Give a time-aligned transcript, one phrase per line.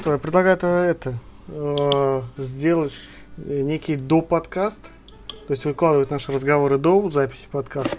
[0.00, 1.14] что, я предлагаю это, это
[1.48, 2.94] э, сделать
[3.36, 4.78] э, некий до подкаст,
[5.28, 7.98] то есть выкладывать наши разговоры до записи подкаста.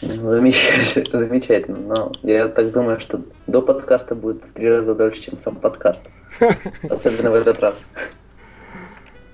[0.00, 1.78] Замечательно, замечательно.
[1.78, 6.02] Но я так думаю, что до подкаста будет в три раза дольше, чем сам подкаст.
[6.88, 7.82] Особенно в этот раз.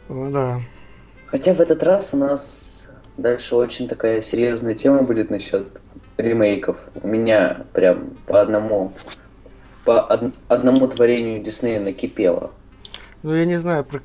[0.09, 0.61] Ну да.
[1.27, 2.83] Хотя в этот раз у нас
[3.17, 5.81] дальше очень такая серьезная тема будет насчет
[6.17, 6.77] ремейков.
[7.01, 8.93] У меня прям по одному
[9.85, 12.51] по од- одному творению Диснея накипело.
[13.23, 14.01] Ну, я не знаю, про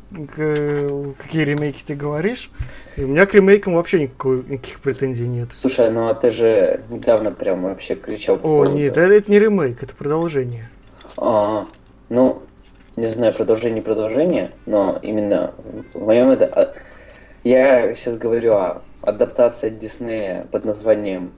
[1.17, 2.49] какие ремейки ты говоришь.
[2.97, 5.49] И у меня к ремейкам вообще никакой, никаких претензий нет.
[5.53, 9.39] Слушай, ну а ты же недавно прям вообще кричал по О, нет, это, это не
[9.39, 10.69] ремейк, это продолжение.
[11.17, 11.65] А,
[12.09, 12.43] ну,
[12.97, 15.53] не знаю, продолжение продолжение, но именно
[15.93, 16.45] в моем это...
[16.47, 16.73] а,
[17.45, 21.31] Я сейчас говорю о адаптации Диснея под названием...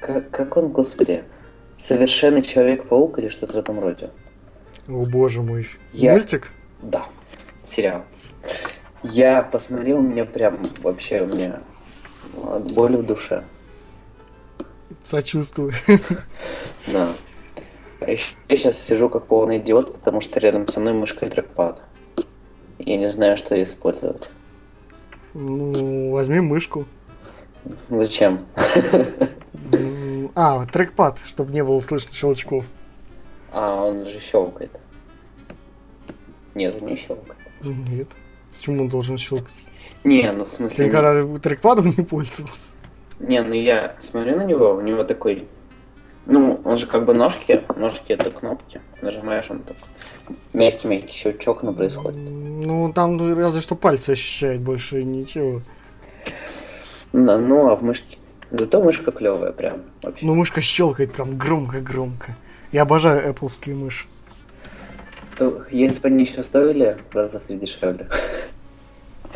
[0.00, 1.22] Как, как он, господи?
[1.82, 4.10] Совершенный Человек-паук или что-то в этом роде?
[4.86, 5.66] О, боже мой.
[5.92, 6.48] Я- Мультик?
[6.80, 7.06] Да,
[7.64, 8.04] сериал.
[9.02, 11.60] Я посмотрел, у меня прям вообще у меня
[12.44, 13.42] от боли в душе.
[15.04, 15.72] Сочувствую.
[16.86, 17.08] Да.
[17.98, 21.30] А еще я сейчас сижу как полный идиот, потому что рядом со мной мышка и
[21.30, 21.82] трекпад.
[22.78, 24.30] Я не знаю, что использовать.
[25.34, 26.86] Ну, возьми мышку.
[27.90, 28.46] Зачем?
[30.34, 32.64] А, трекпад, чтобы не было слышно щелчков.
[33.52, 34.80] А, он же щелкает.
[36.54, 37.38] Нет, он не щелкает.
[37.62, 38.08] Нет.
[38.52, 39.52] Почему он должен щелкать?
[40.04, 40.86] Не, ну в Ты смысле...
[40.86, 42.70] никогда трекпадом не пользовался?
[43.20, 45.46] Не, ну я смотрю на него, у него такой...
[46.26, 48.80] Ну, он же как бы ножки, ножки это кнопки.
[49.00, 49.76] Нажимаешь, он так
[50.52, 52.20] мягкий-мягкий щелчок, но происходит.
[52.20, 55.62] Ну, там ну, разве что пальцы ощущает больше ничего.
[57.12, 58.18] Да, ну, а в мышке...
[58.52, 60.26] Зато мышка клевая прям вообще.
[60.26, 62.36] Ну, мышка щелкает прям громко-громко.
[62.70, 64.06] Я обожаю Appleские мыши.
[65.38, 68.06] То, если бы они еще стоили раза в три дешевле.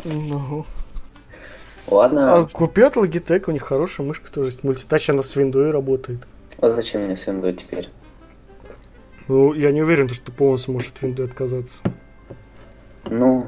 [0.03, 0.65] Ну.
[1.87, 4.63] Ладно, А купи от Logitech, у них хорошая мышка тоже есть.
[4.63, 6.19] Мультитач, она с виндой работает.
[6.61, 7.89] а зачем мне с Windows теперь?
[9.27, 11.79] Ну, я не уверен, что ты полностью можешь от виндой отказаться.
[13.05, 13.47] Ну,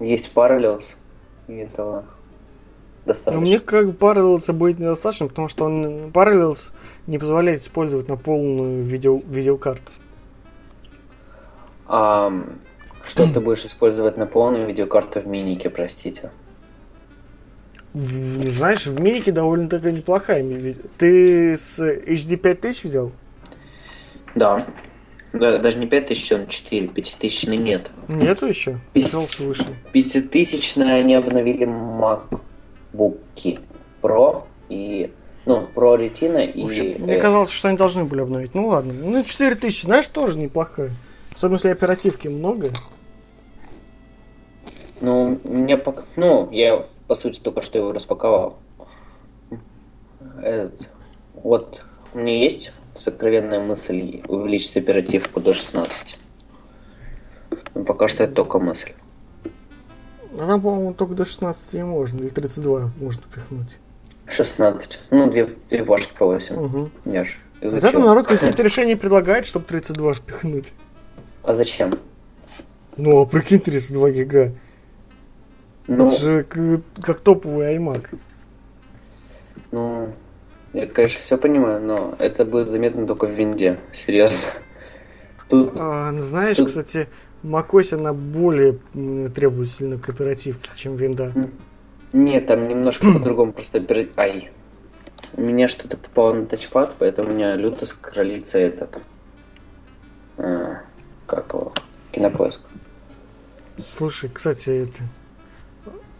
[0.00, 0.94] есть Parallels,
[1.48, 2.04] и этого
[3.04, 3.40] Но достаточно.
[3.40, 6.70] мне как бы Parallels будет недостаточно, потому что он Parallels
[7.06, 9.90] не позволяет использовать на полную видео, видеокарту.
[11.86, 12.32] А
[13.06, 16.30] что ты будешь использовать на полную видеокарту в минике, простите?
[17.92, 20.42] Знаешь, в минике довольно такая неплохая.
[20.96, 23.12] Ты с HD 5000 взял?
[24.34, 24.64] Да.
[25.32, 27.90] Да, даже не 5000, он 4, 5000 нет.
[28.08, 28.78] Нету еще?
[29.92, 31.64] Пятитысячные они обновили
[32.92, 33.60] MacBook
[34.00, 35.12] Pro и...
[35.44, 36.62] Ну, Pro Retina и...
[36.62, 38.54] В общем, мне э, казалось, что они должны были обновить.
[38.54, 38.92] Ну ладно.
[38.92, 40.90] Ну 4000, знаешь, тоже неплохая.
[41.34, 42.70] Особенно если оперативки много.
[45.00, 46.04] Ну, мне пока...
[46.14, 48.58] Ну, я, по сути, только что его распаковал.
[50.40, 50.88] Этот,
[51.34, 56.18] Вот, у меня есть сокровенная мысль увеличить оперативку до 16.
[57.74, 58.92] Но пока что это только мысль.
[60.38, 62.18] А там, по-моему, только до 16 и можно.
[62.20, 63.76] Или 32 можно пихнуть.
[64.28, 65.00] 16.
[65.10, 66.56] Ну, две, две башки по 8.
[66.56, 66.90] Угу.
[67.04, 67.92] Я ж А изучил.
[67.92, 70.72] там народ какие-то решения предлагает, чтобы 32 впихнуть.
[71.42, 71.92] А зачем?
[72.96, 74.52] Ну, а прикинь, 32 гига.
[75.88, 78.06] Ну, Это же к- как топовый iMac.
[79.72, 80.12] ну,
[80.72, 83.78] я, конечно, все понимаю, но это будет заметно только в винде.
[83.92, 84.38] Серьезно.
[85.48, 87.08] Тут А, ну, знаешь, Тут- кстати,
[87.42, 88.78] macOS она более
[89.34, 91.32] требовательна к оперативке, чем винда.
[92.12, 93.84] Нет, там немножко по-другому просто
[94.16, 94.50] Ай.
[95.34, 98.98] У меня что-то попало на тачпад, поэтому у меня люто скроллится этот...
[100.36, 100.82] а,
[101.26, 101.72] как его?
[102.10, 102.60] Кинопоиск.
[103.78, 105.02] Слушай, кстати, это...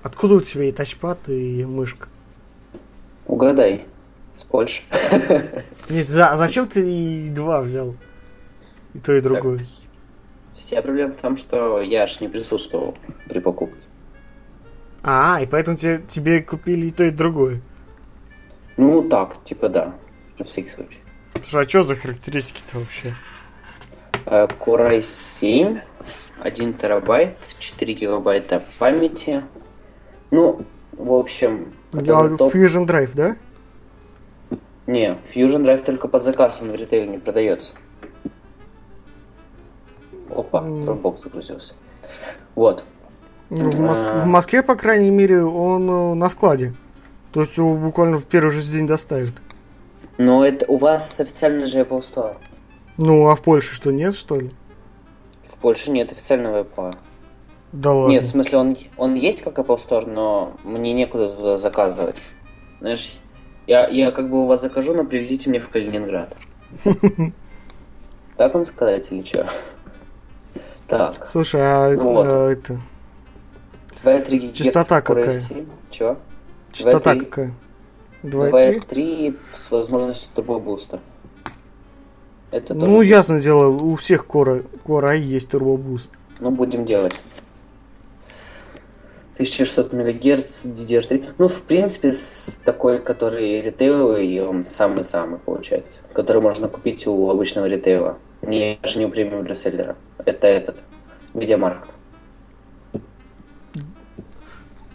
[0.03, 2.09] Откуда у тебя и тачпад, и мышка?
[3.27, 3.87] Угадай.
[4.35, 4.83] С Польши.
[5.91, 7.95] Нет, за, а зачем ты и два взял?
[8.95, 9.67] И то, и другое.
[10.55, 12.97] Вся проблема в том, что я аж не присутствовал
[13.29, 13.79] при покупке.
[15.03, 17.61] А, и поэтому тебе, тебе купили и то, и другое.
[18.77, 19.95] Ну, так, типа да.
[20.39, 20.99] На всякий случай.
[21.35, 23.15] Слушай, а что за характеристики-то вообще?
[24.27, 25.81] Э, Core i7,
[26.41, 29.43] 1 терабайт, 4 гигабайта памяти.
[30.31, 30.63] Ну,
[30.93, 33.37] в общем, А, который топ- Fusion Drive, да?
[34.87, 37.73] Не, Fusion Drive только под заказ, он в ритейле не продается.
[40.37, 40.85] Опа, М.
[40.85, 41.75] Dropbox загрузился.
[42.55, 42.85] Вот.
[43.51, 44.23] Ну, в, Моск- А.
[44.25, 46.75] в Москве, по крайней мере, он э, на складе.
[47.33, 49.33] То есть его буквально в первый же день доставят.
[50.19, 52.37] Но это у вас официально же Apple Store.
[52.99, 54.51] Ну, а в Польше что, нет, что ли?
[55.63, 56.97] Больше нет официального Apple.
[57.73, 58.11] Да ладно.
[58.13, 62.17] Нет, в смысле, он, он есть как Apple Store, но мне некуда туда заказывать.
[62.81, 63.13] Знаешь,
[63.67, 66.37] я, я как бы у вас закажу, но привезите мне в Калининград.
[68.37, 69.47] Так вам сказать или что?
[70.93, 71.27] Так.
[71.27, 72.27] Слушай, а Вот.
[72.29, 72.79] а, это...
[74.05, 75.33] 2,3 ГГц Частота какая?
[75.91, 76.19] Чего?
[76.71, 77.25] Частота 2,3.
[77.25, 77.55] какая?
[78.23, 78.85] 2,3?
[78.91, 81.01] 2,3 с возможностью турбобуста.
[82.51, 86.11] Это Ну, тоже- ясное дело, у всех Core, Core i есть турбобуст.
[86.41, 87.23] Ну, будем делать.
[89.33, 91.35] 1600 МГц DDR3.
[91.39, 92.13] Ну, в принципе,
[92.65, 96.01] такой, который ритейловый, и он самый-самый получается.
[96.13, 98.19] Который можно купить у обычного ритейла.
[98.43, 99.97] Не, даже не у премиум реселлера.
[100.25, 100.77] Это этот.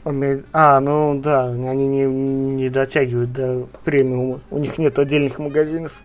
[0.05, 4.39] Ми- А, ну да, они не, не дотягивают до премиума.
[4.51, 6.01] У них нет отдельных магазинов.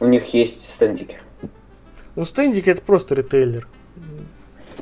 [0.00, 1.18] У них есть стендики.
[2.16, 3.66] Ну, стендики это просто ритейлер.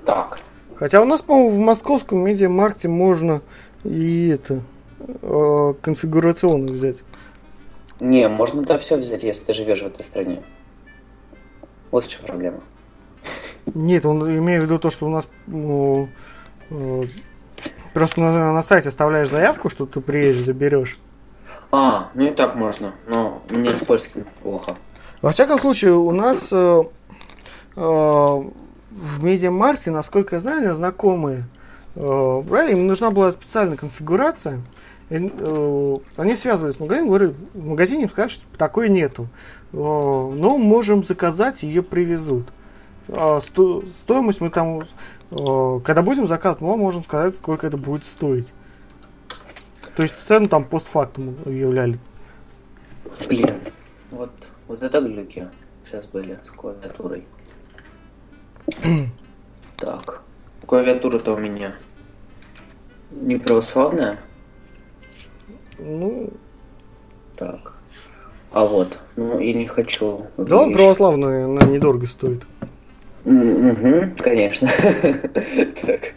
[0.04, 0.38] Так.
[0.82, 3.40] Хотя у нас, по-моему, в московском медиамаркте можно
[3.84, 4.62] и это
[4.98, 7.04] э, конфигурационно взять.
[8.00, 10.42] Не, можно да все взять, если ты живешь в этой стране.
[11.92, 12.62] Вот в чем проблема.
[13.72, 16.08] Нет, он имею в виду то, что у нас ну,
[16.70, 17.02] э,
[17.94, 20.98] просто на, на сайте оставляешь заявку, что ты приедешь, заберешь.
[21.70, 22.92] А, ну и так можно.
[23.06, 24.76] Но мне с польским плохо.
[25.20, 26.82] Во всяком случае, у нас э,
[27.76, 28.42] э,
[28.96, 31.44] в медиамаркте, насколько я знаю, знакомые
[31.94, 34.60] э, брали, им нужна была специальная конфигурация.
[35.10, 39.28] И, э, они связывались с магазином, говорили, в магазине им сказали, что такой нету.
[39.72, 42.46] Э, но можем заказать, ее привезут.
[43.08, 44.82] А сто- стоимость мы там,
[45.30, 48.48] э, когда будем заказывать, мы можем сказать, сколько это будет стоить.
[49.96, 51.98] То есть цену там постфактум объявляли.
[53.28, 53.50] Блин,
[54.10, 54.30] вот,
[54.66, 55.48] вот это глюки
[55.84, 57.26] сейчас были с клавиатурой.
[59.76, 60.22] Так,
[60.66, 61.72] клавиатура-то у меня
[63.10, 64.18] не православная.
[65.78, 66.30] Ну,
[67.36, 67.74] Так.
[68.52, 70.26] А вот, ну и не хочу.
[70.36, 70.76] Да, он вещь.
[70.76, 72.42] православный, она недорого стоит.
[73.24, 74.68] Мгм, конечно.
[75.82, 76.12] Так.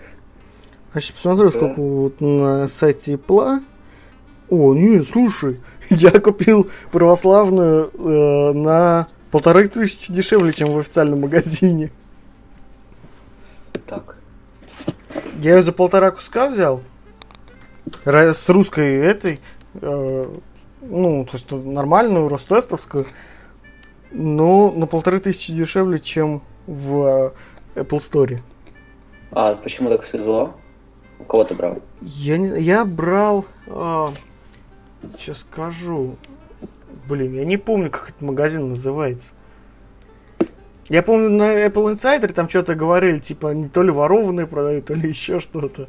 [0.91, 1.57] Значит, посмотрю, Да.
[1.57, 3.59] сколько вот на сайте Apple.
[4.50, 5.59] О, не, слушай,
[5.89, 11.89] я купил православную э, на полторы тысячи дешевле, чем в официальном магазине.
[13.88, 14.18] Так.
[15.40, 16.82] Я ее за полтора куска взял.
[18.04, 19.40] С русской этой.
[19.76, 20.28] э,
[20.82, 23.08] ну, то есть нормальную, ростестовскую.
[24.12, 27.34] Но на полторы тысячи дешевле, чем в
[27.76, 28.40] э, Apple Store.
[29.32, 30.56] А почему так свезло?
[31.20, 31.80] У кого ты брал?
[32.02, 33.46] Я, не, я брал...
[35.20, 36.16] сейчас скажу.
[37.08, 39.34] Блин, я не помню, как этот магазин называется.
[40.88, 44.94] Я помню, на Apple Insider там что-то говорили, типа, они то ли ворованные продают, то
[44.94, 45.88] ли еще что-то.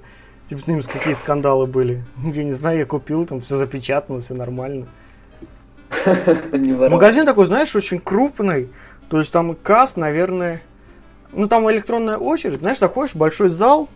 [0.48, 2.02] Типа, с ними какие-то скандалы были.
[2.22, 4.86] Я не знаю, я купил, там все запечатано, все нормально.
[6.52, 6.72] Не.
[6.72, 8.70] Магазин такой, знаешь, очень крупный.
[9.10, 10.62] То есть там касс, наверное...
[11.32, 12.60] Ну, там электронная очередь.
[12.60, 13.88] Знаешь, заходишь в большой зал,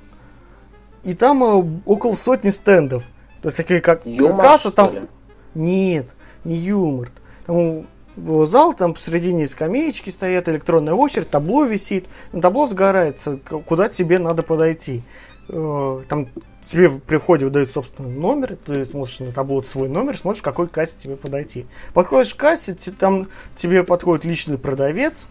[1.04, 3.04] и там э, около сотни стендов.
[3.40, 5.08] То есть такие как Юмор, касса там...
[5.54, 6.06] Нет,
[6.44, 7.08] не юмор.
[7.46, 7.86] Там
[8.16, 12.06] зал, там посередине скамеечки стоят, электронная очередь, табло висит.
[12.40, 15.02] Табло сгорается, куда тебе надо подойти.
[15.48, 16.28] Э, Там
[16.66, 20.68] тебе при входе выдают собственный номер, ты смотришь на табло свой номер, смотришь, к какой
[20.68, 21.66] кассе тебе подойти.
[21.94, 25.26] Подходишь к кассе, там тебе подходит личный продавец,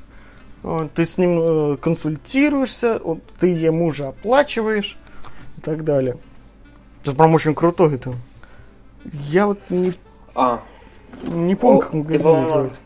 [0.63, 2.99] э, ты с ним э, консультируешься,
[3.39, 4.97] ты ему же оплачиваешь
[5.57, 6.17] и так далее.
[7.03, 8.15] Это прям очень крутой это.
[9.13, 9.93] Я вот не,
[10.35, 10.61] А,
[11.23, 12.79] не помню, О, как магазин по-моему, называется.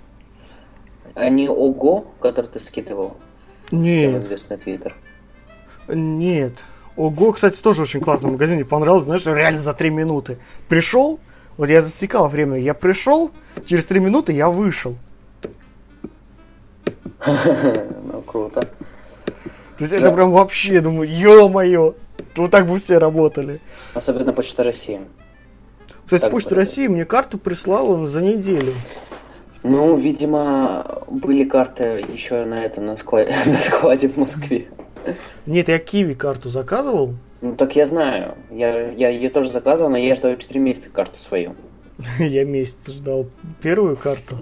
[1.16, 3.18] а не ОГО, который ты скидывал?
[3.72, 4.96] Нет, известный твиттер.
[5.88, 6.54] нет.
[6.96, 8.56] Ого, кстати, тоже очень классный магазин.
[8.56, 10.38] Мне понравилось, знаешь, реально за три минуты.
[10.70, 11.20] Пришел,
[11.58, 13.32] вот я засекал время, я пришел,
[13.66, 14.96] через три минуты я вышел.
[17.26, 18.62] Ну, круто.
[18.62, 21.96] То есть это прям вообще, думаю, ё-моё,
[22.36, 23.60] вот так бы все работали.
[23.94, 25.02] Особенно Почта России.
[26.06, 26.68] Кстати, Так Почта говорят.
[26.70, 28.74] России мне карту прислала за неделю.
[29.64, 34.68] Ну, видимо, были карты еще на этом, на складе, на складе в Москве.
[35.46, 37.16] Нет, я Киви карту заказывал.
[37.42, 38.36] Ну, так я знаю.
[38.52, 41.56] Я, я ее тоже заказывал, но я ждал 4 месяца карту свою.
[42.20, 43.28] Я месяц ждал
[43.62, 44.38] первую карту.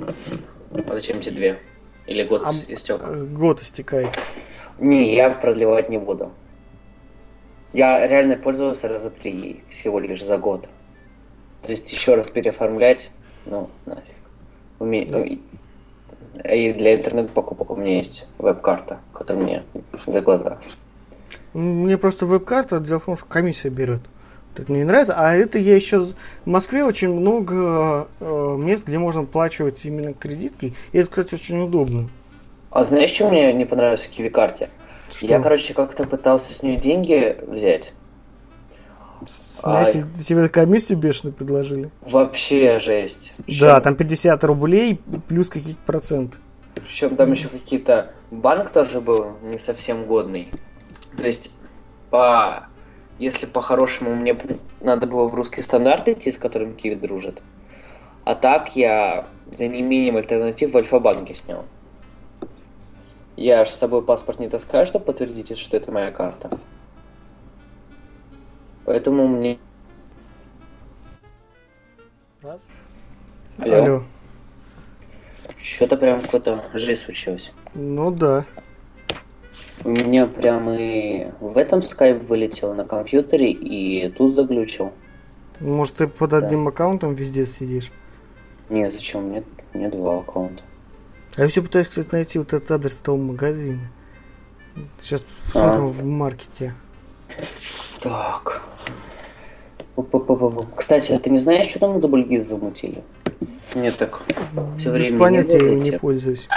[0.72, 1.60] А зачем тебе две?
[2.08, 3.02] Или год А- истек?
[3.04, 4.10] Э, Год истекает.
[4.80, 6.32] Не, я продлевать не буду.
[7.74, 10.68] Я реально пользовался раза три всего лишь за год.
[11.62, 13.12] То есть еще раз переоформлять,
[13.46, 14.04] ну, нафиг.
[14.80, 15.18] Уме- Да.
[15.20, 15.40] ну, и-
[16.74, 19.64] для интернет-покупок у меня есть веб-карта, которая мне
[20.08, 20.60] за глаза.
[21.54, 24.02] Мне просто веб-карта, дело в том, что комиссия берет.
[24.56, 25.14] Это мне не нравится.
[25.18, 26.00] А это я еще...
[26.00, 26.14] В
[26.46, 30.74] Москве очень много э, мест, где можно оплачивать именно кредитки.
[30.92, 32.10] И это, кстати, очень удобно.
[32.70, 34.70] А знаешь, что мне не понравилось в Киви-карте?
[35.22, 37.94] Я, короче, как-то пытался с нее деньги взять.
[39.62, 41.90] Знаете, тебе комиссию бешеную предложили.
[42.02, 43.34] Вообще жесть.
[43.60, 46.38] Да, там 50 рублей плюс какие-то проценты.
[46.76, 48.14] Причем там еще какие-то...
[48.32, 50.50] Банк тоже был не совсем годный.
[51.18, 51.52] То есть,
[52.10, 52.68] по...
[53.20, 54.38] если по-хорошему мне
[54.80, 57.42] надо было в русский стандарт идти, с которым Киви дружит.
[58.24, 61.66] А так я за неимением альтернатив в Альфа-банке снял.
[63.36, 66.50] Я же с собой паспорт не таскаю, чтобы подтвердить, что это моя карта.
[68.86, 69.60] Поэтому мне...
[72.42, 72.62] Раз.
[73.58, 73.76] Алло.
[73.76, 74.04] Алло.
[75.62, 77.54] Что-то прям какой-то жесть случилось.
[77.76, 78.46] Ну да.
[79.84, 84.92] У меня прям и в этом скайп вылетел на компьютере, и тут заглючил.
[85.60, 87.92] Может, ты под одним аккаунтом везде сидишь?
[88.70, 89.26] Не, зачем?
[89.26, 90.64] Мне, мне два аккаунта.
[91.36, 93.80] А я все пытаюсь, кстати, найти вот этот адрес того магазина.
[94.98, 95.88] Сейчас посмотрим А.
[95.88, 96.74] в маркете.
[98.02, 98.62] Так.
[100.76, 103.04] Кстати, а ты не знаешь, что там на дубльгиз замутили?
[103.76, 104.24] Мне так
[104.78, 106.50] все Без время понятия не я не пользуюсь.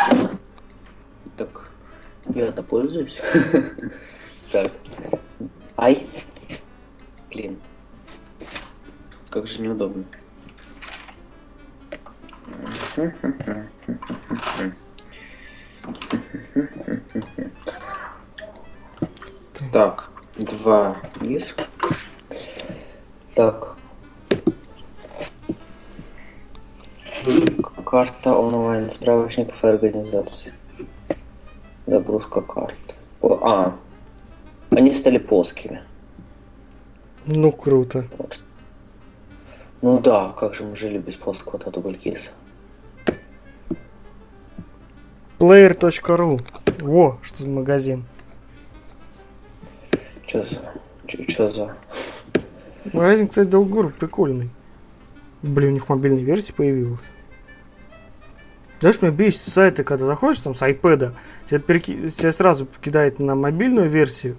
[1.36, 1.68] Так,
[2.34, 3.20] я-то пользуюсь.
[4.52, 4.70] Так.
[5.76, 6.06] Ай.
[7.28, 7.58] Блин.
[9.30, 10.04] Как же неудобно.
[19.72, 21.54] Так, два из.
[23.34, 23.76] Так.
[27.84, 30.52] Карта онлайн справочников и организаций.
[31.86, 32.78] Загрузка карт.
[33.20, 33.76] О, а,
[34.70, 35.82] они стали плоскими.
[37.26, 38.06] Ну, круто.
[38.18, 38.40] Вот.
[39.80, 42.30] Ну да, как же мы жили без плоского дублькиса.
[45.38, 46.40] Player.ru
[46.80, 48.04] Во, что за магазин.
[50.34, 50.56] Чё за...
[51.06, 51.76] Чё, чё за...
[52.92, 54.50] Магазин, кстати, Долгур прикольный.
[55.42, 57.08] Блин, у них мобильная версия появилась.
[58.80, 61.12] Знаешь, меня бесит сайты, когда заходишь там с iPad,
[61.48, 64.36] тебя, переки- тебя сразу кидает на мобильную версию,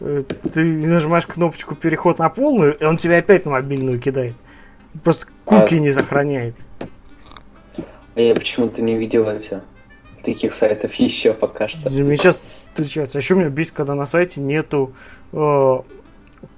[0.00, 4.34] э, ты нажимаешь кнопочку переход на полную, и он тебя опять на мобильную кидает.
[5.04, 6.56] Просто куки А- не сохраняет.
[8.16, 9.60] А я почему-то не видел этих
[10.24, 11.88] таких сайтов еще пока что.
[11.88, 12.38] Мне сейчас
[12.82, 13.18] встречается.
[13.18, 14.94] А еще меня бесит, когда на сайте нету
[15.32, 15.76] э,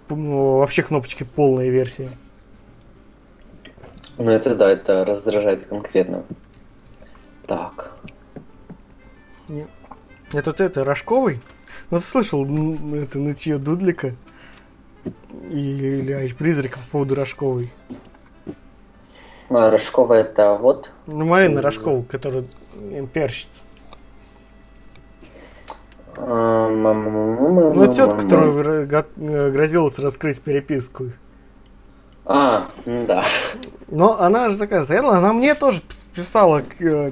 [0.08, 2.10] вообще кнопочки полной версии.
[4.18, 6.24] Ну это да, это раздражает конкретно.
[7.46, 7.92] Так.
[9.48, 11.40] Я тут это, Рожковый.
[11.90, 12.44] Ну, ты слышал
[12.94, 14.14] это нытье Дудлика?
[15.50, 17.72] И- Или ай, призрака по поводу Рожковой.
[19.48, 20.92] А, Рожкова это вот.
[21.06, 22.44] Ну, Марина Рожкова, которая
[23.12, 23.62] пиарщица.
[26.26, 31.10] Ну, тетка, которая грозилась раскрыть переписку.
[32.24, 33.24] А, да.
[33.88, 37.10] Но она же такая стояла, она мне тоже пис- писала э,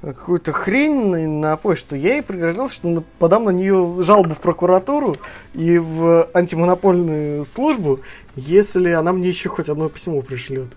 [0.00, 1.96] какую-то хрень на, почту.
[1.96, 5.16] Я ей пригрозил, что подам на нее жалобу в прокуратуру
[5.54, 8.00] и в антимонопольную службу,
[8.36, 10.68] если она мне еще хоть одно письмо пришлет.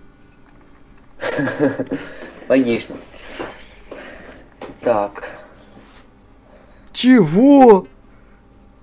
[2.50, 2.96] Логично.
[4.82, 5.30] Так,
[6.98, 7.86] Чего?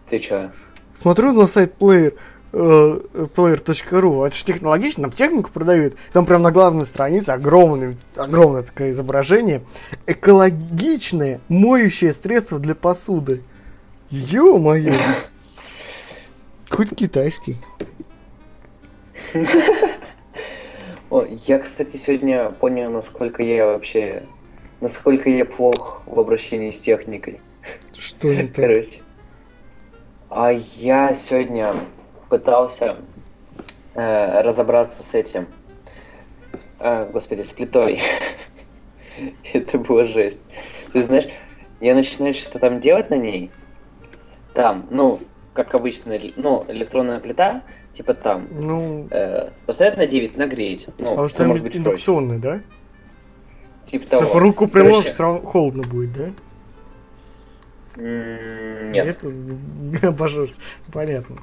[0.08, 0.52] ты чё?
[0.94, 2.16] Смотрю на сайт player,
[2.52, 3.00] э,
[3.34, 8.92] player.ru, это же технологично, там технику продают, там прям на главной странице огромное, огромное такое
[8.92, 9.62] изображение,
[10.06, 13.42] экологичное моющее средство для посуды.
[14.10, 14.92] Ё-моё!
[16.70, 17.56] Хоть китайский.
[21.10, 24.22] О, я, кстати, сегодня понял, насколько я вообще...
[24.80, 27.40] Насколько я плох в обращении с техникой.
[27.98, 28.54] Что не так?
[28.56, 29.00] Короче.
[30.30, 31.74] А я сегодня
[32.28, 32.96] пытался
[33.94, 35.46] э, разобраться с этим.
[36.78, 38.00] А, господи, с плитой.
[39.52, 40.40] Это было жесть.
[40.92, 41.28] Ты знаешь,
[41.80, 43.50] я начинаю что-то там делать на ней.
[44.54, 45.20] Там, ну,
[45.52, 50.88] как обычно, ну, электронная плита, типа там, Ну, э, поставить на 9, нагреть.
[50.98, 51.78] Ну, а что проще.
[51.78, 52.60] индукционный, да?
[53.84, 54.24] Типа того.
[54.24, 56.30] Так руку Короче, приложишь, равно холодно будет, да?
[57.96, 59.06] Нет.
[59.06, 60.60] Это обожжешься.
[60.92, 61.36] Понятно.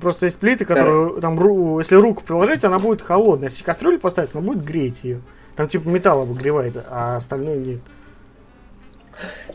[0.00, 3.48] Просто есть плиты, которые там, ру- если руку приложить, она будет холодная.
[3.48, 5.20] Если кастрюлю поставить, она будет греть ее.
[5.56, 7.80] Там типа металл обогревает, а остальное нет.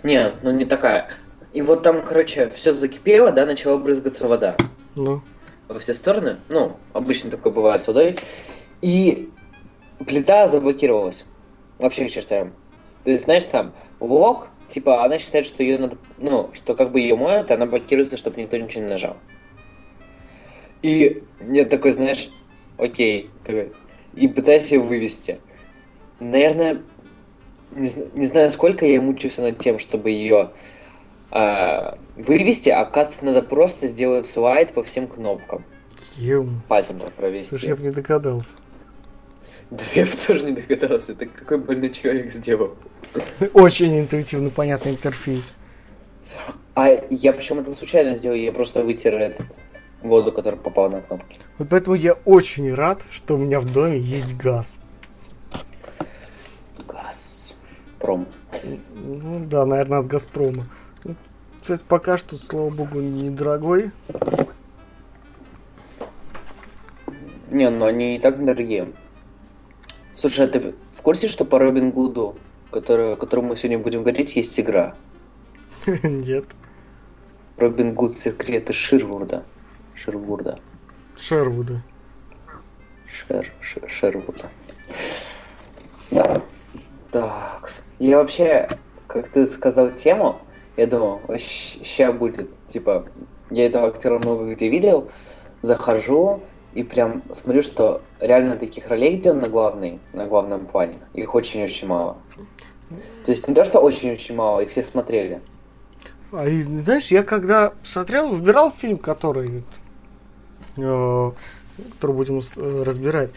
[0.03, 1.09] Не, ну не такая.
[1.51, 4.55] И вот там, короче, все закипело, да, начала брызгаться вода
[4.95, 5.21] Ну,
[5.67, 6.37] во все стороны.
[6.47, 8.17] Ну, обычно такое бывает с водой.
[8.81, 9.29] И
[10.05, 11.25] плита заблокировалась.
[11.79, 12.53] Вообще к чертям.
[13.03, 16.99] То есть, знаешь, там вок, типа, она считает, что ее надо, ну, что как бы
[16.99, 19.17] ее моют, она блокируется, чтобы никто ничего не нажал.
[20.81, 22.29] И я такой, знаешь,
[22.77, 23.71] окей, такой,
[24.13, 25.39] и пытаюсь ее вывести.
[26.19, 26.81] Наверное,
[27.71, 30.51] не, не знаю, сколько я мучился над тем, чтобы ее
[31.31, 35.63] а, вывести, а оказывается, надо просто сделать слайд по всем кнопкам.
[36.15, 36.61] ем.
[36.67, 37.49] Пальцем провести.
[37.49, 38.49] Слушай, я бы не догадался.
[39.71, 42.75] Да я бы тоже не догадался, это какой больной человек сделал.
[43.53, 45.43] Очень интуитивно понятный интерфейс.
[46.73, 49.45] А я почему это случайно сделал, я просто вытер этот
[50.01, 51.39] воду, которая попала на кнопки.
[51.57, 54.79] Вот поэтому я очень рад, что у меня в доме есть газ.
[56.87, 57.53] Газ.
[57.99, 58.27] Пром.
[58.95, 60.65] Ну да, наверное, от Газпрома.
[61.03, 61.15] Ну,
[61.61, 63.91] Кстати, пока что, слава богу, недорогой.
[67.51, 68.87] Не, ну они и так дорогие.
[70.19, 72.35] Слушай, а ты в курсе, что по Робин Гуду,
[72.71, 74.93] который, о котором мы сегодня будем говорить, есть игра?
[76.03, 76.43] Нет.
[77.55, 79.45] Робин Гуд секреты Ширвуда.
[79.95, 80.59] Ширвуда.
[81.17, 81.81] Шервуда.
[83.05, 84.49] Шер, Шер- Шервуда.
[86.11, 86.41] Да.
[87.11, 87.71] Так.
[87.99, 88.67] Я вообще,
[89.07, 90.41] как ты сказал тему,
[90.75, 93.07] я думал, сейчас будет, типа,
[93.51, 95.09] я этого актера много где видел,
[95.61, 100.99] захожу и прям смотрю, что реально таких ролей, где он на главной, на главном плане,
[101.13, 102.17] их очень-очень мало.
[103.25, 105.41] То есть не то, что очень-очень мало, их все смотрели.
[106.31, 109.63] А и, знаешь, я когда смотрел, выбирал фильм, который,
[110.77, 111.31] э,
[111.95, 113.31] который будем э, разбирать,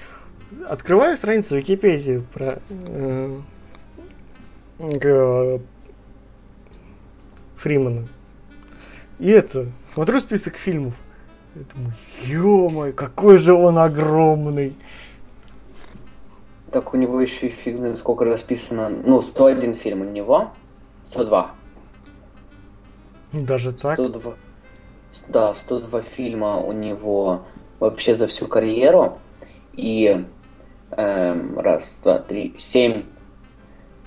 [0.68, 3.40] открываю страницу Википедии про э,
[4.78, 5.58] э,
[7.56, 8.08] Фримана.
[9.18, 10.94] И это, смотрю список фильмов.
[11.54, 11.62] Я
[12.26, 14.74] думаю, ё какой же он огромный.
[16.70, 18.88] Так у него еще и фиг знает, сколько расписано.
[18.88, 20.50] Ну, 101 фильм у него.
[21.04, 21.50] 102.
[23.32, 23.94] Даже так.
[23.94, 24.32] 102.
[25.28, 27.42] Да, 102 фильма у него
[27.80, 29.18] вообще за всю карьеру.
[29.74, 30.24] И
[30.90, 33.04] эм, раз, два, три, семь.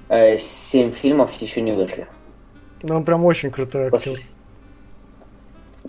[0.09, 2.07] э, семь фильмов еще не вышли.
[2.81, 4.13] Ну, Он прям очень крутой актер.
[4.13, 4.21] Пос-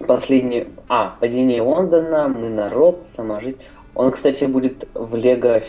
[0.07, 0.69] Последний...
[0.89, 3.57] А, «Падение Лондона», «Мы народ», «Саможить».
[3.95, 5.63] Он, кстати, будет в Лего...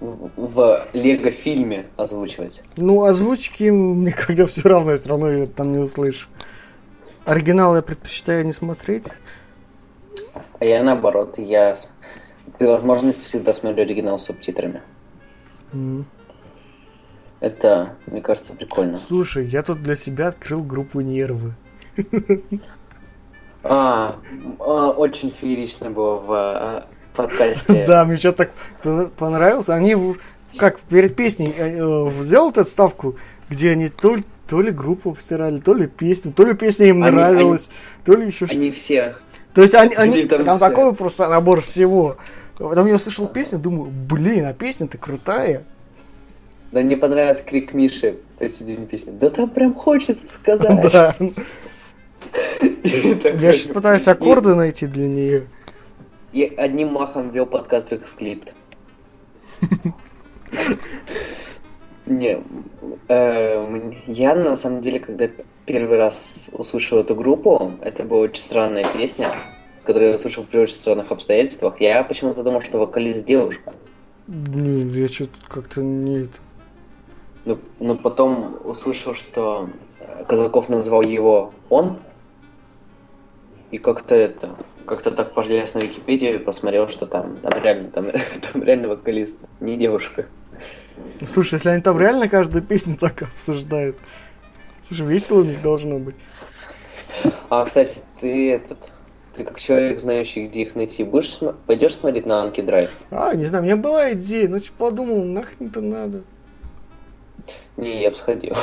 [0.00, 2.62] в- Лего-фильме озвучивать.
[2.76, 6.28] Ну, озвучки мне когда все равно, я все равно ее там не услышу.
[7.24, 9.06] Оригинал я предпочитаю не смотреть.
[10.58, 11.74] А я наоборот, я
[12.58, 14.82] при возможности всегда смотрю оригинал с субтитрами.
[15.72, 16.06] М.
[17.40, 18.98] Это, мне кажется, прикольно.
[18.98, 21.54] Слушай, я тут для себя открыл группу Нервы.
[23.64, 24.16] А,
[24.58, 27.84] а, очень феерично было в а, подкасте.
[27.86, 28.50] Да, мне что-то
[28.82, 29.68] так понравилось.
[29.68, 29.96] Они
[30.56, 33.16] как перед песней э, э, сделал эту ставку,
[33.48, 37.02] где они то, ли- то ли группу обстирали, то ли песню, то ли песня им
[37.02, 37.70] Они- нравилась,
[38.04, 39.14] то ли еще что Они все.
[39.54, 40.68] То есть они, они- Они там там, все.
[40.68, 42.16] такой просто набор всего.
[42.58, 45.64] Потом я услышал песню, думаю, блин, а песня-то крутая.
[46.70, 49.10] Да мне понравился крик Миши посередине песни.
[49.10, 50.68] Да там прям хочется сказать.
[50.92, 51.14] Да.
[52.82, 55.46] Я сейчас пытаюсь аккорды найти для нее.
[56.32, 58.52] И одним махом ввел подкаст в эксклипт.
[62.06, 62.42] Не,
[63.08, 65.28] э, я на самом деле, когда
[65.66, 69.28] первый раз услышал эту группу, это была очень странная песня,
[69.84, 71.80] которую я услышал при очень странных обстоятельствах.
[71.80, 73.72] Я почему-то думал, что вокалист девушка.
[74.26, 76.38] Не, я что-то как-то не это.
[77.44, 79.68] Но, но потом услышал, что
[80.00, 81.98] э, Казаков назвал его он.
[83.72, 84.54] И как-то это,
[84.86, 88.10] как-то так полез на Википедию и посмотрел, что там, там реально, там,
[88.52, 90.26] там реально вокалист, не девушка.
[91.26, 93.96] Слушай, если они там реально каждую песню так обсуждают.
[94.86, 96.14] Слушай, весело у них должно быть.
[97.48, 98.78] А, кстати, ты этот,
[99.34, 102.90] ты как человек, знающий, где их найти, будешь см- пойдешь смотреть на Анки Драйв?
[103.10, 106.22] А, не знаю, у меня была идея, но что подумал, нахрен это надо.
[107.76, 108.54] Не, я бы сходил.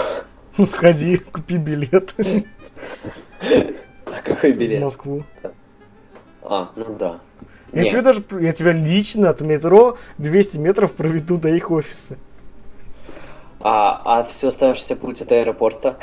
[0.57, 2.13] Ну сходи, купи билет
[4.17, 4.81] А какой в билет?
[4.81, 5.23] Москву.
[6.41, 7.19] А, ну да.
[7.71, 7.89] Я Не.
[7.89, 12.17] тебе даже, я тебя лично от метро 200 метров проведу до их офиса.
[13.61, 15.97] А, а все оставшийся путь от аэропорта?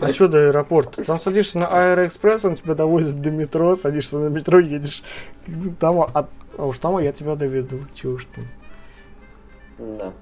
[0.00, 1.04] А что до аэропорта?
[1.04, 5.02] Там садишься на Аэроэкспресс, он тебя довозит до метро, садишься на метро, едешь
[5.78, 7.80] там, а, а уж там я тебя доведу.
[7.94, 9.98] Чего уж там.
[9.98, 10.12] Да.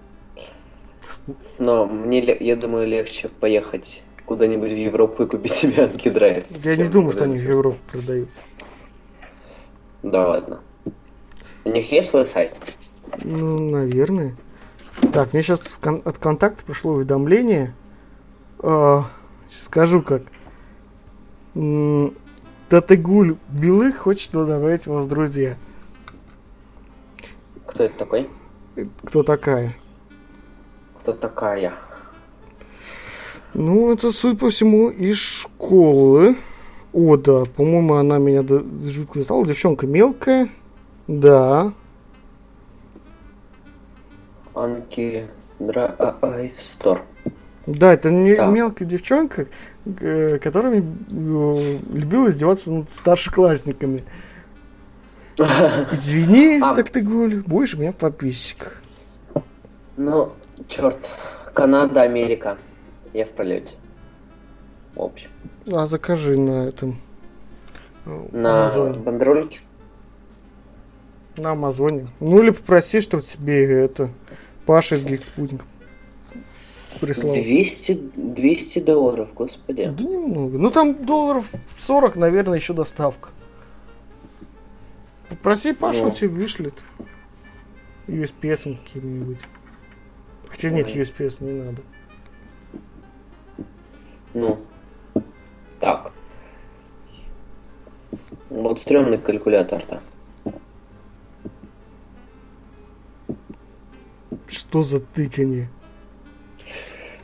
[1.58, 6.44] Но мне, я думаю, легче поехать куда-нибудь в Европу и купить себе антидрайв.
[6.64, 8.40] Я не думаю, что они в Европу продаются.
[10.04, 10.60] Да ладно.
[11.64, 12.56] У них есть свой сайт?
[13.24, 14.36] Ну, наверное.
[15.12, 17.74] Так, мне сейчас от контакта пришло уведомление.
[18.60, 19.06] А,
[19.50, 20.22] скажу как.
[22.68, 25.56] Татыгуль Белых хочет добавить вас друзья.
[27.66, 28.30] Кто это такой?
[29.02, 29.74] Кто такая?
[31.00, 31.74] Кто такая?
[33.54, 36.36] Ну, это, судя по всему, из школы.
[36.92, 39.46] О, да, по-моему, она меня жутко достала.
[39.46, 40.48] Девчонка мелкая.
[41.06, 41.72] Да.
[44.54, 45.26] Анки
[45.58, 47.02] Драйв Стор.
[47.66, 48.46] Да, это не да.
[48.46, 49.46] мелкая девчонка,
[49.84, 54.02] которая э, любила издеваться над старшеклассниками.
[55.92, 56.74] Извини, а...
[56.74, 58.82] так ты гуль, будешь у меня в подписчиках.
[59.96, 60.32] Ну,
[60.68, 61.10] черт.
[61.52, 62.56] Канада, Америка.
[63.12, 63.74] Я в пролете.
[64.94, 65.30] В общем.
[65.72, 67.00] А закажи на этом.
[68.04, 68.98] На Амазоне.
[68.98, 69.60] бандерольке?
[71.36, 72.08] На Амазоне.
[72.20, 74.10] Ну или попроси, чтобы тебе это
[74.66, 75.64] Паша из Гигспутника
[77.00, 77.34] прислал.
[77.34, 79.92] 200, 200 долларов, господи.
[79.96, 80.58] Да немного.
[80.58, 81.50] Ну там долларов
[81.86, 83.30] 40, наверное, еще доставка.
[85.28, 86.74] Попроси Пашу, он тебе вышлет.
[88.06, 89.38] USPS каким-нибудь.
[90.48, 91.82] Хотя нет, USPS не надо.
[94.34, 94.58] Ну,
[95.80, 96.12] так.
[98.48, 100.00] Вот стрёмный калькулятор-то.
[104.46, 105.68] Что за тыканье?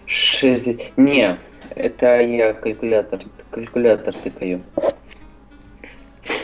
[0.06, 0.96] Шесть...
[0.96, 1.38] Не,
[1.74, 4.62] это я калькулятор, калькулятор тыкаю.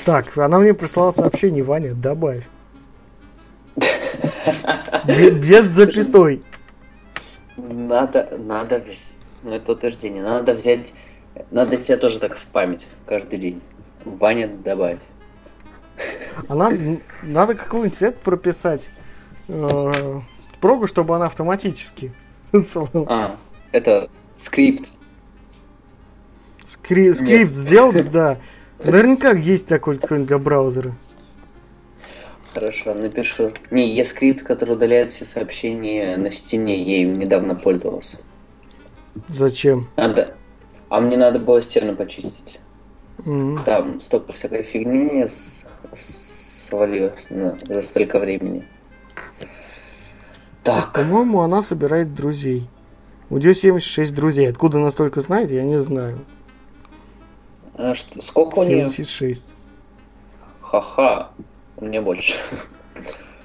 [0.04, 2.44] Так, она мне прислала сообщение, Ваня, добавь.
[5.06, 6.42] Без запятой.
[7.56, 8.82] Надо, надо,
[9.42, 10.94] ну это утверждение, надо взять,
[11.50, 13.60] надо тебя тоже так спамить каждый день.
[14.04, 14.98] Ваня, добавь.
[16.48, 16.70] Она,
[17.22, 18.88] надо какой-нибудь цвет прописать,
[19.48, 20.20] э,
[20.60, 22.12] прогу, чтобы она автоматически.
[23.08, 23.36] А,
[23.72, 24.88] это скрипт.
[26.66, 28.38] Скри- скрипт сделать, да.
[28.84, 30.92] Наверняка есть такой какой-нибудь для браузера.
[32.52, 33.52] Хорошо, напишу.
[33.70, 36.82] Не, есть скрипт, который удаляет все сообщения на стене.
[36.82, 38.18] Я им недавно пользовался.
[39.28, 39.88] Зачем?
[39.96, 40.34] Надо.
[40.88, 42.60] А мне надо было стену почистить.
[43.18, 43.64] Mm-hmm.
[43.64, 45.26] Там столько всякой фигни
[45.96, 48.64] свалилось на, за столько времени.
[50.62, 50.92] Так.
[50.92, 52.68] По-моему, она собирает друзей.
[53.30, 54.48] У нее 76 друзей.
[54.48, 56.24] Откуда она столько знает, я не знаю.
[57.74, 58.88] А что, сколько у нее?
[58.90, 59.44] 76.
[60.60, 61.30] Ха-ха.
[61.76, 62.36] У меня больше.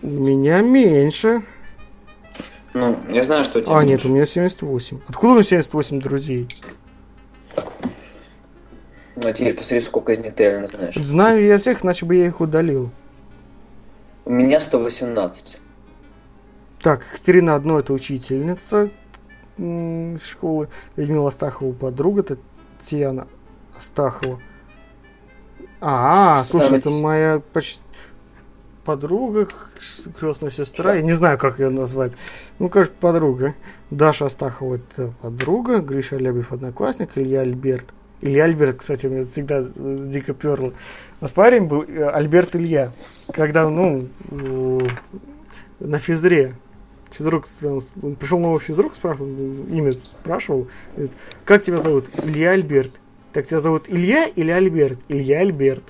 [0.02, 1.44] У меня меньше.
[2.74, 5.00] Ну, я знаю, что у тебя А, нет, у меня 78.
[5.08, 6.48] Откуда у меня 78 друзей?
[9.16, 10.96] Ну, а теперь посмотри, сколько из них ты реально знаешь.
[10.96, 12.92] Знаю я всех, иначе бы я их удалил.
[14.26, 15.58] У меня 118.
[16.82, 18.90] Так, Катерина одно это учительница
[19.58, 20.70] из школы.
[20.96, 23.28] Людмила Астахова подруга, Татьяна
[23.76, 24.40] Астахова.
[25.82, 26.80] А, слушай, Самый...
[26.80, 27.82] это моя почти
[28.84, 29.50] подруга,
[30.20, 32.14] крестная сестра, я не знаю, как ее назвать.
[32.60, 33.56] Ну, кажется, подруга.
[33.92, 37.86] Даша Астахова это подруга, Гриша Алябьев одноклассник, Илья Альберт.
[38.22, 40.74] Илья Альберт, кстати, мне всегда э, дико перло.
[41.20, 42.92] У нас парень был э, Альберт Илья.
[43.32, 44.08] Когда, ну,
[45.80, 46.56] на физре
[47.12, 47.46] физрук,
[48.02, 49.28] он пришел новый физрук, спрашивал,
[49.70, 51.12] имя спрашивал, говорит,
[51.46, 52.06] как тебя зовут?
[52.24, 52.92] Илья Альберт.
[53.34, 55.00] Так тебя зовут Илья или Альберт?
[55.10, 55.84] Илья Альберт.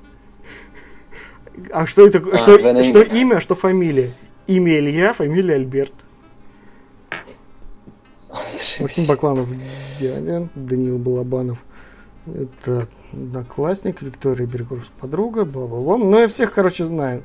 [1.72, 2.20] А что это?
[2.32, 4.14] А, что, что имя, что фамилия?
[4.48, 5.94] Имя Илья, фамилия Альберт.
[8.80, 9.50] Максим Бакланов,
[10.00, 11.64] дядя, Даниил Балабанов.
[12.28, 15.98] Это одноклассник, Виктория Бергурс, подруга, бла-бла-бла.
[15.98, 17.24] Ну, я всех, короче, знаю.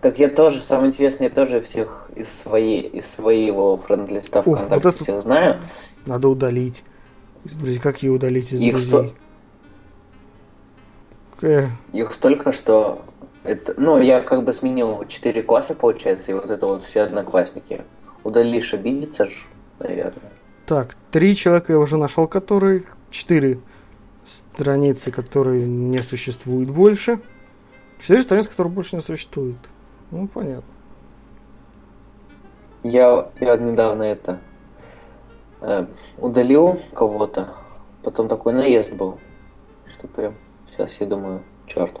[0.00, 5.00] Так я тоже, самое интересное, я тоже всех из, своей, из своего френд-листа ВКонтакте вот
[5.00, 5.62] всех знаю.
[6.06, 6.82] Надо удалить.
[7.44, 8.88] Друзья, как ее удалить из Их друзей?
[8.88, 9.14] Сто...
[11.42, 11.66] Э.
[11.92, 13.04] Их столько, что...
[13.42, 17.82] Это, ну, я как бы сменил 4 класса, получается, и вот это вот все одноклассники.
[18.22, 19.46] Удалишь, обидится ж,
[19.78, 20.32] наверное.
[20.66, 22.84] Так, три человека я уже нашел, которые...
[23.10, 23.58] Четыре
[24.24, 27.18] страницы, которые не существуют больше.
[27.98, 29.56] Четыре страницы, которые больше не существуют.
[30.10, 30.62] Ну, понятно.
[32.82, 34.38] Я, я недавно это
[35.60, 35.86] э,
[36.18, 37.54] удалил кого-то,
[38.02, 39.18] потом такой наезд был,
[39.92, 40.34] что прям
[40.80, 42.00] сейчас я думаю, черт.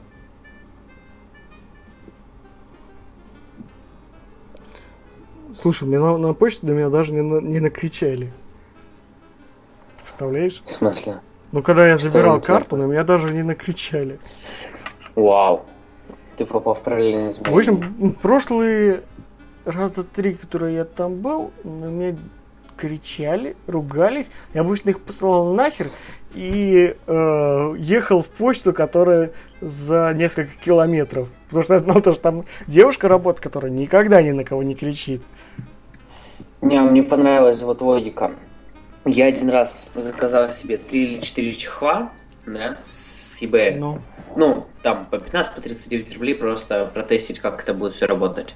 [5.60, 8.32] Слушай, мне на, на почту до меня даже не, на, не накричали.
[10.02, 10.62] представляешь?
[10.64, 11.20] В смысле?
[11.52, 14.18] Ну, когда я Что забирал карту, на меня даже не накричали.
[15.14, 15.66] Вау.
[16.36, 19.02] Ты попал в параллельный В общем, прошлые
[19.66, 22.16] раза три, которые я там был, на меня
[22.78, 24.30] кричали, ругались.
[24.54, 25.90] Я обычно их посылал нахер
[26.34, 31.28] и э, ехал в почту, которая за несколько километров.
[31.46, 34.74] Потому что я знал, то, что там девушка работает, которая никогда ни на кого не
[34.74, 35.22] кричит.
[36.60, 38.32] Не, мне понравилась вот логика.
[39.04, 42.12] Я один раз заказал себе 3 или 4 чехла,
[42.46, 43.76] да, с с eBay.
[43.76, 44.00] Ну,
[44.36, 48.54] Ну, там по 15, по 39 рублей просто протестить, как это будет все работать.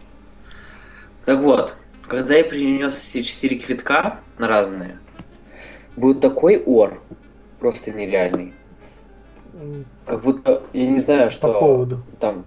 [1.25, 1.75] Так вот,
[2.07, 4.99] когда я принес все 4 квитка на разные,
[5.97, 7.01] был такой ор,
[7.61, 8.53] просто нереальный.
[10.07, 11.53] Как будто, я не знаю, что...
[11.53, 12.03] по поводу.
[12.21, 12.45] Там,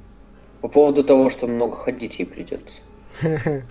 [0.62, 2.80] по поводу того, что много ходить ей придется.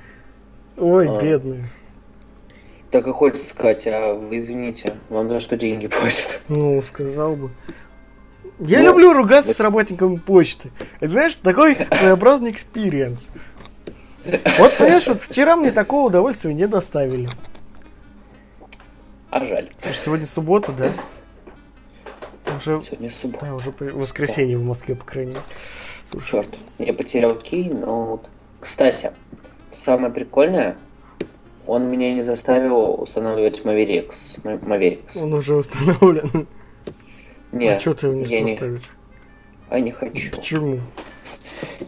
[0.76, 1.22] Ой, А.
[1.22, 1.70] бедная.
[2.90, 6.40] Так и хочется сказать, а вы извините, вам за что деньги платят?
[6.48, 7.50] Ну, сказал бы.
[8.58, 10.70] Я Ну, люблю ругаться с работниками почты.
[11.00, 13.28] Это, знаешь, такой своеобразный experience.
[14.58, 17.28] Вот, понимаешь, вот вчера мне такого удовольствия не доставили.
[19.30, 19.68] А жаль.
[19.78, 20.90] Слушай, сегодня суббота, да?
[22.54, 23.46] Уже, Сегодня суббота.
[23.46, 25.42] да, уже воскресенье в Москве, по крайней мере.
[26.10, 28.04] Слушай, Черт, я потерял кей, но...
[28.06, 28.28] вот-
[28.60, 29.12] Кстати,
[29.74, 30.76] самое прикольное,
[31.66, 34.40] он меня не заставил устанавливать Mavericks.
[34.42, 35.20] Mavericks.
[35.22, 36.46] он уже установлен.
[37.52, 38.90] Нет, а что ты его не я не, поставишь?
[39.68, 40.36] а не хочу.
[40.36, 40.80] Почему?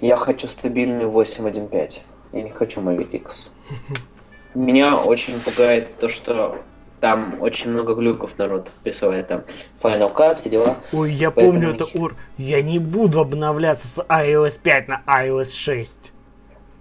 [0.01, 1.99] Я хочу стабильный 8.1.5.
[2.33, 3.49] Я не хочу Mavericks.
[4.55, 6.61] Меня очень пугает то, что
[7.01, 9.29] там очень много глюков народ присылает.
[9.29, 9.43] Там
[9.83, 10.77] Final Cut, все дела.
[10.93, 12.17] Ой, я Поэтому помню это ор.
[12.37, 16.13] Я не буду обновляться с iOS 5 на iOS 6.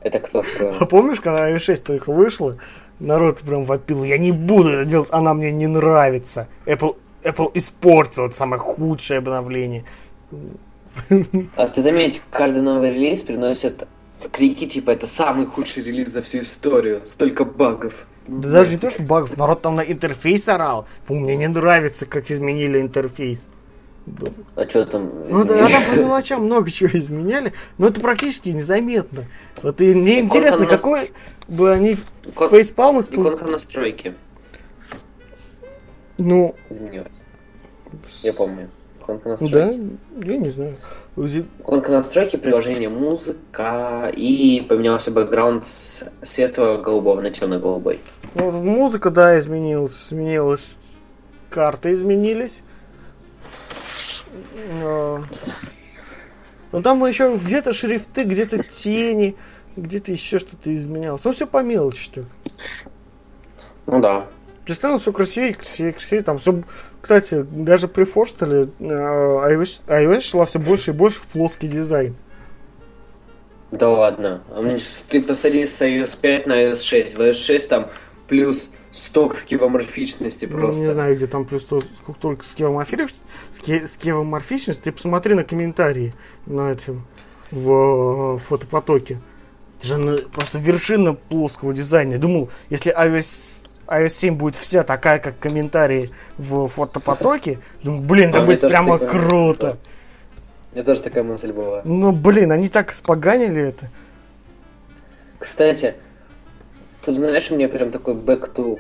[0.02, 0.88] Это кто А строил?
[0.88, 2.58] помнишь, когда iOS 6 только вышла,
[3.00, 6.48] народ прям вопил, я не буду это делать, она мне не нравится.
[6.66, 9.84] Apple, Apple испортил это самое худшее обновление.
[11.56, 13.88] А ты заметь, каждый новый релиз приносит
[14.32, 17.02] крики, типа, это самый худший релиз за всю историю.
[17.06, 18.08] Столько багов.
[18.28, 20.88] Да даже не то, что багов, народ там на интерфейс орал.
[21.08, 23.46] Мне не нравится, как изменили интерфейс.
[24.06, 24.28] Да.
[24.56, 25.12] А что там?
[25.30, 29.24] Ну да, а там по мелочам много чего изменяли, но это практически незаметно.
[29.62, 31.12] Вот и мне Иконка интересно, нас- какой
[31.48, 33.36] бы они Икон- фейспалм использовали.
[33.36, 34.16] Иконка настройки
[36.18, 37.24] Ну, изменилась.
[38.24, 38.70] Я помню.
[39.08, 39.98] Иконка да, настройки.
[40.26, 40.76] я не знаю.
[41.16, 48.02] Настройки приложения музыка и поменялся бэкграунд с светло-голубого на темно-голубой.
[48.36, 50.70] Ну, музыка, да, изменилась, изменилась,
[51.50, 52.62] карты изменились.
[54.84, 55.24] А,
[56.74, 59.38] Ну там еще где-то шрифты, где-то тени,
[59.78, 61.24] где-то еще что-то изменялось.
[61.24, 62.26] Ну все по мелочи так.
[63.86, 64.28] Ну да.
[64.66, 66.24] Представил все красивее, красивее, красивее.
[66.24, 66.62] Там все,
[67.08, 72.18] кстати, даже при форстеле э, iOS, iOS шла все больше и больше в плоский дизайн.
[73.72, 74.44] Да ладно.
[74.50, 74.62] А
[75.08, 77.16] Ты посмотри с iOS 5 на iOS 6.
[77.16, 77.90] В iOS 6 там
[78.28, 80.82] плюс 100 скивоморфичности Ну, просто.
[80.82, 83.16] не знаю, где там плюс то, сколько только скевоморфичность,
[83.94, 84.82] скевоморфичность.
[84.82, 86.14] Ты посмотри на комментарии
[86.46, 87.08] на этом
[87.52, 89.22] в э, фотопотоке.
[89.80, 92.14] Это же просто вершина плоского дизайна.
[92.14, 93.28] Я думал, если iOS,
[93.88, 99.00] iOS 7 будет вся такая, как комментарии в фотопотоке, думаю, блин, это А будет прямо
[99.00, 99.78] такая круто.
[100.74, 101.82] Мне тоже такая мысль была.
[101.86, 103.90] Ну, блин, они так испоганили это.
[105.40, 105.96] Кстати,
[107.04, 108.80] ты знаешь, у меня прям такой back to...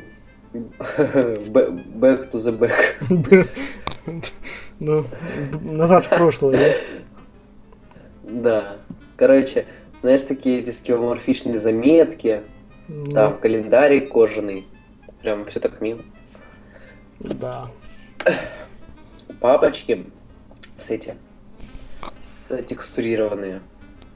[0.53, 3.47] Back to the back.
[4.79, 5.05] Ну,
[5.61, 8.31] назад в прошлое, да?
[8.31, 8.75] Да.
[9.15, 9.65] Короче,
[10.01, 12.43] знаешь, такие эти скивоморфичные заметки,
[12.87, 14.67] Ну, там календарик кожаный.
[15.21, 16.01] Прям все так мило.
[17.19, 17.67] Да.
[19.39, 20.05] Папочки
[20.79, 21.15] с эти,
[22.25, 23.61] с текстурированные.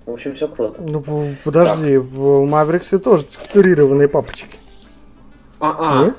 [0.05, 0.81] В общем, все круто.
[0.81, 1.03] Ну,
[1.43, 4.57] подожди, в Мавриксе тоже текстурированные папочки.
[5.59, 6.17] А, Нет?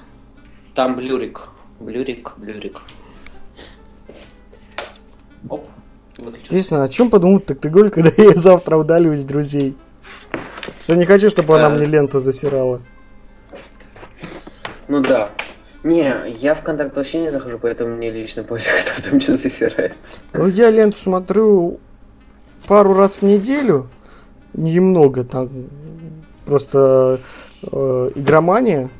[0.74, 1.48] Там блюрик.
[1.80, 2.80] Блюрик, блюрик.
[5.48, 5.66] Оп.
[6.18, 9.76] Естественно, о чем подумать так ты говоришь, когда я завтра удалю из друзей?
[10.78, 11.70] Что не хочу, чтобы она А.
[11.70, 12.80] мне ленту засирала.
[14.92, 15.30] Ну да.
[15.84, 19.94] Не, я в контакт вообще не захожу, поэтому мне лично пофиг, кто там что засирает.
[20.34, 21.80] Ну, я ленту смотрю
[22.68, 23.88] пару раз в неделю.
[24.52, 25.48] Немного там.
[26.44, 27.20] Просто
[27.62, 28.90] э, игромания.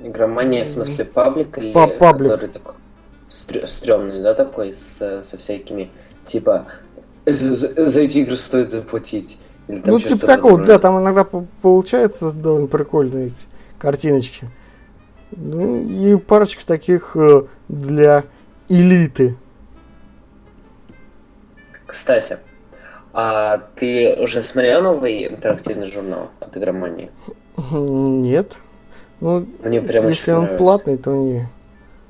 [0.00, 2.30] Игромания, в смысле, паблик или Па- паблик.
[2.30, 2.74] который такой
[3.28, 5.90] стрё- стрёмный, да, такой, с, со всякими,
[6.24, 6.64] типа,
[7.26, 9.36] «Это за, за эти игры стоит заплатить.
[9.68, 13.32] Или там ну, типа такого, да, там иногда по- получается довольно прикольные
[13.78, 14.48] картиночки.
[15.36, 18.24] Ну, и парочка таких э, для
[18.68, 19.36] элиты.
[21.86, 22.38] Кстати,
[23.12, 27.10] а ты уже смотрел новый интерактивный журнал от игромании?
[27.70, 28.56] Нет.
[29.20, 30.58] Ну, Мне прям если он нравится.
[30.58, 31.46] платный, то не.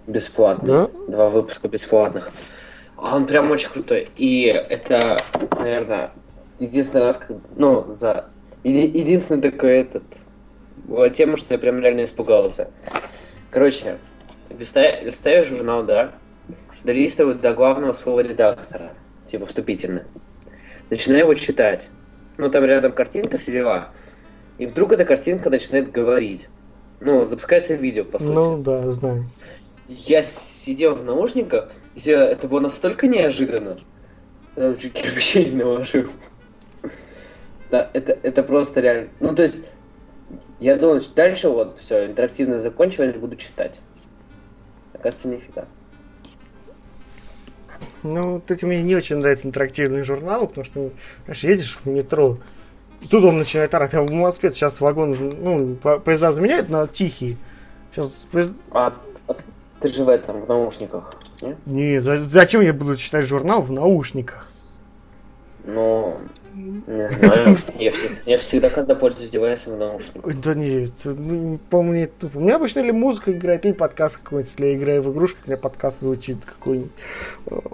[0.07, 0.67] Бесплатный.
[0.67, 0.91] Да?
[1.09, 2.31] Два выпуска бесплатных.
[2.97, 4.09] А он прям очень крутой.
[4.17, 5.17] И это,
[5.59, 6.11] наверное,
[6.59, 8.27] единственный раз, как- ну, за...
[8.65, 10.05] еди- Единственный такой этот...
[11.15, 12.71] тема, что я прям реально испугался.
[13.53, 13.99] Короче,
[14.49, 16.13] листаю, листаю журнал, да,
[16.85, 18.95] долистываю до главного своего редактора,
[19.27, 20.05] типа вступительный.
[20.89, 21.91] Начинаю его читать.
[22.39, 23.91] Ну, там рядом картинка, все дела.
[24.57, 26.49] И вдруг эта картинка начинает говорить.
[27.01, 28.33] Ну, запускается видео, по сути.
[28.33, 29.27] Ну да, знаю.
[29.87, 33.79] Я сидел в наушниках, и это было настолько неожиданно.
[34.57, 36.11] Я чуть кирпичей не наложил.
[37.71, 39.11] Да, это, это просто реально.
[39.21, 39.63] Ну, то есть,
[40.63, 43.81] я думал, что дальше вот все, интерактивно закончилось, буду читать.
[44.93, 45.65] Оказывается, нифига.
[48.03, 50.91] Ну, вот эти мне не очень нравятся интерактивные журналы, потому что,
[51.25, 52.39] знаешь, едешь в метро,
[53.01, 53.95] и тут он начинает орать.
[53.95, 57.37] А в Москве сейчас вагон, ну, по- поезда заменяют на тихие.
[57.93, 58.95] Сейчас поезд- А,
[59.29, 59.37] а
[59.81, 61.57] ты же в этом, в наушниках, не?
[61.67, 64.49] Не, за- зачем я буду читать журнал в наушниках?
[65.65, 66.19] Ну,
[66.55, 67.57] не знаю.
[67.79, 69.81] Я, всегда, я всегда, когда пользуюсь девайсом.
[69.81, 72.39] Ой, Да нет, ну, по-моему, тупо.
[72.39, 74.51] У меня обычно или музыка играет, или подкаст какой-нибудь.
[74.51, 76.93] Если я играю в игрушку, у меня подкаст звучит какой-нибудь.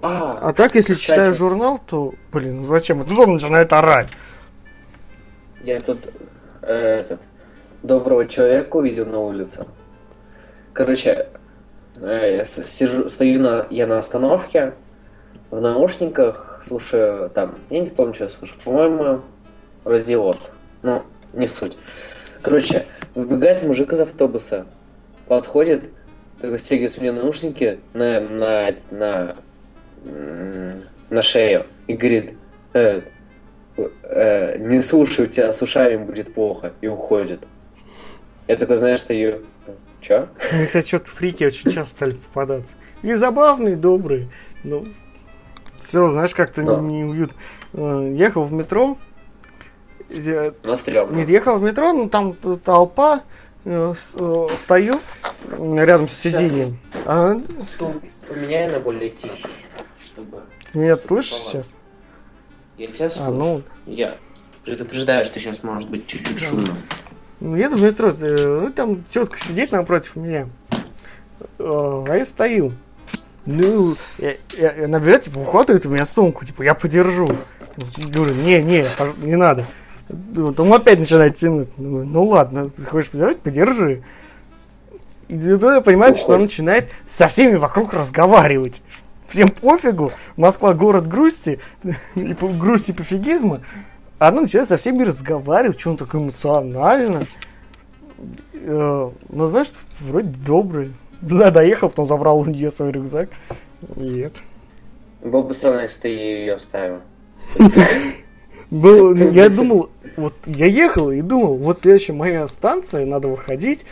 [0.03, 3.05] А, А так, если кстати, читаю журнал, то, блин, ну зачем?
[3.05, 4.09] Тут он начинает орать.
[5.64, 6.09] Я тут
[6.62, 7.21] э, этот
[7.83, 9.67] доброго человека увидел на улице.
[10.73, 11.29] Короче,
[12.01, 14.75] э, я сижу, стою на, я на остановке,
[15.51, 19.23] в наушниках, слушаю там, я не помню, что я слушаю, по-моему,
[19.85, 20.51] радиот.
[20.83, 21.77] Ну, не суть.
[22.43, 22.85] Короче,
[23.15, 24.67] выбегает мужик из автобуса,
[25.27, 25.85] подходит,
[26.41, 29.37] такой стягивает мне наушники на, на, на,
[31.11, 32.35] на шею и говорит,
[32.75, 33.03] «Э,
[33.77, 37.41] э, не слушай, у тебя с ушами будет плохо, и уходит.
[38.47, 39.43] Я такой, знаешь, стою,
[40.01, 40.29] чё?
[40.53, 42.73] Мне, кстати, что-то фрики очень часто стали попадаться.
[43.03, 44.29] И забавные, добрые.
[44.65, 44.87] Ну,
[45.81, 46.77] все, знаешь, как-то Да.
[46.79, 47.37] неуютно.
[47.75, 48.97] Э, Ехал в метро.
[50.09, 51.17] Я- На стрёмно.
[51.17, 53.23] Нет, ехал в метро, ну там толпа.
[53.64, 54.95] э, э, Стою
[55.51, 56.79] рядом с сиденьем.
[57.05, 57.38] А
[57.75, 57.95] Стул
[58.27, 59.49] поменяй на более тихий,
[60.01, 60.43] чтобы...
[60.73, 61.71] ты меня слышишь сейчас?
[62.79, 63.33] Я тебя А, слышу.
[63.33, 64.17] ну, Я
[64.64, 66.73] предупреждаю, что сейчас может быть чуть-чуть шумно.
[67.41, 70.49] Ну, еду в метро, ну, там тетка сидит напротив меня,
[71.59, 72.73] а я стою.
[73.51, 77.27] Ну, я, я- она берет, типа, ухватывает у меня сумку, типа, я подержу.
[77.97, 78.85] Говорю, не, не,
[79.23, 79.65] не надо.
[80.09, 81.69] Вот он опять начинает тянуть.
[81.79, 84.03] Ну, ну ладно, ты хочешь подержать, подержи.
[85.29, 88.83] И тут я понимаю, что он начинает со всеми вокруг разговаривать.
[89.29, 91.59] Всем пофигу, Москва город грусти,
[92.15, 93.61] и по- грусти пофигизма.
[94.19, 97.27] А Она начинает со всеми разговаривать, что он так эмоционально.
[98.55, 100.93] Э, Ну, знаешь, вроде добрый.
[101.21, 103.31] Да, доехал, потом забрал у нее свой рюкзак.
[103.97, 104.35] Нет.
[105.23, 107.01] Было бы странно, если ты ее оставил.
[108.71, 113.87] Был, я думал, вот я ехал и думал, вот следующая моя станция, надо выходить.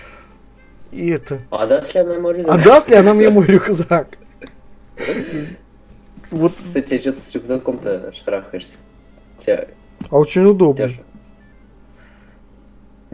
[0.92, 1.40] И это.
[1.50, 4.18] А даст ли она мой А даст ли она мне мой рюкзак?
[6.30, 8.74] Вот, Кстати, что ты с рюкзаком-то шарахаешься?
[9.38, 9.68] Тебя,
[10.10, 10.88] а очень удобно.
[10.88, 11.00] же-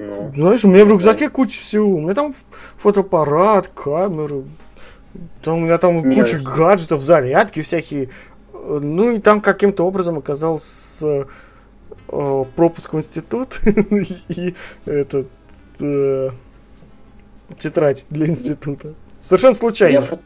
[0.07, 1.95] Ну, Знаешь, у меня в рюкзаке куча всего.
[1.95, 2.35] У меня там
[2.77, 4.45] фотоаппарат, камеры.
[5.43, 8.09] Там, у меня там Не, куча гаджетов, зарядки всякие.
[8.55, 11.27] Э, Ну и там каким-то образом оказался
[12.09, 13.61] э, пропуск в институт
[14.29, 14.55] и
[14.87, 15.29] этот
[15.81, 16.31] э,
[17.59, 18.95] тетрадь для института.
[19.23, 19.99] Совершенно я, случайно.
[20.01, 20.19] фо-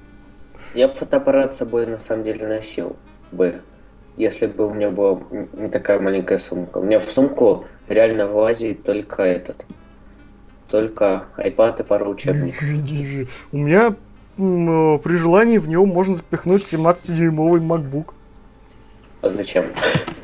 [0.74, 2.96] я бы фотоаппарат с собой на самом деле носил
[3.32, 3.60] бы,
[4.16, 5.20] если бы у меня была
[5.54, 6.78] не такая маленькая сумка.
[6.78, 9.64] У меня в сумку реально влазит только этот,
[10.70, 12.62] только iPad и пару учебников.
[13.52, 13.94] У меня
[14.38, 18.12] э, при желании в него можно запихнуть 17-дюймовый MacBook.
[19.22, 19.66] А зачем?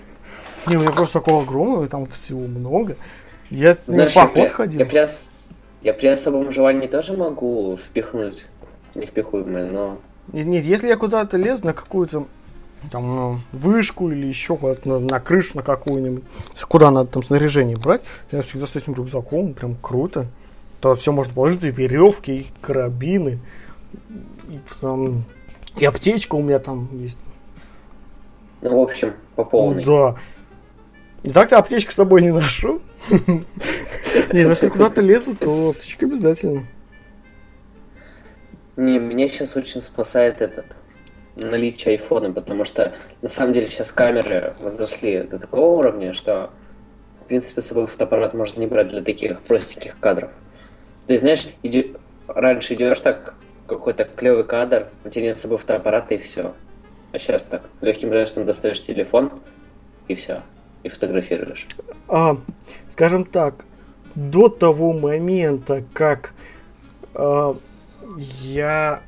[0.66, 2.96] Не, у меня просто такого огромного, там всего много.
[3.50, 4.80] Я с ним Знаешь, в я, поход при, ходил.
[4.80, 5.08] я, при
[5.82, 8.46] я при особом желании тоже могу впихнуть
[8.94, 9.98] невпихуемое, но
[10.32, 12.26] Нет, нет, если я куда-то лезу на какую-то
[12.90, 16.24] там ну, вышку или еще куда-то на, на крышу на какую-нибудь,
[16.68, 20.26] куда надо там снаряжение брать, я всегда с этим рюкзаком, прям круто.
[20.80, 23.38] То все можно положить, и веревки, и карабины,
[24.48, 25.24] и, там,
[25.76, 27.18] и аптечка у меня там есть.
[28.62, 29.84] ну, в общем, по Ну полной.
[29.84, 30.16] да.
[31.22, 32.80] И так-то аптечку с собой не ношу.
[34.32, 36.66] Не, ну если куда-то лезу, то аптечка обязательно.
[38.76, 40.76] Не, меня сейчас очень спасает этот
[41.36, 46.50] наличие айфона, потому что на самом деле сейчас камеры возросли до такого уровня, что
[47.24, 50.30] в принципе с собой фотоаппарат можно не брать для таких простеньких кадров.
[51.06, 51.94] Ты знаешь, иди...
[52.26, 53.34] раньше идешь так,
[53.66, 56.52] какой-то клевый кадр, у тебя нет с собой фотоаппарата и все.
[57.12, 59.32] А сейчас так, легким жестом достаешь телефон
[60.08, 60.42] и все,
[60.82, 61.66] и фотографируешь.
[62.08, 62.36] А,
[62.88, 63.64] скажем так,
[64.14, 66.32] до того момента, как
[67.14, 67.56] а,
[68.40, 69.02] я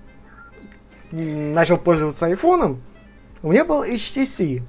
[1.15, 2.81] начал пользоваться айфоном,
[3.43, 4.63] у меня был HTC.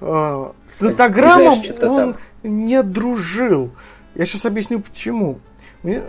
[0.00, 3.70] А, с Инстаграмом он не дружил.
[4.14, 5.38] Я сейчас объясню почему.
[5.84, 6.00] Э,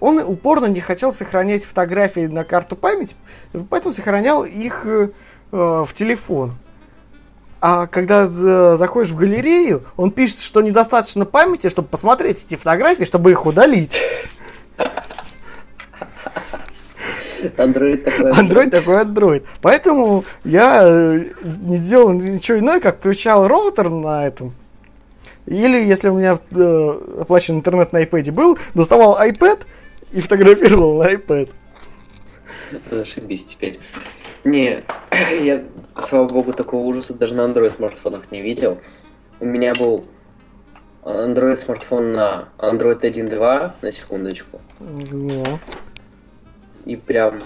[0.00, 3.16] он упорно не хотел сохранять фотографии на карту памяти,
[3.70, 5.08] поэтому сохранял их э,
[5.50, 6.54] в телефон.
[7.60, 13.32] А когда заходишь в галерею, он пишет, что недостаточно памяти, чтобы посмотреть эти фотографии, чтобы
[13.32, 14.00] их удалить.
[17.56, 19.44] Android такой Android такой Android.
[19.62, 24.54] Поэтому я э, не сделал ничего иное, как включал роутер на этом.
[25.46, 29.62] Или, если у меня э, оплачен интернет на iPad был, доставал iPad
[30.12, 31.50] и фотографировал на iPad.
[32.90, 33.78] Зашибись теперь.
[34.44, 34.84] Не,
[35.40, 35.64] я,
[35.98, 38.78] слава богу, такого ужаса даже на Android смартфонах не видел.
[39.40, 40.04] У меня был
[41.02, 44.60] Android смартфон на Android 1.2, на секундочку.
[44.80, 45.58] Ну.
[46.88, 47.42] И прям,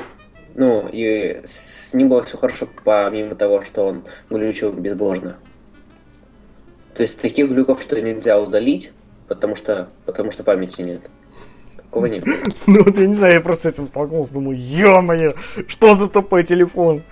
[0.54, 5.36] ну, и с ним было все хорошо, помимо того, что он глючил безбожно.
[6.94, 8.92] То есть таких глюков, что нельзя удалить,
[9.26, 11.10] потому что, потому что памяти нет.
[11.76, 12.24] Такого нет.
[12.68, 15.34] Ну вот я не знаю, я просто этим столкнулся, думаю, ё-моё,
[15.66, 17.02] что за тупой телефон?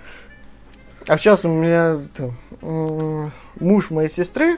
[1.07, 1.99] А сейчас у меня
[3.59, 4.57] муж моей сестры,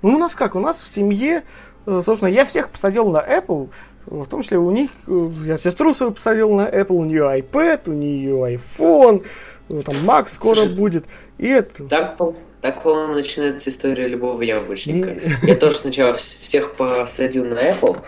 [0.00, 1.42] ну у нас как, у нас в семье,
[1.84, 3.68] э, собственно, я всех посадил на Apple,
[4.10, 7.82] в том числе у них, э, я сестру свою посадил на Apple, у нее iPad,
[7.86, 9.24] у нее iPhone,
[9.68, 11.04] там Mac скоро Слушай, будет,
[11.38, 11.84] и это...
[11.84, 12.18] Так,
[12.60, 15.16] так, по-моему, начинается история любого яблочника.
[15.44, 17.98] Я тоже сначала всех посадил на Apple,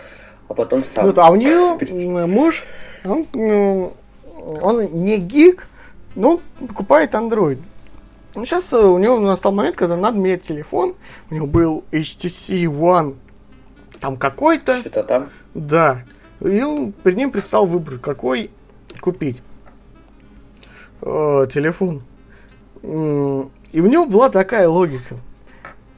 [0.49, 1.05] а потом сам.
[1.05, 1.77] Вот, а у нее
[2.27, 2.63] муж,
[3.05, 3.93] он, ну,
[4.61, 5.67] он не гик,
[6.15, 7.57] но покупает Android.
[8.35, 10.95] Сейчас э, у него настал момент, когда надо менять телефон.
[11.29, 13.15] У него был HTC One
[14.03, 14.75] там какой-то.
[14.77, 15.29] Что-то там?
[15.53, 16.03] Да.
[16.41, 18.51] И он, перед ним предстал выбор, какой
[18.99, 19.41] купить
[21.01, 22.01] э, телефон.
[22.81, 22.87] И
[23.79, 25.15] у него была такая логика.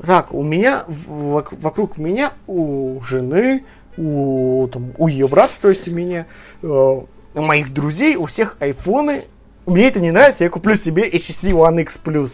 [0.05, 3.63] Так, у меня, вокруг меня, у жены,
[3.97, 6.27] у, там, у ее брата, то есть у меня,
[6.61, 9.23] э, у моих друзей, у всех айфоны.
[9.65, 12.33] Мне это не нравится, я куплю себе HTC One X Plus.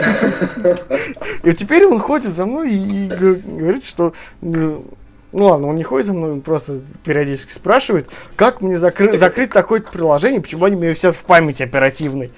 [1.44, 4.84] И теперь он ходит за мной и говорит, что ну,
[5.32, 9.50] ну ладно, он не ходит за мной, он просто периодически спрашивает, как мне закры- закрыть
[9.50, 12.32] такое-то приложение, почему они мне все в памяти оперативной.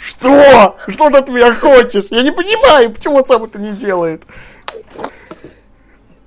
[0.00, 0.76] Что?
[0.88, 2.06] Что ты от меня хочешь?
[2.10, 4.22] Я не понимаю, почему он сам это не делает.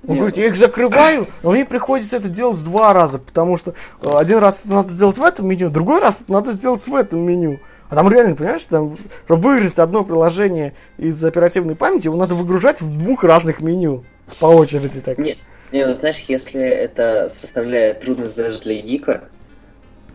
[0.06, 0.18] Он Нет.
[0.20, 4.38] говорит, я их закрываю, но мне приходится это делать два раза, потому что э, один
[4.38, 7.60] раз это надо сделать в этом меню, другой раз это надо сделать в этом меню.
[7.90, 12.82] А там реально, понимаешь, там, чтобы выгрузить одно приложение из оперативной памяти, его надо выгружать
[12.82, 14.04] в двух разных меню
[14.40, 15.16] по очереди так.
[15.16, 15.38] Нет,
[15.72, 19.24] не, ну знаешь, если это составляет трудность даже для гика,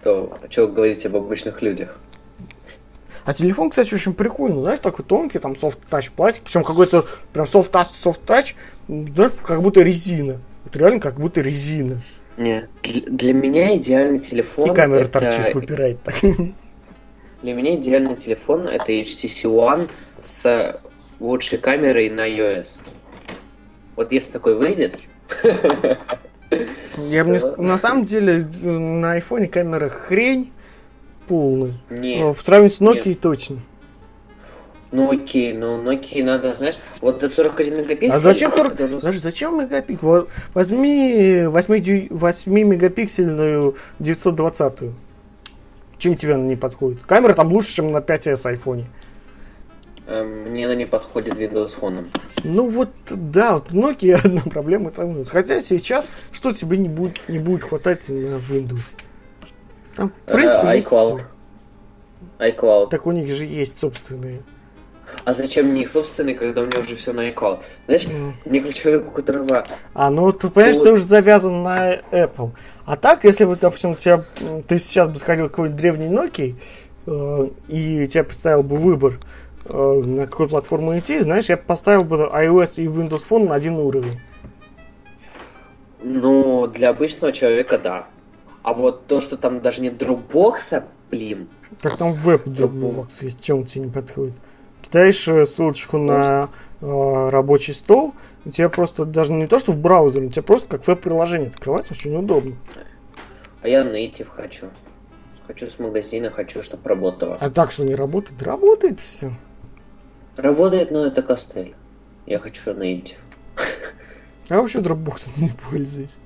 [0.03, 1.97] то что говорить об обычных людях?
[3.25, 7.45] А телефон, кстати, очень прикольный, знаешь, такой тонкий, там soft touch пластик, причем какой-то прям
[7.45, 8.53] soft touch, soft touch,
[8.87, 10.39] знаешь, как будто резина.
[10.65, 12.01] Вот реально как будто резина.
[12.37, 14.71] Не, для меня идеальный телефон.
[14.71, 15.19] И камера это...
[15.19, 16.15] торчит, выпирает так.
[17.43, 19.89] Для меня идеальный телефон это HTC One
[20.21, 20.79] с
[21.19, 22.77] лучшей камерой на iOS.
[23.97, 24.97] Вот если такой выйдет,
[26.97, 30.53] я мне, на самом деле на айфоне камера хрень
[31.27, 31.73] полная.
[31.89, 32.37] Нет.
[32.37, 33.19] В сравнении с Nokia нет.
[33.19, 33.57] точно.
[34.93, 38.15] Ну окей, но Nokia надо, знаешь, вот до 41 мегапиксель.
[38.15, 38.75] А зачем 40?
[38.77, 39.01] Должен...
[39.01, 40.27] Знаешь, зачем мегапиксель?
[40.53, 44.91] Возьми 8, 8 мегапиксельную 920.
[46.03, 46.99] Чем тебе она не подходит?
[47.07, 48.87] Камера там лучше, чем на 5s айфоне.
[50.05, 52.05] Эм, мне она не подходит Windows Phone.
[52.43, 55.23] Ну вот, да, вот Nokia одна проблема там.
[55.23, 58.95] Хотя сейчас что тебе не будет, не будет хватать на Windows?
[59.95, 61.21] Там, в принципе, uh, iCloud.
[62.39, 62.89] iCloud.
[62.89, 64.41] Так у них же есть собственные.
[65.23, 67.61] А зачем мне их собственные, когда у меня уже все на iCloud?
[67.85, 68.33] Знаешь, mm.
[68.43, 69.65] мне как человеку, у которого...
[69.93, 72.51] А, ну ты понимаешь, ну, ты уже завязан на Apple.
[72.85, 74.25] А так, если бы, допустим, тебя,
[74.67, 76.55] ты сейчас бы сходил какой-нибудь древней Nokia,
[77.07, 79.19] э, и тебя представил бы выбор,
[79.65, 83.75] Э, на какую платформу идти, знаешь, я поставил бы iOS и Windows Phone на один
[83.75, 84.19] уровень.
[86.01, 88.07] Ну, для обычного человека, да.
[88.61, 91.47] А вот то, что там даже нет Dropbox, блин.
[91.81, 94.33] Так там веб Dropbox есть, чем тебе не подходит.
[94.93, 98.13] Кидаешь э, ссылочку на э, рабочий стол,
[98.45, 101.95] у тебя просто даже не то, что в браузере, у тебя просто как веб-приложение открывается,
[101.95, 102.53] очень удобно.
[103.63, 104.67] А я native хочу.
[105.47, 107.39] Хочу с магазина, хочу, чтобы работало.
[107.41, 108.43] А так что не работает?
[108.43, 109.31] Работает все.
[110.37, 111.73] Работает, но это костель.
[112.27, 113.17] Я хочу native.
[114.49, 116.17] А вообще Dropbox не пользуюсь.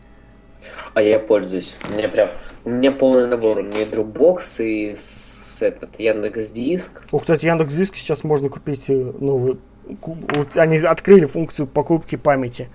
[0.94, 1.78] А я пользуюсь.
[1.88, 2.32] У меня прям,
[2.66, 3.60] у меня полный набор.
[3.60, 5.27] У меня и Dropbox, и с
[5.62, 7.04] этот Яндекс Диск.
[7.12, 9.58] О, кстати, Яндекс Диск сейчас можно купить э, новый.
[9.86, 12.70] Вот они открыли функцию покупки памяти.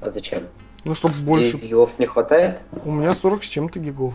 [0.00, 0.48] А зачем?
[0.84, 1.52] Ну, чтобы больше.
[1.52, 2.60] 10 гигов не хватает?
[2.84, 4.14] У меня 40 с чем-то гигов.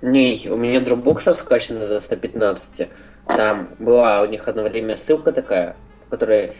[0.00, 2.88] Не, у меня Dropbox раскачан до 115.
[3.26, 5.76] Там была у них одно время ссылка такая,
[6.06, 6.56] в которой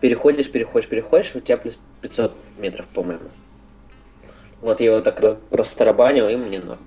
[0.00, 3.28] переходишь, переходишь, переходишь, у тебя плюс 500 метров, по-моему.
[4.60, 6.80] Вот я его так раз, растарабанил, и мне норм.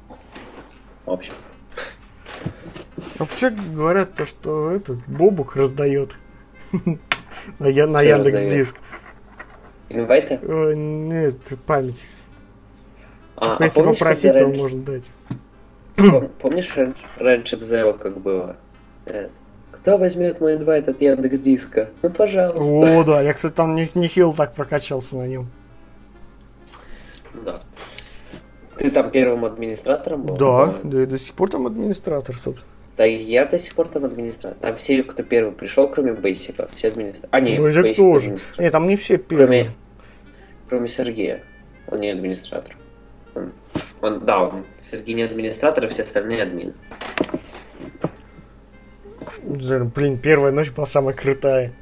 [1.05, 1.33] В общем.
[3.17, 6.11] Вообще говорят то, что этот Бобук раздает
[7.59, 8.41] на, Я- на Яндекс?
[8.41, 8.75] Диск.
[9.89, 10.39] Инвайты?
[10.41, 12.05] Э, Нет, память.
[13.35, 15.03] А, а Если помнишь, попросить, то раньше- можно дать.
[15.95, 18.55] пом- помнишь, ран- раньше в Zero как было?
[19.05, 19.29] Э,
[19.71, 21.89] Кто возьмет мой инвайт от Яндекс Диска?
[22.01, 22.61] Ну, пожалуйста.
[22.63, 25.49] О, да, я, кстати, там не- нехило так прокачался на нем.
[27.45, 27.61] Да.
[28.79, 30.37] Ты там первым администратором был?
[30.37, 32.71] Да, да и до сих пор там администратор, собственно.
[32.95, 34.57] Да и я до сих пор там администратор.
[34.61, 37.29] Там все, кто первый пришел, кроме Бейсика, все администраторы.
[37.31, 38.37] А, нет, Бейсик тоже.
[38.57, 39.47] Нет, там не все первые.
[39.47, 39.75] Кроме,
[40.69, 41.43] кроме Сергея.
[41.87, 42.75] Он не администратор.
[43.35, 43.51] Он,
[44.01, 46.73] он- да, он, Сергей не администратор, а все остальные админы.
[49.43, 51.73] Блин, первая ночь была самая крутая.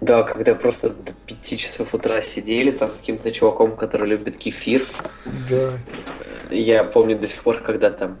[0.00, 4.82] Да, когда просто до 5 часов утра сидели там с каким-то чуваком, который любит кефир.
[5.48, 5.72] Да.
[6.50, 8.18] Я помню до сих пор, когда там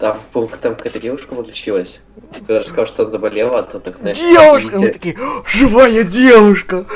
[0.00, 2.00] там, там какая-то девушка выключилась,
[2.32, 4.78] когда рассказал, что он заболел, а то так, знаешь, Девушка!
[4.78, 6.86] Мы такие, «О, живая девушка!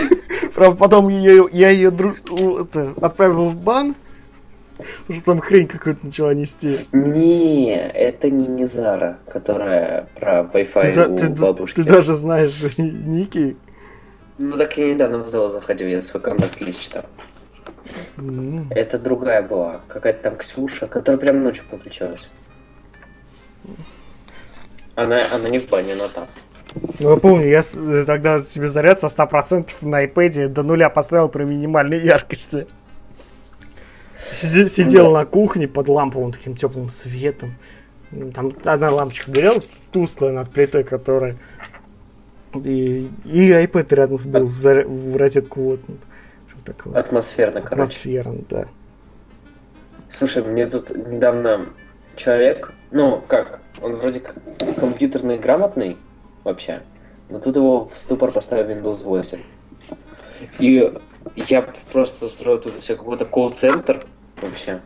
[0.54, 1.88] Правда, потом я ее
[3.00, 3.94] отправил в бан,
[5.08, 6.86] что там хрень какую-то начала нести.
[6.92, 11.76] Не, это не Низара, которая про Wi-Fi Ты, у ты бабушки.
[11.76, 13.56] ты даже знаешь ники.
[14.38, 17.04] Ну так я недавно в зал заходил, я свой контакт-лист читал.
[18.16, 18.66] М.
[18.70, 22.30] Это другая была, какая-то там Ксюша, которая прям ночью подключалась.
[24.94, 26.26] Она, она не в бане, она там.
[27.00, 31.28] Ну, я помню, я э, тогда себе заряд со 100% на iPad до нуля поставил
[31.28, 32.66] при минимальной яркости.
[34.32, 37.54] Сиде- сидел на кухне под ламповым таким теплым светом.
[38.34, 39.62] Там одна лампочка горела,
[39.92, 41.36] тусклая над плитой, которая...
[42.64, 45.80] И, и iPad рядом был в, заря- в розетку вот.
[46.64, 47.82] Такое Атмосферно, короче.
[47.82, 48.64] атмосферно, да.
[50.10, 51.70] Слушай, мне тут недавно
[52.16, 54.36] человек, ну как, он вроде как
[54.78, 55.96] компьютерный грамотный
[56.44, 56.82] вообще,
[57.30, 59.38] но тут его в ступор поставил Windows 8.
[60.58, 60.92] И
[61.36, 61.62] я
[61.92, 64.04] просто устроил тут себе какой-то колл-центр
[64.42, 64.80] вообще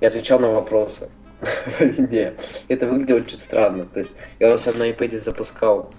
[0.00, 1.08] и отвечал на вопросы
[1.40, 2.34] в винде.
[2.68, 3.86] Это выглядело чуть странно.
[3.86, 5.92] То есть я у себя на iPad запускал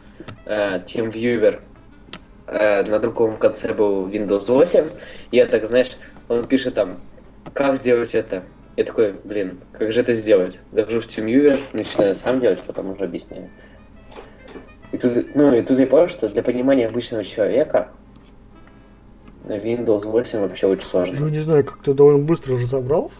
[0.45, 1.59] э, TeamViewer,
[2.47, 4.85] э, на другом конце был Windows 8.
[5.31, 6.99] И я так, знаешь, он пишет там,
[7.53, 8.43] как сделать это?
[8.75, 10.59] Я такой, блин, как же это сделать?
[10.71, 13.49] Захожу в TeamViewer, начинаю сам делать, потом уже объясняю.
[14.91, 17.89] И тут, ну, и тут я понял, что для понимания обычного человека
[19.47, 21.15] Windows 8 вообще очень сложно.
[21.19, 23.15] Ну, не знаю, как ты довольно быстро разобрался.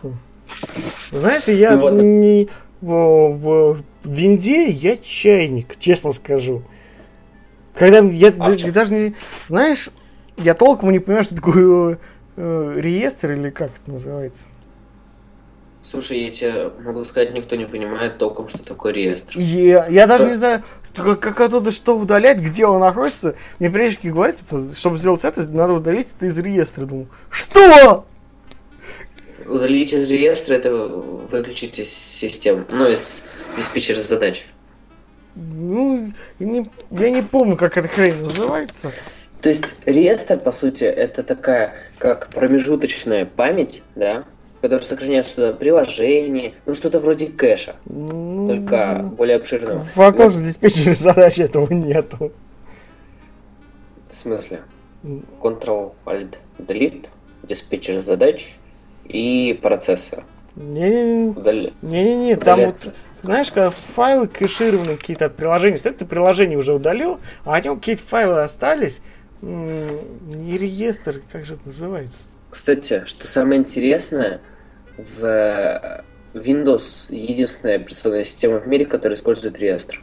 [1.12, 1.94] Знаешь, я Ну, вот.
[1.94, 2.50] не
[2.82, 6.62] в, в винде я чайник, честно скажу.
[7.76, 8.72] Когда я, А чём?
[8.72, 9.16] даже не...
[9.48, 9.90] Знаешь,
[10.38, 11.98] я толком не понимаю, что такое
[12.38, 14.48] э, реестр или как это называется.
[15.90, 19.38] Слушай, я тебе могу сказать, никто не понимает толком, что такое реестр.
[19.38, 20.30] Я, я даже Да.
[20.32, 20.64] не знаю,
[20.96, 23.36] как, как оттуда что удалять, где он находится.
[23.60, 26.86] Мне прежде говорят, типа, чтобы сделать это, надо удалить это из реестра.
[26.86, 28.06] Думаю, что?
[29.46, 33.22] Удалить из реестра это выключить из систем, ну, из
[33.56, 34.44] диспетчера задач.
[35.36, 38.92] Ну, я не, я не помню, как эта хрень называется.
[39.42, 44.24] То есть реестр, по сути, это такая, как промежуточная память, да,
[44.62, 49.80] которая сохраняет что-то приложение, ну, что-то вроде кэша, Ну, только более обширного.
[49.80, 52.32] В том, что в диспетчере задач этого нету.
[54.10, 54.62] В смысле?
[55.04, 57.08] Ctrl-Alt-Delete,
[57.44, 58.56] диспетчер задач
[59.06, 60.24] и процессор.
[60.56, 66.74] Не-не-не, не-не-не, там вот, знаешь, когда файлы кэшированные какие-то от приложений, стоит, ты приложение уже
[66.74, 69.00] удалил, а от него какие-то файлы остались,
[69.42, 72.24] не реестр, как же это называется?
[72.56, 74.40] Кстати, что самое интересное,
[74.98, 76.02] в
[76.34, 80.02] Windows единственная операционная система в мире, которая использует реестр.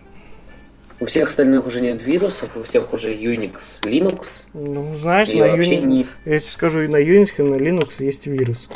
[1.01, 4.43] У всех остальных уже нет вирусов, у всех уже Unix, Linux.
[4.53, 7.95] Ну, знаешь, И на Unix, не- я тебе скажу, и на Unix, и на Linux
[8.01, 8.69] есть вирус.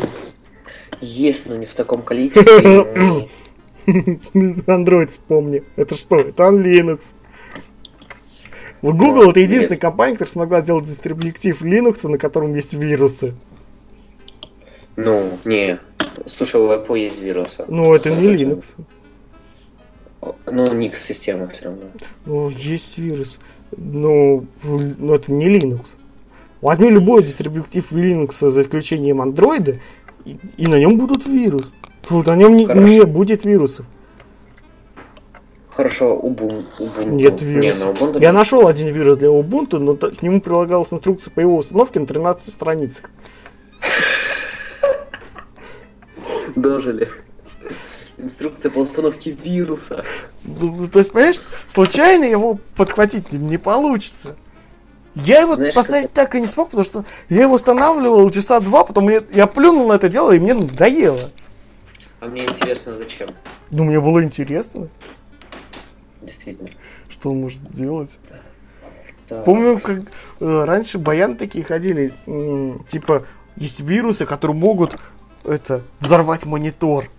[1.03, 3.29] Есть, но не в таком количестве.
[3.87, 5.62] Android вспомни.
[5.77, 6.20] Это что?
[6.20, 7.12] Это Linux.
[8.81, 13.35] Вот Google это единственная компания, которая смогла сделать дистрибутив Linux, на котором есть вирусы.
[14.97, 15.78] Ну, не.
[16.26, 17.64] Слушай, у Apple есть вирусы.
[17.68, 18.64] Но это не Linux.
[20.47, 21.82] Ну, Nix система все равно.
[22.24, 23.38] Ну, есть вирус.
[23.76, 25.97] Но, но это не Linux.
[26.62, 29.78] Возьми любой дистрибутив Linux за исключением Android,
[30.24, 31.76] и, и на нем будут вирусы.
[32.03, 33.86] Фу, на нем не, не будет вирусов.
[35.70, 36.64] Хорошо, Ubuntu.
[36.78, 37.11] Ubuntu.
[37.11, 38.01] Нет Не, вирусов.
[38.01, 41.57] на Ubuntu Я нашел один вирус для Ubuntu, но к нему прилагалась инструкция по его
[41.59, 43.11] установке на 13 страницах.
[46.57, 47.09] Дожили.
[48.19, 50.05] Инструкция по установке вируса.
[50.43, 54.37] Ну, То есть, понимаешь, случайно его подхватить не- получится.
[55.15, 58.85] Я его Знаешь, поставить так и не смог, потому что я его устанавливал часа два,
[58.85, 61.31] потом мне- я плюнул на это дело, и мне надоело.
[62.21, 63.29] А мне интересно, зачем?
[63.71, 64.89] Ну, мне было интересно,
[66.23, 66.71] Действительно.
[67.09, 68.19] что он может сделать.
[69.29, 69.45] Так.
[69.45, 69.99] Помню, как
[70.41, 73.27] э, раньше баян такие ходили, м, типа,
[73.57, 74.97] есть вирусы, которые могут
[75.47, 77.11] это взорвать монитор.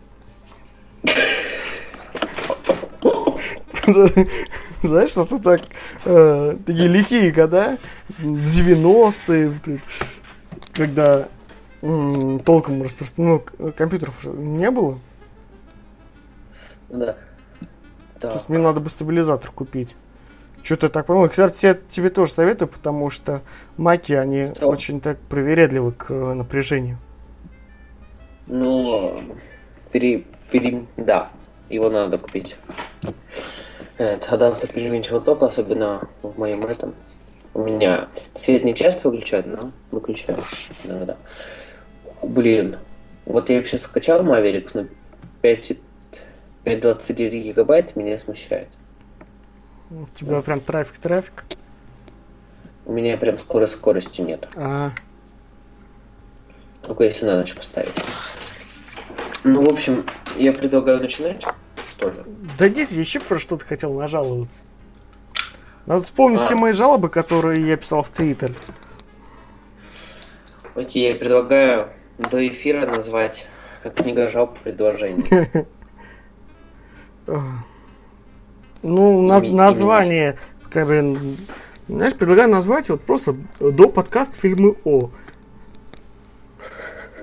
[4.84, 5.62] Знаешь, что-то так,
[6.06, 7.78] э, такие лихие года,
[8.20, 9.82] 90-е, вот это,
[10.74, 11.28] когда
[11.82, 15.00] м, толком распространено ну, компьютеров не было.
[16.90, 17.16] Да.
[18.20, 19.96] То есть мне надо бы стабилизатор купить.
[20.64, 21.30] Что-то так понял.
[21.30, 23.42] Кстати, я тебе тоже советую, потому что
[23.78, 24.68] маки, они Что?
[24.68, 26.98] очень так привередливы к э, напряжению.
[28.48, 29.24] Ну,
[29.92, 31.32] пере, пере, да,
[31.70, 32.56] его надо купить.
[33.98, 36.96] Это адаптер переменчивого тока, особенно в моем этом.
[37.54, 40.40] У меня свет не часто выключает, но выключаю
[40.84, 41.18] иногда.
[42.22, 42.78] Блин,
[43.26, 44.88] вот я вообще скачал Mavericks на
[45.42, 45.78] 5
[46.68, 48.68] 5,29 гигабайт, меня смущает.
[49.90, 51.46] У тебя прям трафик-трафик.
[52.86, 54.50] У меня прям скорой скорости нет.
[54.56, 54.92] А,
[56.82, 57.96] Только если на ночь поставить.
[59.48, 61.46] Ну, в общем, я предлагаю начинать,
[61.90, 62.18] что ли?
[62.58, 64.60] да нет, я еще про что-то хотел нажаловаться.
[65.86, 66.44] Надо вспомнить А.
[66.44, 68.54] все мои жалобы, которые я писал в Твиттер.
[70.76, 73.48] Окей, я предлагаю до эфира назвать
[73.96, 75.26] книга жалоб предложений.
[78.84, 80.38] Ну, название,
[80.70, 81.18] как бы,
[81.90, 85.10] знаешь, предлагаю назвать вот просто до подкаст фильмы О.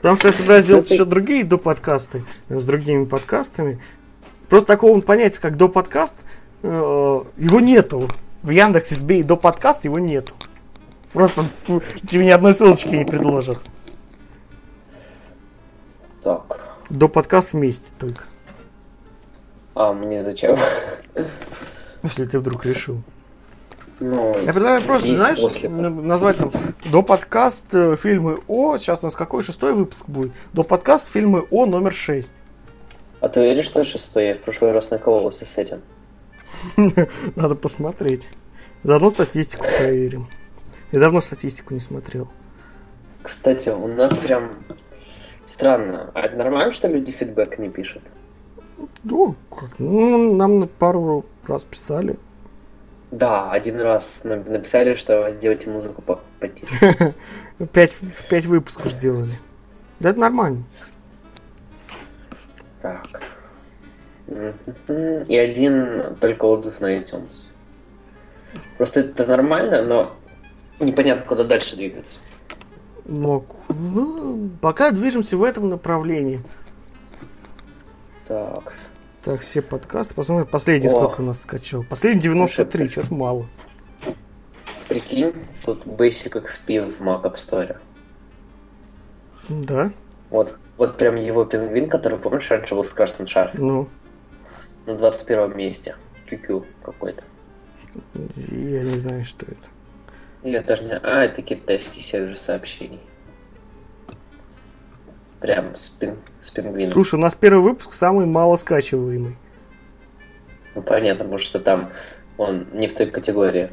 [0.04, 3.80] Потому что я собираюсь сделать Это- еще другие до подкасты э, с другими подкастами.
[4.50, 6.12] Просто такого понятия, как до подкаст,
[6.62, 8.10] э, его нету.
[8.42, 10.34] В Яндексе вбей до подкаст, его нету.
[11.14, 11.48] Просто
[12.06, 13.60] тебе ни одной ссылочки не предложат.
[16.22, 16.60] Так.
[16.90, 18.24] До подкаст вместе только.
[19.74, 20.58] А, мне зачем?
[22.02, 23.02] Если ты вдруг решил.
[24.04, 25.70] Ну, Я предлагаю просто, знаешь, после.
[25.70, 26.52] назвать там
[26.92, 28.76] до подкаст э, фильмы О.
[28.76, 30.32] Сейчас у нас какой шестой выпуск будет?
[30.52, 32.28] До подкаст фильмы О номер 6.
[33.22, 34.26] А ты веришь, что шестой?
[34.26, 35.80] Я в прошлый раз накололся с этим.
[37.34, 38.28] Надо посмотреть.
[38.82, 40.26] Заодно статистику проверим.
[40.92, 42.28] Я давно статистику не смотрел.
[43.22, 44.50] Кстати, у нас прям
[45.46, 46.10] странно.
[46.12, 48.02] А это нормально, что люди фидбэк не пишут?
[49.02, 49.78] Ну, как?
[49.78, 52.16] Ну, нам на пару раз писали.
[53.14, 57.14] Да, один раз написали, что сделайте музыку по потише.
[57.72, 57.94] Пять,
[58.28, 59.30] пять выпусков сделали.
[60.00, 60.64] Да это нормально.
[62.82, 63.06] Так.
[64.26, 67.44] И один только отзыв на iTunes.
[68.78, 70.16] Просто это нормально, но
[70.80, 72.18] непонятно, куда дальше двигаться.
[73.04, 76.42] Но, ну, пока движемся в этом направлении.
[78.26, 78.72] Так.
[79.24, 80.14] Так, все подкасты.
[80.14, 80.90] Посмотрим, последний О.
[80.90, 81.82] сколько у нас скачал.
[81.82, 83.46] Последний 93, что-то мало.
[84.88, 85.32] Прикинь,
[85.64, 87.78] тут Basic XP в Mac App Store.
[89.48, 89.92] Да,
[90.28, 93.88] Вот, вот прям его пингвин, который, помнишь, раньше был с красным шарфом, ну,
[94.86, 95.96] на 21 месте.
[96.30, 97.22] QQ какой-то.
[98.14, 99.56] я не знаю, что это.
[100.42, 100.96] Или даже не...
[100.96, 103.00] А, это китайский сервер сообщений.
[105.44, 106.16] Прям с, пин...
[106.40, 106.90] с пингвином.
[106.90, 109.36] Слушай, у нас первый выпуск самый мало скачиваемый.
[110.74, 111.90] Ну, понятно, потому что там
[112.38, 113.70] он не в той категории.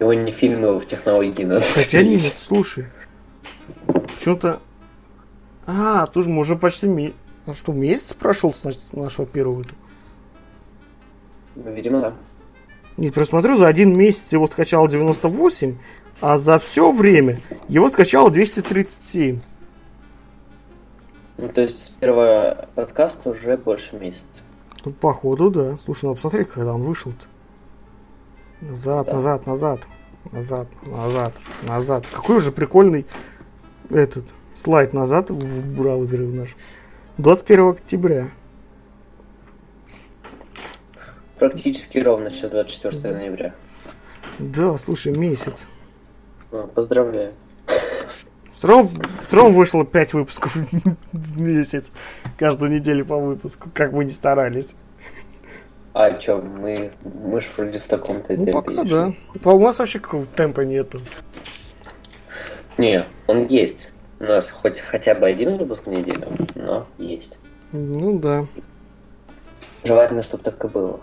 [0.00, 2.86] Его не фильмы в технологии надо Хотя нет, слушай.
[3.86, 4.58] Почему-то...
[5.68, 6.88] А, слушай, мы уже почти...
[6.88, 7.14] ми-
[7.46, 9.64] А что, месяц прошел с нашего первого?
[11.54, 12.14] Ну, видимо, да.
[12.96, 15.76] Не просмотрю, за один месяц его скачало 98,
[16.20, 19.42] а за все время его скачало 237.
[21.40, 24.40] Ну, то есть с первого подкаста уже больше месяца.
[24.84, 25.78] Ну, походу, да.
[25.78, 27.26] Слушай, ну посмотри, когда он вышел-то.
[28.60, 29.14] Назад, да.
[29.14, 29.80] назад, назад,
[30.32, 31.32] назад, назад,
[31.62, 32.04] назад.
[32.12, 33.06] Какой уже прикольный
[33.88, 36.58] этот слайд назад в браузере в нашем.
[37.16, 38.28] 21 октября.
[41.38, 43.54] Практически ровно сейчас 24 ноября.
[44.38, 45.68] Да, слушай, месяц.
[46.52, 47.32] Ну, поздравляю.
[48.60, 50.54] Все равно вышло 5 выпусков
[51.12, 51.90] в месяц.
[52.38, 54.68] Каждую неделю по выпуску, как мы не старались.
[55.94, 58.52] А что, мы, мы ж вроде в таком темпе.
[58.52, 59.12] Ну, пока да.
[59.42, 61.00] По у нас вообще какого темпа нету.
[62.76, 63.90] Не, он есть.
[64.20, 67.38] У нас хоть хотя бы один выпуск в неделю, но есть.
[67.72, 68.44] Ну да.
[69.84, 71.00] Желательно, чтобы так и было.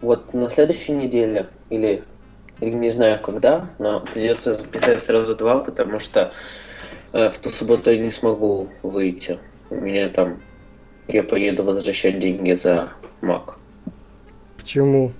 [0.00, 2.04] Вот на следующей неделе или
[2.70, 6.32] не знаю когда, но придется записать сразу два, потому что
[7.12, 9.38] э, в ту субботу я не смогу выйти.
[9.70, 10.40] У меня там
[11.08, 13.54] я поеду возвращать деньги за Mac.
[14.56, 15.12] Почему?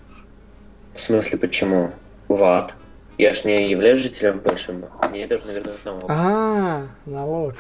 [0.95, 1.91] В смысле почему?
[2.29, 2.75] В ад.
[3.19, 4.73] Я ж не являюсь жителем Польши,
[5.11, 6.05] мне должны вернуть налог.
[6.09, 7.55] А, налог.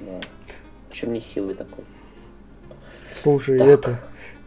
[0.00, 0.20] Да.
[0.88, 1.84] Причем нехилый такой.
[3.10, 3.66] Слушай, так.
[3.66, 4.00] это...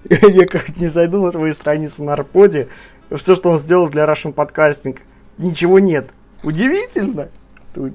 [0.29, 2.69] Я как не зайду на твою страницу на Арподе,
[3.17, 4.99] все, что он сделал для Russian Podcasting,
[5.37, 6.09] ничего нет.
[6.43, 7.29] Удивительно.
[7.73, 7.93] Тут.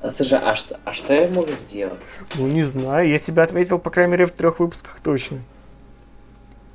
[0.00, 2.00] А, слушай, а что, а что я мог сделать?
[2.36, 3.08] Ну, не знаю.
[3.08, 5.38] Я тебя отметил, по крайней мере, в трех выпусках точно.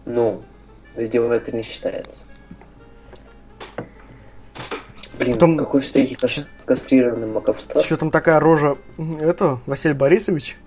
[0.05, 0.43] Ну,
[0.95, 2.19] видимо, это не считается.
[5.17, 5.57] Блин, Потом...
[5.57, 7.81] какой все-таки кас- кастрированный маковстар.
[7.83, 8.77] Еще там такая рожа,
[9.19, 10.57] это, Василий Борисович.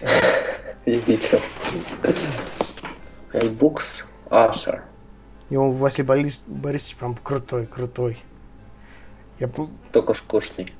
[0.86, 1.40] Я видел.
[3.32, 4.82] iBooks Аша.
[5.52, 6.40] И он Василий Борис...
[6.46, 8.16] Борисович прям крутой, крутой.
[9.38, 9.50] Я...
[9.92, 10.72] Только скучный.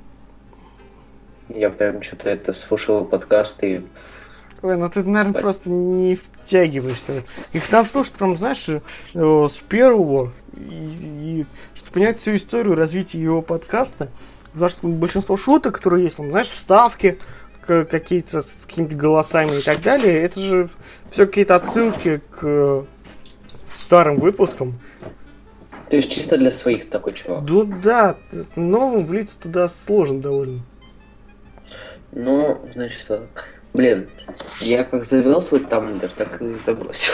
[1.51, 3.85] Я прям что-то это слушал подкасты
[4.63, 7.23] Ой, ну ты, наверное, просто не втягиваешься.
[7.53, 8.81] Их там слушать, прям, знаешь, э,
[9.13, 14.09] с первого, и, и чтобы понять всю историю развития его подкаста,
[14.55, 17.19] потому что большинство шуток, которые есть, там, знаешь, вставки,
[17.67, 20.71] какие-то с какими-то голосами и так далее, это же
[21.11, 22.87] все какие-то отсылки к
[23.75, 24.79] старым выпускам.
[25.91, 27.45] То есть чисто для своих такой чувак?
[27.47, 28.17] Ну да,
[28.57, 30.61] новым влиться туда сложно довольно.
[32.13, 33.21] Ну, значит,
[33.75, 34.09] блин,
[34.61, 37.13] я как завел свой тамблер, так и забросил.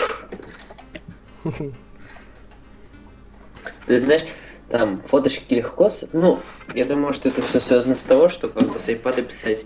[3.86, 4.24] Ты знаешь,
[4.68, 6.40] там фоточки легко, ну,
[6.74, 9.64] я думаю, что это все связано с того, что как бы с iPad писать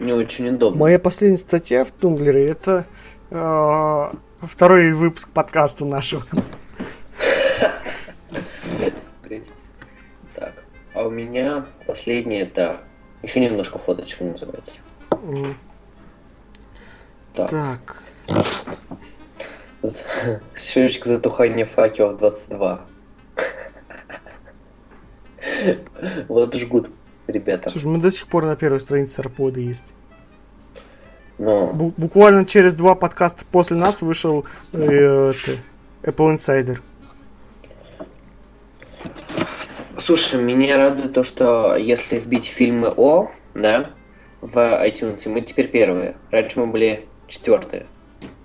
[0.00, 0.78] не очень удобно.
[0.80, 2.86] Моя последняя статья в Тумблере это
[3.30, 4.10] э,
[4.42, 6.22] второй выпуск подкаста нашего.
[10.34, 10.64] Так,
[10.94, 12.80] а у меня последняя это
[13.22, 14.80] еще немножко фоточек называется.
[17.34, 17.50] Так.
[17.50, 18.02] так.
[20.56, 22.86] Счетчик затухания факелов 22.
[26.28, 26.90] Вот жгут,
[27.26, 27.70] ребята.
[27.70, 29.94] Слушай, мы до сих пор на первой странице Арпода есть.
[31.38, 31.66] Но...
[31.66, 35.58] Буквально через два подкаста после нас вышел э, это,
[36.02, 36.78] Apple Insider.
[39.96, 43.90] Слушай, меня радует то, что если вбить фильмы О, да,
[44.40, 46.16] в iTunes, мы теперь первые.
[46.30, 47.86] Раньше мы были четвертые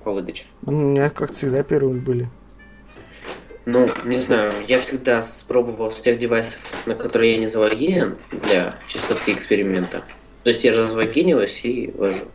[0.04, 0.46] по выдаче.
[0.66, 2.30] У меня, как всегда, первыми были.
[3.66, 8.76] Ну, не знаю, я всегда спробовал с тех девайсов, на которые я не залогинен, для
[8.90, 10.04] чистоты эксперимента.
[10.44, 12.26] То есть я же залогинилась и вожу.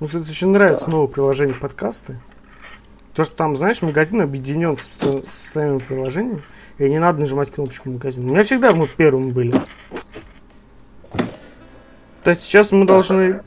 [0.00, 0.92] Мне, кстати, очень нравится да.
[0.92, 2.18] новое приложение подкасты.
[3.12, 4.88] То, что там, знаешь, магазин объединен с,
[5.28, 6.42] с своими приложениями,
[6.78, 8.24] и не надо нажимать кнопочку магазин.
[8.24, 9.60] У меня всегда мы первыми были.
[12.24, 13.42] То есть сейчас мы должны...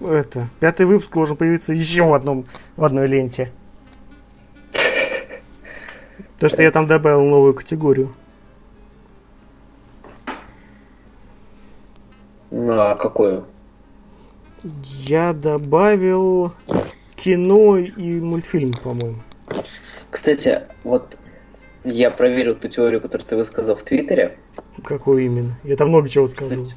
[0.00, 3.52] Это, пятый выпуск должен появиться еще в одном, в одной ленте.
[6.40, 8.12] То, что я там добавил новую категорию.
[12.50, 13.44] На какую?
[14.82, 16.52] Я добавил
[17.16, 19.16] кино и мультфильм, по-моему.
[20.10, 21.18] Кстати, вот
[21.84, 24.38] я проверил ту теорию, которую ты высказал в Твиттере.
[24.84, 25.58] Какую именно?
[25.64, 26.62] Я там много чего сказал.
[26.62, 26.76] Кстати,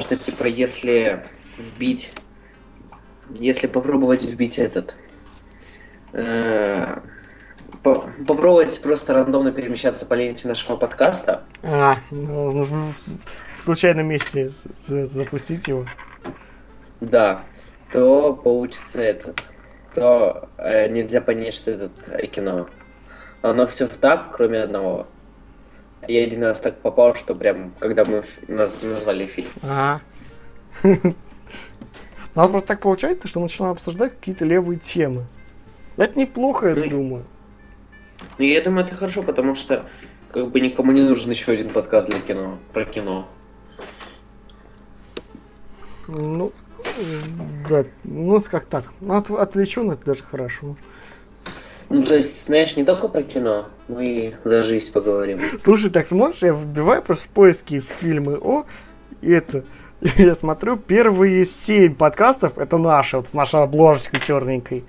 [0.00, 1.24] что типа если
[1.58, 2.12] вбить,
[3.30, 4.96] если попробовать вбить этот,
[6.12, 6.98] э,
[7.82, 11.44] по- попробовать просто рандомно перемещаться по ленте нашего подкаста.
[11.62, 12.92] А, ну, в,
[13.58, 14.52] в случайном месте
[14.86, 15.86] за- запустить его.
[17.10, 17.40] Да.
[17.92, 19.42] То получится этот.
[19.94, 22.68] То э, нельзя понять, что это кино.
[23.42, 25.06] Оно все так, кроме одного.
[26.08, 29.48] Я один раз так попал, что прям, когда мы наз- назвали фильм.
[29.62, 30.00] Ага.
[32.34, 35.24] Надо просто так получается, что мы начинаем обсуждать какие-то левые темы.
[35.96, 37.24] Это неплохо, я Ну думаю.
[38.38, 39.84] Ну, я думаю, это хорошо, потому что
[40.32, 43.28] как бы никому не нужен еще один подкаст для кино, про кино.
[46.08, 46.52] Ну,
[47.68, 48.84] да, ну как так.
[49.00, 50.76] Ну, от, отвлечен это даже хорошо.
[51.90, 55.38] Ну, то есть, знаешь, не только про кино, мы и за жизнь поговорим.
[55.60, 58.64] Слушай, так смотришь, я вбиваю просто в поиски фильмы о,
[59.20, 59.64] и это,
[60.16, 64.84] я смотрю, первые семь подкастов, это наши, вот с нашей обложечкой черненькой.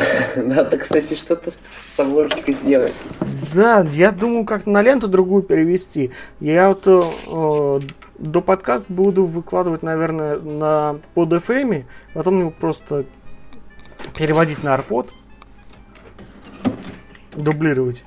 [0.36, 2.94] Надо, кстати, что-то с- обложечкой сделать.
[3.54, 6.10] Да, я думаю, как на ленту другую перевести.
[6.40, 7.80] Я вот э, э,
[8.20, 13.06] до подкаст буду выкладывать, наверное, на под FM, потом его просто
[14.14, 15.10] переводить на арпод,
[17.34, 18.04] дублировать.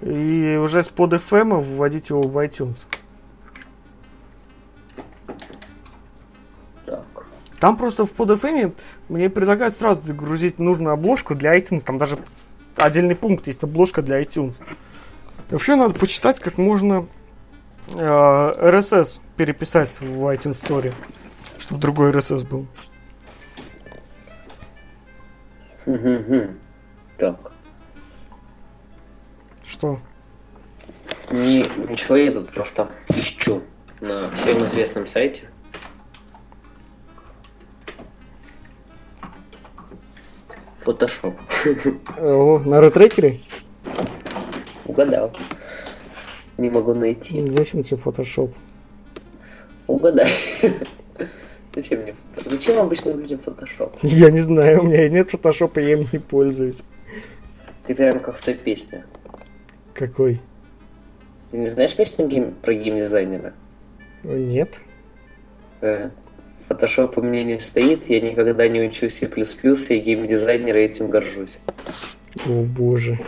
[0.00, 2.78] И уже с под FM вводить его в iTunes.
[6.86, 7.04] Так.
[7.60, 8.74] Там просто в под FM
[9.10, 11.84] мне предлагают сразу загрузить нужную обложку для iTunes.
[11.84, 12.18] Там даже
[12.76, 14.60] отдельный пункт есть обложка для iTunes.
[15.50, 17.06] Вообще надо почитать, как можно
[17.88, 20.94] RSS переписать в iTunes Store,
[21.58, 22.66] чтобы другой RSS был.
[27.18, 27.52] Так.
[29.66, 29.98] Что?
[31.30, 33.62] Ни- ничего, я тут просто ищу
[34.00, 35.48] на всем известном сайте.
[40.78, 41.34] Фотошоп.
[42.18, 43.40] О, на ретрекере?
[44.84, 45.32] Угадал.
[46.58, 47.44] Не могу найти.
[47.46, 48.52] Зачем тебе Photoshop?
[49.86, 50.30] Угадай.
[51.74, 52.14] Зачем мне?
[52.44, 53.96] Зачем обычным людям фотошоп?
[54.02, 56.80] Я не знаю, у меня нет Photoshop, я им не пользуюсь.
[57.86, 59.04] Ты прям как в той песне.
[59.94, 60.40] Какой?
[61.50, 63.54] Ты не знаешь песню гейм- про геймдизайнера?
[64.22, 64.80] Нет.
[65.80, 66.10] Э,
[66.68, 71.58] Фотошоп у меня не стоит, я никогда не учу C++, я геймдизайнер, и этим горжусь.
[72.46, 73.18] О боже.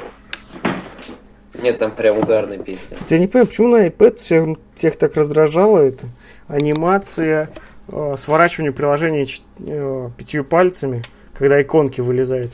[1.63, 2.97] Нет, там прям угарная песня.
[3.09, 6.07] Я не понимаю, почему на iPad всех, тех так раздражало это?
[6.49, 7.51] Анимация,
[7.89, 9.27] э, сворачивание приложения
[9.59, 11.03] э, пятью пальцами,
[11.33, 12.53] когда иконки вылезают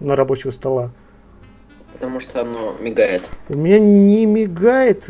[0.00, 0.90] на рабочего стола.
[1.92, 3.28] Потому что оно мигает.
[3.48, 5.06] У меня не мигает.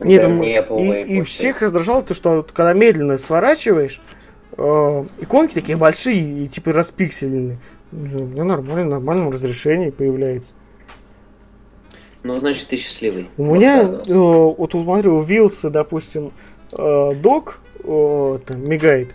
[0.00, 1.34] Нет, там Apple и, и почта.
[1.34, 4.00] всех раздражало то, что вот когда медленно сворачиваешь,
[4.56, 7.58] э, иконки такие большие и типа знаю,
[7.90, 10.52] У меня нормально, нормальном разрешении появляется.
[12.28, 13.30] Ну, значит, ты счастливый.
[13.38, 14.70] У меня, Вот э, так вот.
[14.72, 16.32] смотрю, у Вилса, допустим,
[16.72, 19.14] э, док э, там, мигает.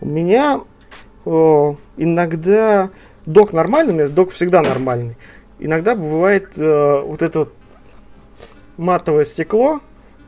[0.00, 0.62] У меня
[1.26, 2.88] э, иногда
[3.26, 5.18] док нормальный, у меня док всегда нормальный.
[5.58, 7.52] Иногда бывает э, вот это вот
[8.78, 9.80] матовое стекло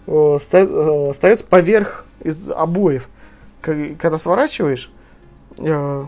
[0.06, 3.08] э, ста- э, остается поверх из обоев.
[3.62, 4.90] Когда сворачиваешь,
[5.56, 6.04] э,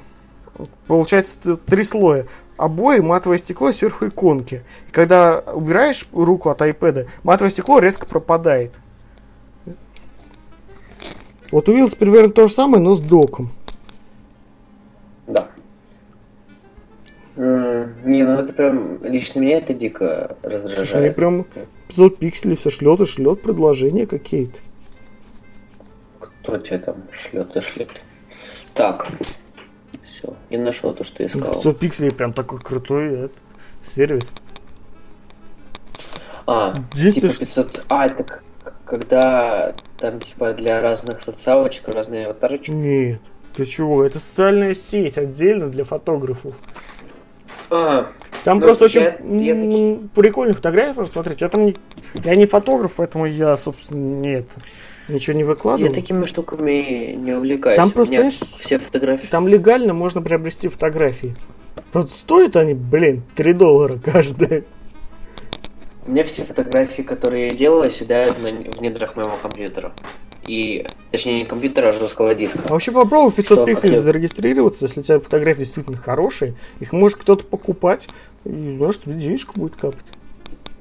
[0.86, 2.26] получается три слоя.
[2.64, 4.62] Обои, матовое стекло сверху иконки.
[4.88, 8.72] И когда убираешь руку от iPad, матовое стекло резко пропадает.
[11.52, 13.50] Вот у Windows примерно то же самое, но с доком.
[15.26, 15.48] Да.
[17.36, 21.16] М, Не, ну это прям, лично меня это дико Слушай, раздражает.
[21.16, 21.44] прям
[21.88, 24.60] 500 пикселей все шлет и шлет предложения какие-то.
[26.18, 27.90] Кто тебе там шлет и шлет?
[28.72, 29.06] Так.
[30.24, 31.52] Все, я нашел то, что искал.
[31.54, 33.32] 500 пикселей прям такой крутой этот
[33.82, 34.32] сервис.
[36.46, 37.84] А, Здесь типа ты ж- 500...
[37.88, 38.40] А, это
[38.84, 42.70] когда там типа для разных социалочек, разные аватарочки.
[42.70, 43.20] Нет,
[43.56, 44.04] ты чего?
[44.04, 46.54] Это социальная сеть отдельно для фотографов.
[47.70, 48.10] А,
[48.44, 51.40] Там Ну, просто очень я- я м, прикольных фотографий посмотреть.
[51.40, 51.76] Я там не,
[52.14, 54.46] я не фотограф, поэтому я, собственно, нет,
[55.08, 55.92] ничего не я выкладываю.
[55.92, 57.76] такими штуками не увлекаюсь.
[57.76, 59.26] Там просто, знаешь, все фотографии.
[59.26, 61.36] Там легально можно приобрести фотографии.
[61.92, 64.64] Просто стоят они, блин, 3 доллара каждая.
[66.06, 69.92] У меня все фотографии, которые я делаю, сидят на, в недрах моего компьютера.
[70.46, 72.60] И, точнее, не компьютера, а жесткого диска.
[72.68, 76.92] А вообще попробуй в 500 Что, пикселей зарегистрироваться, если у тебя фотографии действительно хорошие, их
[76.92, 78.08] может кто-то покупать,
[78.44, 80.04] и знаешь, тебе денежка будет капать.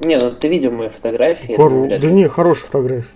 [0.01, 1.55] Не, ну ты видел мои фотографии.
[1.55, 3.07] Хоро- Да не, хорошие фотографии.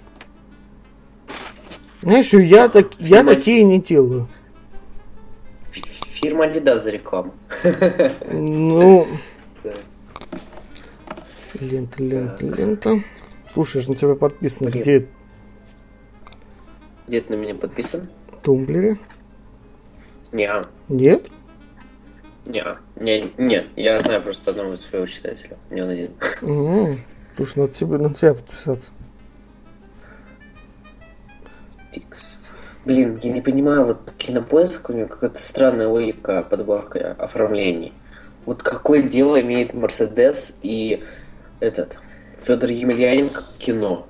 [2.01, 3.37] Знаешь, я, так, я Снимать.
[3.37, 4.27] такие не делаю.
[6.07, 7.33] Фирма Adidas за рекламу.
[8.31, 9.07] Ну,
[11.59, 13.03] лента, лента, лента.
[13.53, 14.67] Слушай, я же на тебя подписан.
[14.67, 14.81] Блин.
[14.81, 15.07] Где?
[17.07, 18.09] Где ты на меня подписан?
[18.31, 18.97] В Тумблере?
[20.31, 20.49] Не,
[20.89, 21.29] Нет?
[22.45, 22.63] не,
[22.95, 25.57] не, не, я знаю просто одного своего читателя.
[25.69, 26.11] Не он один.
[27.35, 28.91] Слушай, надо тебе на тебя подписаться.
[31.97, 32.35] Тикс.
[32.85, 37.93] Блин, я не понимаю, вот кинопоиск у него какая-то странная логика подборка оформлений.
[38.45, 41.03] Вот какое дело имеет Мерседес и
[41.59, 41.97] этот
[42.39, 44.07] Федор Емельяненко кино?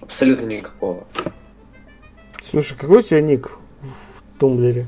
[0.00, 1.06] Абсолютно никакого.
[2.42, 3.50] Слушай, какой у тебя ник
[3.80, 4.86] в Тумблере?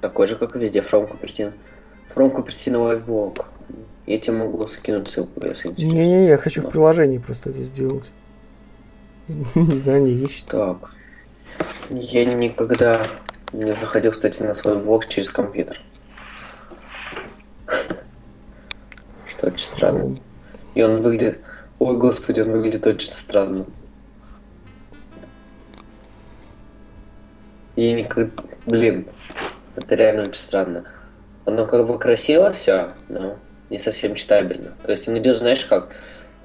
[0.00, 1.52] Такой же, как и везде, Фром Купертин.
[2.06, 3.46] Фром Купертин лайфблог.
[4.06, 5.94] Я тебе могу скинуть ссылку, если интересно.
[5.94, 8.10] Не-не-не, я хочу в приложении просто это сделать.
[9.54, 10.46] Не знаю, не ищет.
[10.46, 10.92] Так.
[11.90, 13.06] Я никогда
[13.52, 15.80] не заходил, кстати, на свой блог через компьютер.
[19.26, 20.18] Что очень странно.
[20.74, 21.40] И он выглядит...
[21.78, 23.66] Ой, господи, он выглядит очень странно.
[27.76, 28.30] Я никогда...
[28.64, 29.08] Блин,
[29.76, 30.84] это реально очень странно.
[31.44, 33.36] Оно как бы красиво все, но
[33.68, 34.74] не совсем читабельно.
[34.82, 35.90] То есть он идет, знаешь как,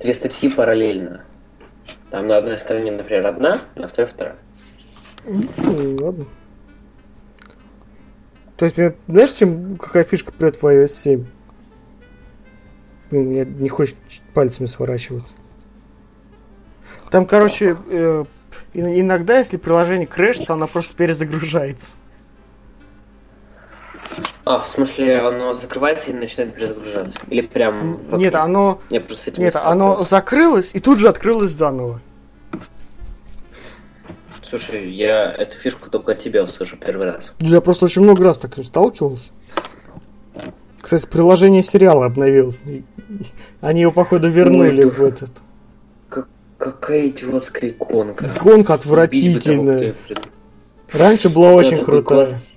[0.01, 1.23] две статьи параллельно.
[2.14, 4.36] Там на одной стороне, например, одна, на второй вторая.
[5.26, 6.26] Ну, ладно.
[8.55, 11.26] То есть, знаешь, чем какая фишка прет в iOS 7?
[13.09, 13.95] Ну, Мне не хочет
[14.36, 15.34] пальцами сворачиваться.
[17.09, 18.26] Там, короче, э,
[18.76, 21.95] иногда, если приложение крэшится, оно просто перезагружается.
[24.45, 27.18] А, в смысле, оно закрывается и начинает перезагружаться?
[27.30, 28.43] Или прям в Нет, окне?
[28.43, 32.01] оно, Я просто с этим нет, не оно закрылось и тут же открылось заново.
[34.43, 37.32] Слушай, я эту фишку только от тебя услышу первый раз.
[37.39, 39.34] Я просто очень много раз так сталкивался.
[40.80, 42.61] Кстати, приложение сериала обновилось.
[43.61, 45.32] Они его, походу, вернули Ой, в этот.
[46.09, 48.30] Как, какая идиотская иконка.
[48.30, 49.95] Того, отвратительная.
[50.91, 52.26] Раньше была Да, очень крутая.
[52.26, 52.47] Глаз,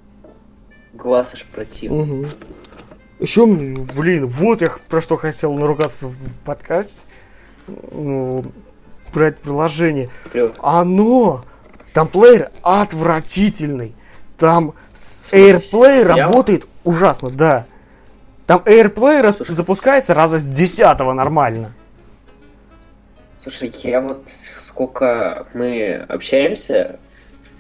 [1.07, 2.29] глаз аж противный.
[3.21, 6.95] Еще, блин, вот я про что хотел наругаться в подкасте.
[7.69, 8.45] Ну,
[9.15, 10.11] брать приложение.
[10.33, 11.45] Прям- Оно,
[11.95, 13.95] там плеер отвратительный.
[14.37, 14.75] Там
[15.31, 16.19] AirPlay сериал?
[16.29, 17.67] работает ужасно, да.
[18.47, 19.55] Там AirPlay Слушай.
[19.55, 21.73] запускается раза с десятого нормально.
[23.39, 26.99] Слушай, я вот сколько мы общаемся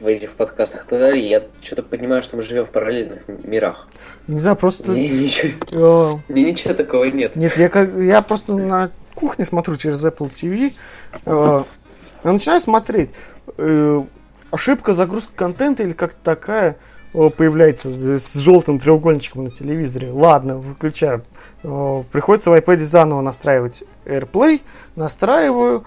[0.01, 3.89] в этих подкастах и так далее, я что-то понимаю, что мы живем в параллельных мирах.
[4.27, 4.93] Не знаю, просто...
[4.93, 5.53] Мне ничего,
[6.29, 7.37] э, мне ничего такого нет.
[7.37, 10.75] Нет, я, я просто на кухне смотрю через Apple TV.
[11.25, 11.65] э,
[12.25, 13.11] я начинаю смотреть.
[13.57, 14.03] э,
[14.51, 16.77] ошибка загрузки контента или как-то такая
[17.15, 20.11] э, появляется с, желтым треугольничком на телевизоре.
[20.11, 21.25] Ладно, выключаю.
[21.63, 24.61] Э, приходится в iPad заново настраивать AirPlay.
[24.95, 25.85] Настраиваю.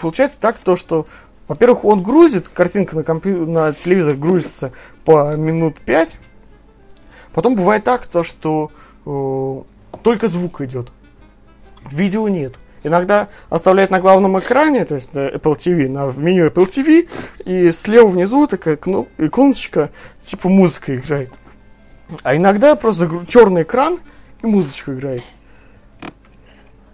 [0.00, 1.06] Получается так, то, что
[1.48, 4.72] во-первых, он грузит, картинка на, компью- на телевизор грузится
[5.04, 6.18] по минут 5.
[7.32, 8.70] Потом бывает так, то, что
[9.06, 10.88] э, только звук идет.
[11.90, 12.54] Видео нет.
[12.84, 17.08] Иногда оставляют на главном экране, то есть на Apple TV, на, в меню Apple TV,
[17.44, 19.90] и слева внизу такая кно- иконочка,
[20.24, 21.32] типа музыка играет.
[22.22, 23.98] А иногда просто черный экран
[24.42, 25.24] и музычка играет.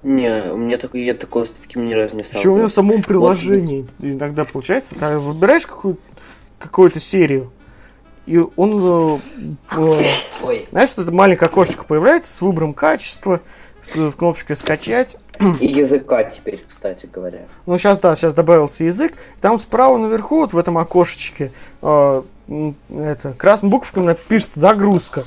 [0.05, 2.73] Не, у меня такой, я такого с таким ни разу не Еще у него в
[2.73, 5.97] самом приложении иногда получается, ты выбираешь какую-
[6.59, 7.51] какую-то серию,
[8.27, 10.03] и он, э, э,
[10.43, 13.41] Ой, знаешь, вот это маленькое окошечко появляется с выбором качества,
[13.81, 15.17] с, с кнопочкой скачать.
[15.61, 17.47] и языка теперь, кстати говоря.
[17.65, 19.15] Ну, сейчас, да, сейчас добавился язык.
[19.41, 21.51] Там справа наверху, вот в этом окошечке,
[21.83, 22.23] э,
[22.91, 25.25] это, красными буквами напишет загрузка.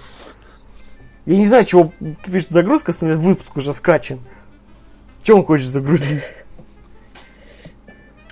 [1.25, 1.91] Я не знаю, чего
[2.25, 4.19] пишет загрузка, если у меня выпуск уже скачан.
[5.23, 6.23] Че он хочет загрузить?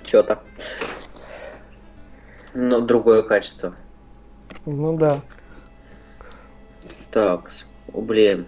[0.04, 0.40] Чё-то.
[2.54, 3.74] Но другое качество.
[4.64, 5.20] Ну да.
[7.10, 7.50] Так,
[7.92, 8.46] блин.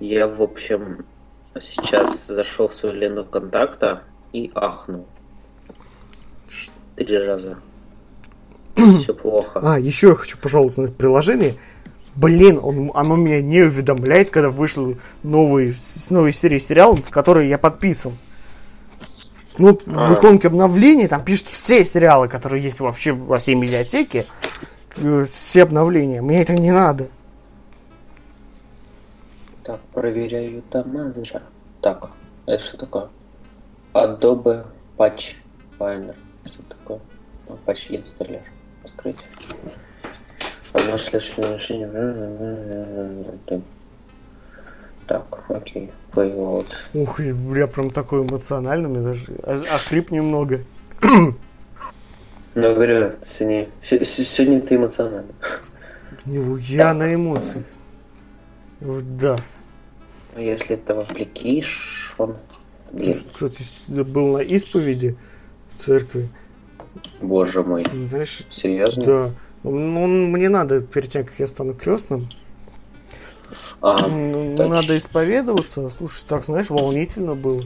[0.00, 1.06] Я, в общем,
[1.58, 5.06] сейчас зашел в свою ленту контакта и ахнул.
[6.96, 7.58] Три раза.
[8.74, 9.60] Все плохо.
[9.62, 11.56] А, еще я хочу пожаловаться на приложение.
[12.16, 17.48] Блин, он, оно меня не уведомляет, когда вышли новые, с- новые серии сериалов, в которые
[17.48, 18.16] я подписан.
[19.58, 20.14] Ну, в А.
[20.14, 24.26] иконке обновлений там пишут все сериалы, которые есть вообще во всей медиатеке.
[24.96, 26.22] э, Все обновления.
[26.22, 27.08] Мне это не надо.
[29.62, 31.42] Так, проверяю Таманджа.
[31.82, 32.10] Так,
[32.46, 33.08] это что такое?
[33.92, 34.64] Adobe
[34.96, 35.34] Patch
[35.78, 36.14] Finder.
[36.46, 37.00] Что такое?
[37.66, 38.40] Patch Installer.
[38.84, 39.16] Открыть.
[40.86, 41.88] А наше решение...
[45.06, 45.90] Так, окей.
[46.12, 46.66] Playload.
[46.94, 50.60] Ух, я прям такой эмоциональный, мне даже охрип немного.
[51.02, 51.34] Ну,
[52.54, 55.34] говорю, сегодня, сегодня ты эмоциональный.
[56.24, 57.64] Ну, я на эмоциях.
[58.80, 59.36] Да.
[60.34, 62.36] А если это в application...
[62.92, 63.14] Блин.
[63.32, 65.16] Кстати, был на исповеди
[65.76, 66.28] в церкви.
[67.20, 67.84] Боже мой.
[68.08, 69.04] Знаешь, Серьезно?
[69.04, 69.30] Да.
[69.68, 72.28] Ну, мне надо, перед тем, как я стану крестным,
[73.80, 75.88] а, надо исповедоваться.
[75.90, 77.62] Слушай, так, знаешь, волнительно было.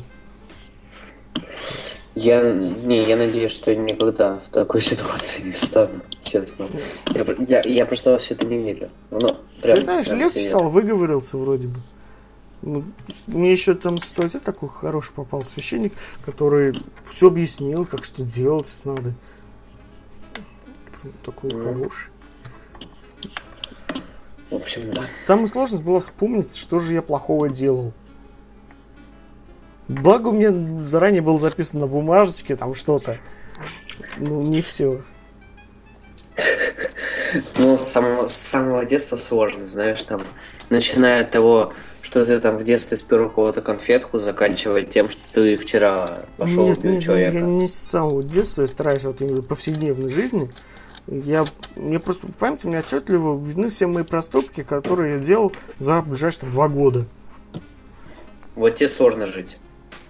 [2.14, 6.68] Я, не, я надеюсь, что никогда в такой ситуации не стану, честно.
[7.14, 8.90] Я, я, я просто во все это не верю.
[9.11, 9.28] Ну,
[9.61, 11.76] прям, Ты знаешь, прям легче стал, выговорился вроде бы.
[12.62, 12.84] Ну,
[13.26, 15.92] мне еще там ситуация такой хороший попал священник,
[16.24, 16.74] который
[17.09, 19.12] все объяснил, как что делать надо.
[21.24, 21.64] Такой mm.
[21.64, 22.11] хороший.
[24.51, 25.03] В общем, да.
[25.24, 27.92] Самая сложность была вспомнить, что же я плохого делал.
[29.86, 33.18] Благо у меня заранее было записано на бумажечке там что-то.
[34.18, 35.03] Ну, не все.
[37.59, 40.22] Ну, с самого, с самого детства сложно, знаешь, там,
[40.68, 41.72] начиная от того,
[42.03, 46.68] что ты там в детстве спер у кого-то конфетку, заканчивая тем, что ты вчера пошел
[46.68, 47.38] нет, убил нет, человека.
[47.38, 50.51] я не с самого детства, я стараюсь вот именно повседневной жизни.
[51.11, 51.44] Я,
[51.74, 56.00] мне просто в памяти у меня отчетливо видны все мои проступки, которые я делал за
[56.02, 57.04] ближайшие там, два года.
[58.54, 59.58] Вот тебе сложно жить.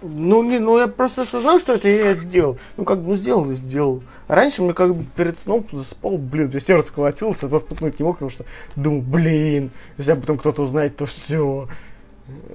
[0.03, 2.59] Ну, не, ну я просто осознал, что это я сделал.
[2.77, 4.03] Ну, как бы, ну, сделал и сделал.
[4.27, 8.17] Раньше мне как бы перед сном засыпал, блин, мне сердце колотилось, я заспутнуть не мог,
[8.17, 8.45] потому что
[8.75, 11.67] думал, блин, если потом кто-то узнает, то все.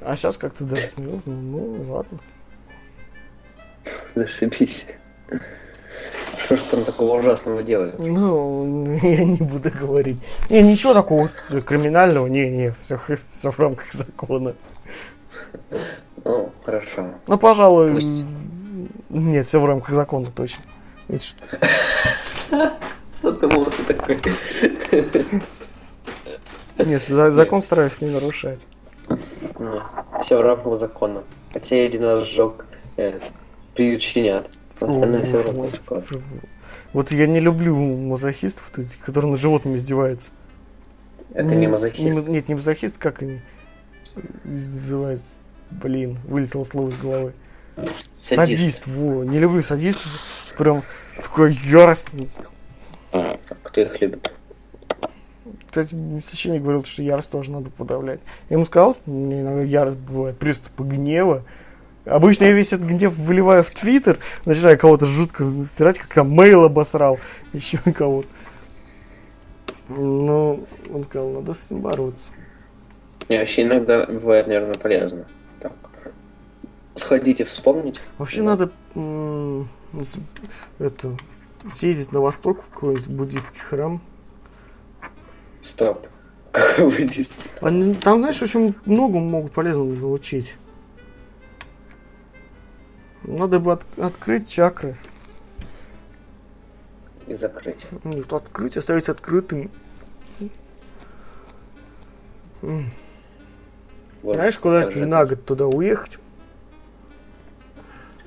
[0.03, 2.18] А сейчас как-то даже смеялся, ну, ну, ладно.
[4.14, 4.86] Зашибись.
[6.47, 7.99] Что ж там такого ужасного делают?
[7.99, 10.18] Ну, я не буду говорить.
[10.49, 11.28] Не, ничего такого
[11.66, 14.55] криминального, не, не, все, все в рамках закона.
[16.24, 17.11] Ну, хорошо.
[17.26, 17.94] Ну, пожалуй...
[17.94, 18.26] Пусть.
[19.11, 20.62] Нет, все в рамках закона, точно.
[23.20, 24.20] Задумался такой.
[26.78, 28.68] Нет, закон стараюсь не нарушать.
[29.59, 29.82] Ну,
[30.20, 31.24] все в рамках закона.
[31.53, 32.66] Хотя я один раз сжег
[32.99, 33.18] э,
[33.74, 34.49] приют щенят.
[34.81, 35.55] Остальное все.
[36.93, 38.70] Вот я не люблю мазохистов,
[39.05, 40.31] которые над животными издеваются.
[41.33, 42.27] Это не мазохист.
[42.29, 43.41] Нет, не мазохист, как они
[44.45, 45.37] называются?
[45.70, 47.33] Блин, вылетело слово из головы.
[48.16, 48.62] Садист.
[48.62, 50.11] садист, во, не люблю садистов.
[50.57, 50.83] Прям
[51.20, 52.29] такой яростный.
[53.12, 54.33] А, кто их любит?
[55.66, 58.20] Кстати, священник говорил, что ярость тоже надо подавлять.
[58.49, 61.45] Я ему сказал, мне иногда ярость бывает, приступы гнева.
[62.07, 66.65] Обычно я весь этот гнев выливаю в Твиттер, начинаю кого-то жутко стирать, как там мейл
[66.65, 67.19] обосрал,
[67.53, 68.29] еще кого-то.
[69.89, 70.61] Но
[70.93, 72.31] он сказал, надо с этим бороться.
[73.29, 75.27] И вообще иногда бывает, наверное, полезно
[76.99, 78.01] сходите вспомнить.
[78.19, 78.57] Вообще да.
[78.57, 78.71] надо
[80.79, 81.17] это
[81.73, 84.01] съездить на восток в какой-нибудь буддийский храм.
[85.63, 86.07] Стоп.
[86.53, 87.37] Какой буддийский?
[87.61, 90.55] Там, знаешь, очень много могут полезному научить.
[93.27, 94.97] Надо бы от, открыть чакры.
[97.27, 97.85] И закрыть.
[98.05, 99.70] Нет, открыть, оставить открытым.
[102.62, 104.36] Вот.
[104.36, 106.19] Знаешь, куда на год туда уехать?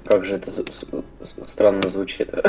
[0.03, 0.51] Как же это
[1.45, 2.29] странно звучит.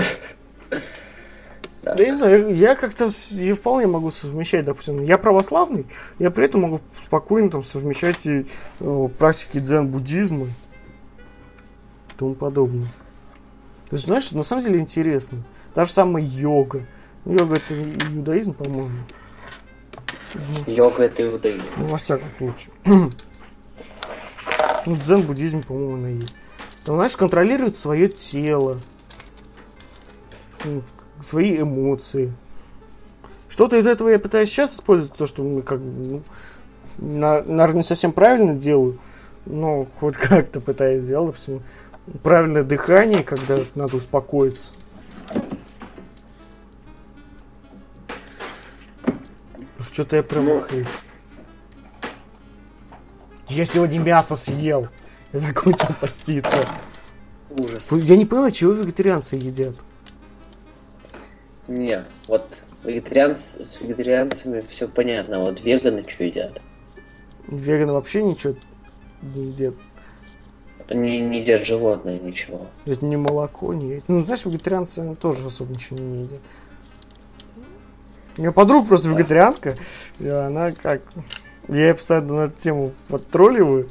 [1.82, 1.94] Да.
[1.94, 5.86] да я не знаю, я, как-то я вполне могу совмещать, допустим, я православный,
[6.18, 8.44] я при этом могу спокойно там совмещать и,
[8.81, 10.48] э, практики дзен-буддизма
[12.20, 12.88] тому подобное.
[13.88, 15.42] Ты знаешь, на самом деле интересно.
[15.72, 16.82] Та же самая йога.
[17.24, 17.74] Ну, йога это
[18.14, 18.98] иудаизм, по-моему.
[20.66, 21.62] Йога это иудаизм.
[21.78, 22.72] Ну, во всяком случае.
[24.86, 26.34] ну, дзен-буддизм, по-моему, она есть.
[26.84, 28.78] Там, знаешь, контролирует свое тело,
[31.22, 32.32] свои эмоции.
[33.48, 36.22] Что-то из этого я пытаюсь сейчас использовать, то, что мы как бы, ну,
[36.98, 38.98] на, наверное, не совсем правильно делаю,
[39.47, 41.62] но хоть как-то пытаюсь сделать, допустим,
[42.19, 44.74] правильное дыхание, когда надо успокоиться.
[49.78, 50.47] Что-то я прям...
[50.47, 50.65] Ну...
[53.49, 54.89] Я сегодня мясо съел.
[55.32, 56.66] Я закончил поститься.
[57.51, 57.89] Ужас.
[57.91, 59.74] Я не понял, чего вегетарианцы едят.
[61.66, 66.61] Не, вот вегетарианцы, с вегетарианцами все понятно, а вот веганы что едят?
[67.49, 68.55] Веганы вообще ничего
[69.23, 69.74] не едят.
[70.90, 72.66] Они не едят животное, ничего.
[72.84, 74.10] Это не молоко, не яйца.
[74.10, 76.40] Ну, знаешь, вегетарианцы тоже особо ничего не едят.
[78.36, 79.76] У меня подруга просто вегетарианка,
[80.18, 81.02] и она как...
[81.68, 83.88] Я ей постоянно на эту тему подтролливаю.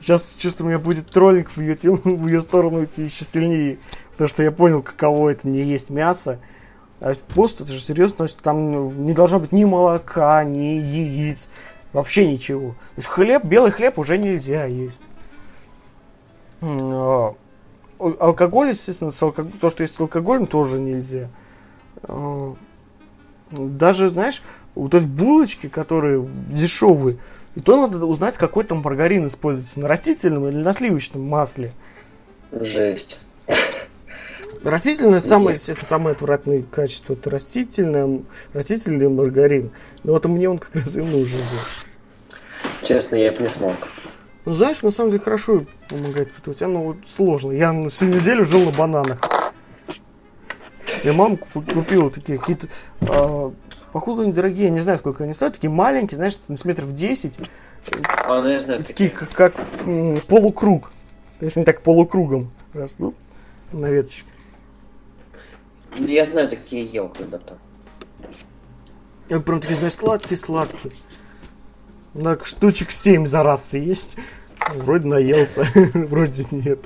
[0.00, 3.78] Сейчас чувствую, у меня будет троллинг в ее, тему, в ее сторону идти еще сильнее.
[4.12, 6.38] Потому что я понял, каково это не есть мясо.
[7.00, 11.48] А пост это же серьезно, там не должно быть ни молока, ни яиц,
[11.92, 12.70] вообще ничего.
[12.70, 15.02] То есть хлеб, белый хлеб уже нельзя есть.
[16.62, 17.34] А,
[17.98, 19.46] алкоголь, естественно, алког...
[19.60, 21.28] то, что есть с алкоголем, тоже нельзя.
[22.04, 22.54] А,
[23.50, 24.42] даже, знаешь,
[24.74, 27.18] вот эти булочки, которые дешевые,
[27.54, 31.72] и то надо узнать, какой там маргарин используется, на растительном или на сливочном масле.
[32.52, 33.18] Жесть.
[34.64, 38.22] Растительное самое, естественно, самое отвратное качество это растительное,
[38.52, 39.72] растительный маргарин.
[40.04, 41.58] Но вот мне он как раз и нужен был.
[42.82, 43.76] Честно, я бы не смог.
[44.44, 46.62] Ну, знаешь, на самом деле хорошо помогает испытывать.
[46.62, 47.52] Оно вот сложно.
[47.52, 49.20] Я на всю неделю жил на бананах.
[51.04, 52.66] Я мама купила такие какие-то,
[53.00, 53.50] э,
[53.92, 57.38] походу, недорогие, я не знаю, сколько они стоят, такие маленькие, знаешь, сантиметров 10.
[58.26, 58.80] А, ну я знаю.
[58.80, 59.54] И такие, как, как
[59.86, 60.92] м, полукруг.
[61.38, 63.14] То есть они так полукругом растут
[63.72, 64.24] на веточке.
[65.98, 67.58] Ну, я знаю, такие ел когда-то.
[69.28, 70.92] Я прям такие, знаешь, сладкие-сладкие.
[72.20, 74.16] Так, штучек 7 за раз съесть.
[74.74, 76.80] Вроде наелся, вроде нет.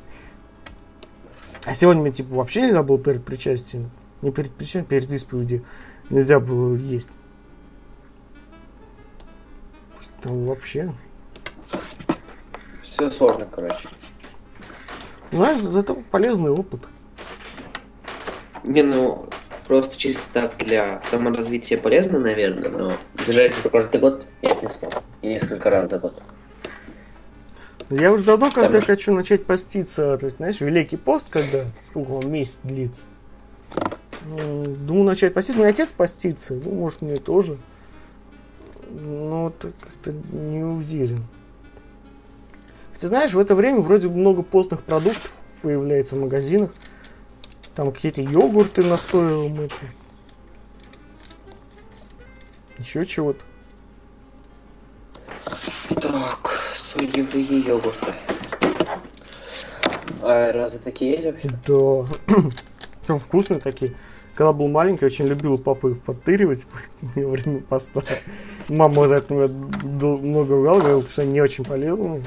[1.65, 3.91] А сегодня мне типа вообще нельзя было перед причастием.
[4.23, 5.65] Не перед причастием, перед исповедью.
[6.11, 7.11] Нельзя было есть.
[10.23, 10.93] Там вообще.
[12.83, 13.89] Все сложно, короче.
[15.33, 16.83] Знаешь, это полезный опыт.
[18.63, 19.29] Не, ну,
[19.67, 22.93] просто чисто так для саморазвития полезно, наверное, но
[23.27, 25.03] держать каждый год я не смог.
[25.23, 26.23] И несколько раз за год.
[27.91, 28.83] Я уже давно, когда Там...
[28.83, 33.03] хочу начать поститься, то есть, знаешь, Великий пост, когда, сколько он месяц длится.
[34.25, 35.59] Думаю, начать поститься.
[35.59, 37.59] Мой отец постится, ну, может, мне тоже.
[38.91, 41.25] Но как-то не уверен.
[42.93, 45.31] Хотя, знаешь, в это время вроде много постных продуктов
[45.63, 46.73] появляется в магазинах.
[47.77, 49.91] Там какие-то йогурты на соевом этом.
[52.79, 53.45] Еще чего-то.
[56.01, 58.15] Так, соевые йогурты.
[60.23, 61.49] А разве такие есть вообще?
[61.67, 62.35] Да.
[63.07, 63.95] Прям вкусные такие.
[64.35, 66.67] Когда был маленький, очень любил папы подтыривать
[67.15, 68.01] во время поста.
[68.69, 72.25] Мама за это много ругала, говорила, что они не очень полезные.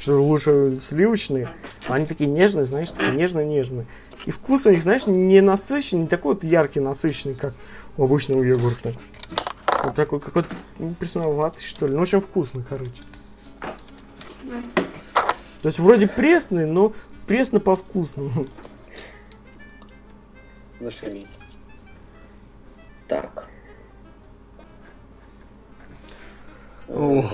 [0.00, 1.50] Что лучше сливочные,
[1.86, 3.86] а они такие нежные, знаешь, такие нежно-нежные.
[4.24, 7.54] И вкус у них, знаешь, не насыщенный, не такой вот яркий, насыщенный, как
[7.96, 8.94] у обычного йогурта.
[9.84, 10.48] Вот такой какой-то
[10.98, 11.94] пресноватый, что ли.
[11.94, 13.02] Ну, очень вкусный, короче.
[15.60, 16.94] То есть вроде пресный, но
[17.26, 18.46] пресно по вкусному.
[20.80, 21.36] Зашибись.
[23.06, 23.48] Так.
[26.92, 27.24] О,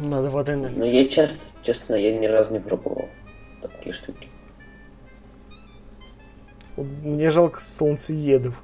[0.00, 0.78] надо воды налить.
[0.78, 3.08] Ну, я честно, честно, я ни разу не пробовал
[3.60, 4.28] такие штуки.
[6.76, 8.62] Мне жалко солнцеедов.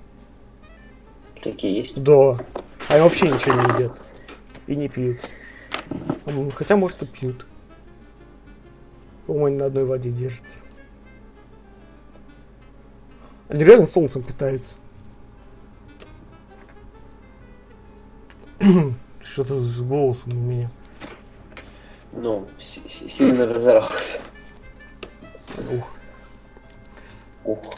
[1.43, 2.03] Такие есть?
[2.03, 2.39] Да.
[2.89, 4.01] Они вообще ничего не едят.
[4.67, 5.19] И не пьют.
[6.55, 7.47] Хотя, может, и пьют.
[9.27, 10.65] По-моему, они на одной воде держатся.
[13.51, 14.79] Они реально солнцем питаются.
[19.33, 20.71] Что-то с голосом у меня.
[22.13, 24.19] Ну, сильно разорался.
[25.71, 25.91] Ух.
[27.45, 27.75] Ух.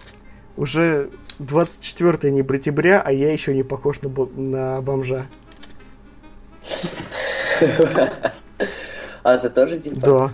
[0.57, 5.27] Уже 24 не бритебря, а я еще не похож на, на бомжа.
[9.23, 10.01] А ты тоже типа?
[10.01, 10.33] Да.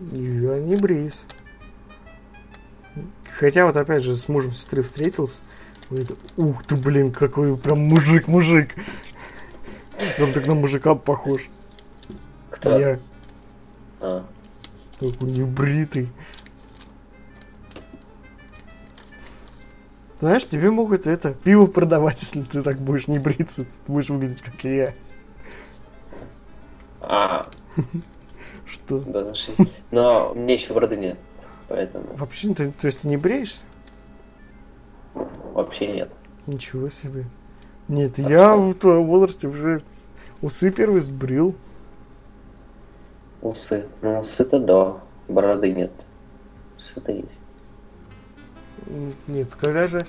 [0.00, 1.24] Я не бреюсь.
[3.38, 5.42] Хотя вот опять же с мужем сестры встретился.
[6.36, 8.74] Ух ты, блин, какой прям мужик-мужик.
[10.16, 11.48] Прям так на мужика похож.
[12.50, 12.78] Кто?
[12.78, 12.98] Я.
[14.00, 14.26] А.
[14.98, 16.10] Такой небритый.
[20.18, 24.64] Знаешь, тебе могут это пиво продавать, если ты так будешь не бриться, будешь выглядеть как
[24.64, 24.94] я.
[27.00, 27.48] А.
[28.66, 29.00] Что?
[29.00, 29.50] Да, наши.
[29.90, 31.18] Но мне еще бороды нет,
[31.68, 32.16] поэтому.
[32.16, 33.62] Вообще, ты, то есть ты не бреешься?
[35.66, 36.08] Вообще нет.
[36.46, 37.24] Ничего себе.
[37.88, 38.68] Нет, а я что?
[38.68, 39.82] в твоем возрасте уже
[40.40, 41.56] усы первый сбрил.
[43.42, 43.88] Усы.
[44.00, 45.00] Ну, усы-то да.
[45.26, 45.90] Бороды нет.
[46.78, 47.26] Усы-то есть.
[49.26, 50.06] Нет, когда же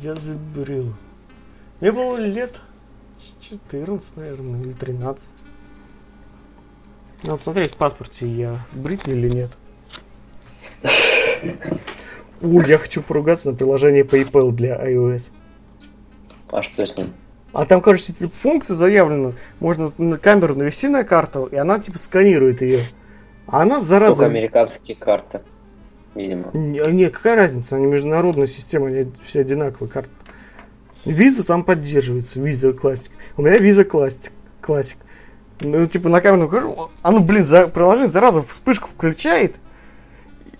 [0.00, 0.92] я забрил?
[1.80, 2.60] Мне было лет
[3.42, 5.44] 14, наверное, или 13.
[7.22, 9.50] Ну, вот смотри, в паспорте я бритый или нет.
[12.42, 15.32] Ой, я хочу поругаться на приложение PayPal для iOS.
[16.50, 17.08] А что с ним?
[17.52, 18.12] А там, короче,
[18.42, 19.32] функция заявлена.
[19.58, 22.84] Можно на камеру навести на карту, и она, типа, сканирует ее.
[23.46, 24.16] А она, зараза...
[24.16, 25.40] Только американские карты,
[26.14, 26.50] видимо.
[26.54, 27.76] Не, не, какая разница?
[27.76, 30.10] Они международная система, они все одинаковые карты.
[31.04, 33.10] Виза там поддерживается, виза классик.
[33.36, 34.32] У меня виза классик.
[34.60, 34.98] классик.
[35.60, 39.56] Ну, типа, на камеру хожу, а ну, блин, за, приложение, зараза, вспышку включает,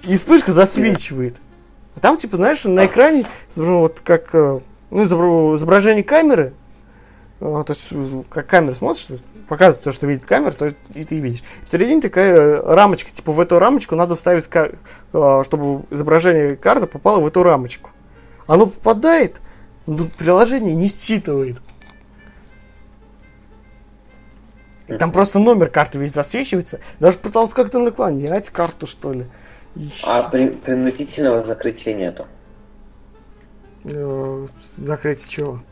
[0.03, 1.37] и вспышка засвечивает.
[2.01, 6.55] А там, типа, знаешь, на экране, вот как, э, ну, изображение камеры,
[7.41, 9.07] э, то есть, как камера смотришь,
[9.51, 11.43] показывает то, что видит камера, то и ты видишь.
[11.69, 17.21] В середине такая э, рамочка, типа, в эту рамочку надо вставить, чтобы изображение карты попало
[17.21, 17.91] в эту рамочку.
[18.47, 19.37] Оно попадает,
[19.87, 21.59] но приложение не считывает.
[24.89, 26.81] И там просто номер карты весь засвечивается.
[26.99, 29.27] Даже пытался как-то наклонять карту, что ли.
[30.05, 32.27] А при, принудительного закрытия нету.
[33.85, 35.63] Э, закрытие чего?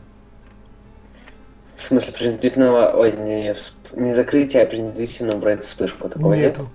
[1.67, 3.55] В смысле принудительного, ой, не,
[3.93, 6.09] не закрытия, а принудительного убрать вспышку.
[6.09, 6.61] Такого Нету.
[6.61, 6.71] Нет?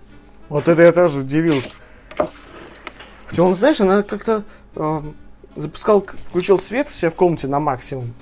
[0.48, 1.74] Вот это я тоже удивился.
[3.26, 4.44] Хотя он, знаешь, она как-то
[4.76, 5.00] э,
[5.56, 8.14] запускал, включил свет все в комнате на максимум.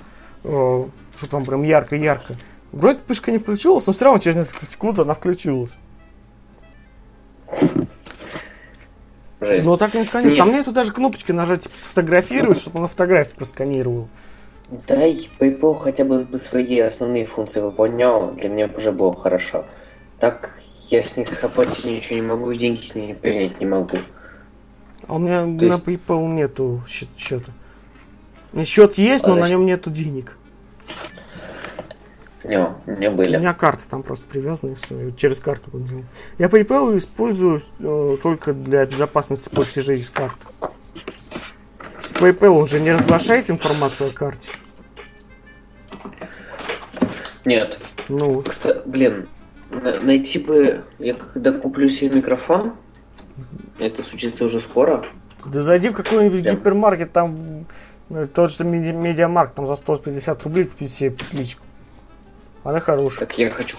[0.43, 0.85] Э,
[1.15, 2.35] что там прям ярко-ярко.
[2.71, 5.77] Вроде вспышка не включилась, но все равно через несколько секунд она включилась.
[9.45, 9.65] Жесть.
[9.65, 10.37] Но так не сканирует.
[10.37, 14.07] Там нету даже кнопочки нажать, типа, сфотографировать, чтобы она фотографию просканировал.
[14.87, 19.65] Дай PayPal хотя бы свои основные функции выполнял, для меня уже было хорошо.
[20.19, 20.59] Так
[20.89, 23.97] я с них оплатить ничего не могу, деньги с ними принять не могу.
[25.07, 25.85] А у меня То на есть...
[25.85, 27.51] PayPal нету счета.
[28.63, 30.37] Счет есть, а но на нем нету денег.
[32.43, 33.37] Не, не были.
[33.37, 36.03] У меня карта там просто привязана, и все, через карту делал.
[36.37, 40.45] Я PayPal использую э, только для безопасности платежей из карты.
[42.15, 44.51] PayPal он же не разглашает информацию о карте.
[47.45, 47.79] Нет.
[48.09, 48.41] Ну.
[48.41, 49.27] Кстати, блин,
[50.01, 52.73] найти бы, я когда куплю себе микрофон,
[53.79, 55.05] это случится уже скоро.
[55.45, 56.55] Да зайди в какой-нибудь Прям.
[56.55, 57.65] гипермаркет, там
[58.09, 61.63] э, тот же медиамарк, там за 150 рублей купить себе петличку.
[62.63, 63.19] Она хорошая.
[63.27, 63.77] Так я хочу.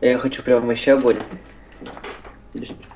[0.00, 1.18] Я хочу прям вообще огонь.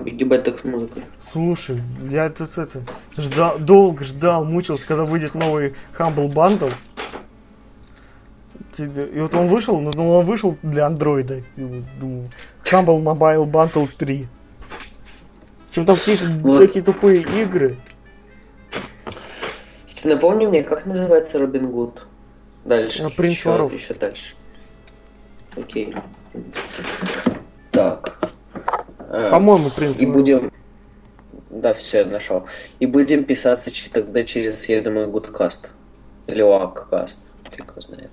[0.01, 1.05] Ебать так с музыкой.
[1.19, 1.81] Слушай,
[2.11, 2.83] я тут это
[3.17, 6.73] ждал, долго ждал, мучился, когда выйдет новый Humble Bundle.
[8.77, 11.43] И вот он вышел, но ну, он вышел для андроида.
[11.57, 12.27] Думаю,
[12.65, 14.27] Humble Mobile Bundle 3.
[15.71, 16.59] Чем там какие-то вот.
[16.59, 17.77] такие тупые игры.
[20.03, 22.07] Напомни мне, как называется Робин Гуд?
[22.65, 23.03] Дальше.
[23.03, 23.75] А, принц еще, воров.
[23.75, 24.35] Еще дальше.
[25.57, 25.95] Окей.
[27.71, 28.33] Так.
[28.99, 30.51] Э, По-моему, принц И будем...
[31.51, 32.47] Да, все, я нашел.
[32.81, 35.71] И будем писаться тогда через, я думаю, Гудкаст.
[36.27, 37.21] Или Уаккаст.
[37.51, 38.11] Фиг его знает.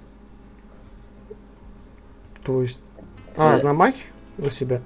[2.44, 2.84] То есть...
[3.38, 3.64] А, да.
[3.64, 4.04] на Маке
[4.38, 4.82] у себя?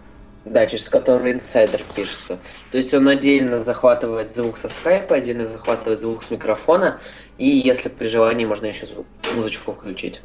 [0.45, 2.37] Да, через который инсайдер пишется.
[2.71, 6.99] То есть он отдельно захватывает звук со скайпа, отдельно захватывает звук с микрофона,
[7.39, 10.21] и если при желании можно еще звук, музычку включить.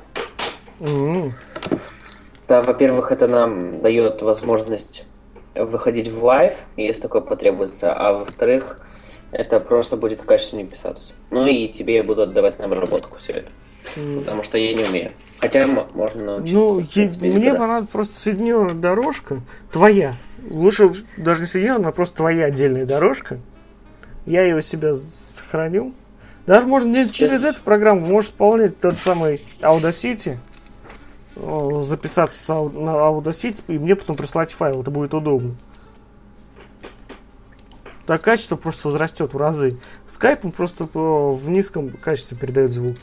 [0.79, 1.33] Mm-hmm.
[2.49, 5.07] Да, во-первых, это нам дает возможность
[5.55, 8.81] выходить в live, если такое потребуется, а во-вторых,
[9.33, 11.13] это просто будет качественнее писаться.
[11.31, 13.51] Ну и тебе я буду отдавать на обработку все это.
[13.95, 15.13] Потому что я не умею.
[15.39, 16.55] Хотя можно научиться.
[16.55, 19.41] Ну, принципе, мне понадобится просто соединенная дорожка,
[19.73, 20.17] твоя.
[20.49, 23.39] Лучше даже не соединенная, а просто твоя отдельная дорожка.
[24.27, 25.95] Я ее себя сохраню.
[26.47, 30.39] Даже можно не через эту программу, можешь исполнять тот самый Audacity,
[31.37, 35.55] записаться на Audacity, и мне потом прислать файл, это будет удобно.
[38.07, 39.79] Так качество просто возрастет в разы.
[40.43, 42.97] Он просто в низком качестве передает звук.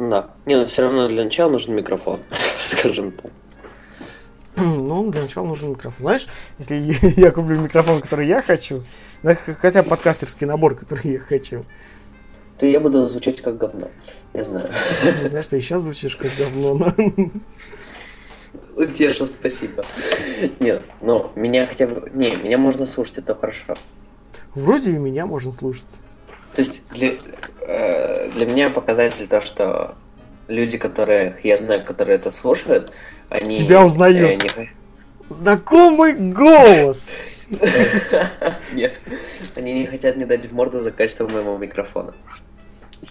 [0.00, 0.30] Да.
[0.46, 2.20] Не, но все равно для начала нужен микрофон,
[2.58, 3.30] скажем так.
[4.56, 6.00] Ну, для начала нужен микрофон.
[6.00, 6.26] Знаешь,
[6.58, 8.82] если я куплю микрофон, который я хочу,
[9.58, 11.66] хотя подкастерский набор, который я хочу,
[12.56, 13.90] то я буду звучать как говно.
[14.32, 14.70] Я знаю.
[15.22, 16.74] Ну, знаешь, ты и сейчас звучишь как говно.
[16.74, 17.30] Но...
[18.76, 19.84] Утешил, спасибо.
[20.60, 22.10] Нет, ну, меня хотя бы...
[22.14, 23.76] Не, меня можно слушать, это хорошо.
[24.54, 26.00] Вроде и меня можно слушать.
[26.54, 27.12] То есть для,
[27.60, 29.94] э, для меня показатель то, что
[30.48, 32.92] люди, которые я знаю, которые это слушают,
[33.28, 33.56] они...
[33.56, 34.42] Тебя узнают.
[34.42, 34.70] Э, не...
[35.28, 37.14] Знакомый голос!
[38.72, 38.98] Нет,
[39.54, 42.14] они не хотят мне дать в морду за качество моего микрофона.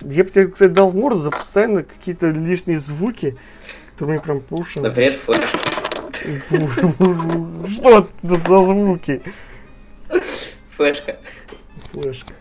[0.01, 3.37] Я бы тебе, кстати, дал в морду за постоянно какие-то лишние звуки,
[3.91, 4.83] которые мне прям пушат.
[4.83, 5.41] Например, флеш.
[7.73, 9.21] Что это за звуки?
[10.77, 11.17] Флешка.
[11.91, 12.33] Флешка.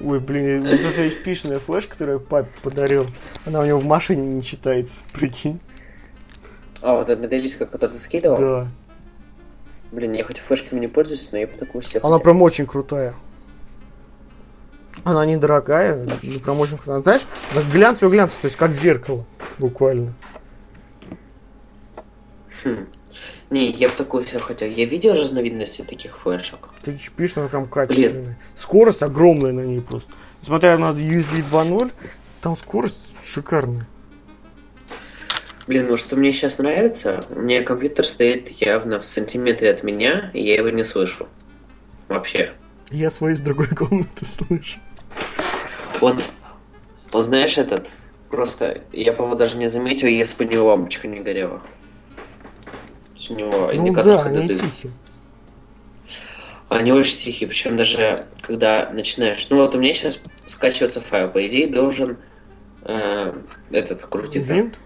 [0.00, 3.06] Ой, блин, вот эта HP-шная флешка, которую я папе подарил,
[3.46, 5.60] она у него в машине не читается, прикинь.
[6.82, 8.36] А, вот эта металлическая, которую ты скидывал?
[8.36, 8.68] Да.
[9.92, 12.24] Блин, я хоть флешками не пользуюсь, но я по такую себе Она хотел.
[12.24, 13.14] прям очень крутая.
[15.04, 17.02] Она недорогая, но прям очень крутая.
[17.02, 17.22] Знаешь,
[17.52, 19.24] как глянцево глянцево, то есть как зеркало,
[19.58, 20.14] буквально.
[22.64, 22.86] Хм.
[23.54, 24.68] Не, я бы такую себе хотел.
[24.68, 26.70] Я видел разновидности таких флешек.
[26.82, 28.36] Ты HP, она прям качественная.
[28.56, 30.10] Скорость огромная на ней просто.
[30.42, 31.92] Несмотря на USB 2.0,
[32.40, 33.86] там скорость шикарная.
[35.68, 40.32] Блин, ну что мне сейчас нравится, у меня компьютер стоит явно в сантиметре от меня,
[40.34, 41.28] и я его не слышу.
[42.08, 42.54] Вообще.
[42.90, 44.80] Я свои с другой комнаты слышу.
[46.00, 46.20] Он,
[47.12, 47.86] он знаешь, этот,
[48.30, 51.62] просто, я, по-моему, даже не заметил, если бы него лампочка не горела.
[53.24, 54.92] Есть У него Ну индикатор, да, когда они ты- тихие.
[56.68, 59.46] Они очень тихие, причем даже когда начинаешь...
[59.50, 62.16] Ну вот у меня сейчас скачивается файл, по идее должен
[62.82, 63.32] э,
[63.70, 64.54] этот крутиться.
[64.54, 64.80] Винт?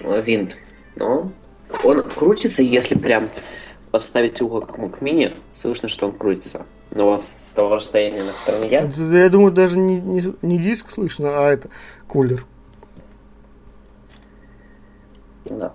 [0.00, 0.56] Винт.
[0.96, 1.30] Но
[1.84, 3.30] он крутится, если прям
[3.90, 6.66] поставить угол к, мини, слышно, что он крутится.
[6.90, 8.90] Но вот с того расстояния, на котором я...
[9.20, 11.68] Я думаю, даже не, не, не диск слышно, а это
[12.06, 12.44] кулер.
[15.44, 15.74] Да.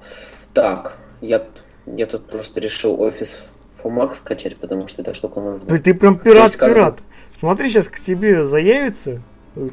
[0.53, 1.43] Так, я,
[1.85, 3.43] я тут просто решил офис
[3.81, 5.65] Фомак скачать, потому что эта штука нужна.
[5.65, 6.99] Ты, ты прям пират-пират.
[7.35, 9.21] Смотри, сейчас к тебе заявится
[9.55, 9.69] э,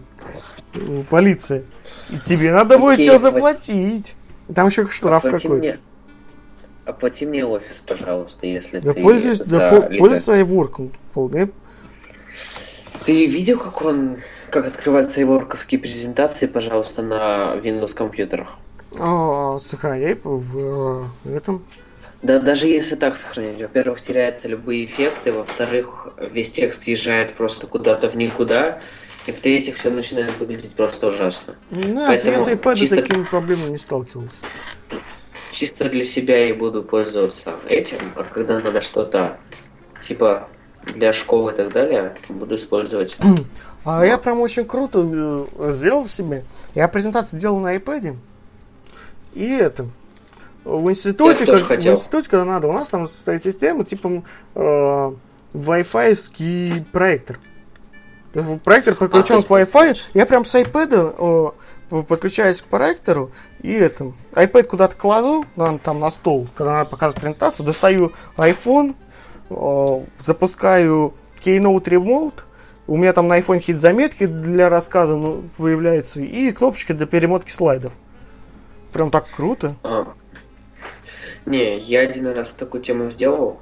[1.10, 1.64] полиция.
[2.10, 3.32] И тебе надо будет Окей, все давай.
[3.32, 4.14] заплатить.
[4.54, 5.62] Там еще штраф Оплати какой-то.
[5.64, 5.78] мне,
[6.86, 10.92] оплати мне офис, пожалуйста, если Да ты пользуюсь, за да, по- либо- пользуюсь iWork.
[11.10, 11.50] Вполне.
[13.04, 14.16] Ты видел, как он,
[14.50, 18.56] как открываются iWork'овские презентации, пожалуйста, на Windows компьютерах?
[18.98, 21.64] А, сохраняй в этом.
[22.22, 28.10] Да, даже если так сохранить, во-первых, теряются любые эффекты, во-вторых, весь текст езжает просто куда-то
[28.10, 28.80] в никуда,
[29.26, 31.54] и в-третьих, все начинает выглядеть просто ужасно.
[31.70, 34.36] Ну, Поэтому с iPad чисто- такими проблемами не сталкивался.
[35.52, 39.38] Чисто для себя я буду пользоваться этим, а когда надо что-то
[40.00, 40.48] типа
[40.94, 43.16] для школы и так далее, буду использовать.
[43.82, 46.44] А я прям очень круто э, сделал себе.
[46.74, 48.14] Я презентацию делал на iPad.
[49.34, 49.86] И это.
[50.64, 54.22] В институте, как- в институте, когда надо, у нас там стоит система, типа
[54.54, 55.12] э,
[55.54, 57.38] Wi-Fi проектор.
[58.64, 59.96] Проектор подключен А, к Wi-Fi.
[60.14, 61.52] Я прям с iPad
[61.90, 63.32] э, подключаюсь к проектору
[63.62, 64.12] и это.
[64.32, 68.94] iPad куда-то кладу, на- там на стол, когда надо показывать презентацию, достаю iPhone,
[69.50, 72.34] э, запускаю Keynote Remote,
[72.86, 77.50] у меня там на iPhone какие-то заметки для рассказа ну, появляются и кнопочки для перемотки
[77.50, 77.92] слайдов.
[78.92, 79.74] Прям так круто.
[79.82, 80.12] А.
[81.46, 83.60] Не, я один раз такую тему сделал.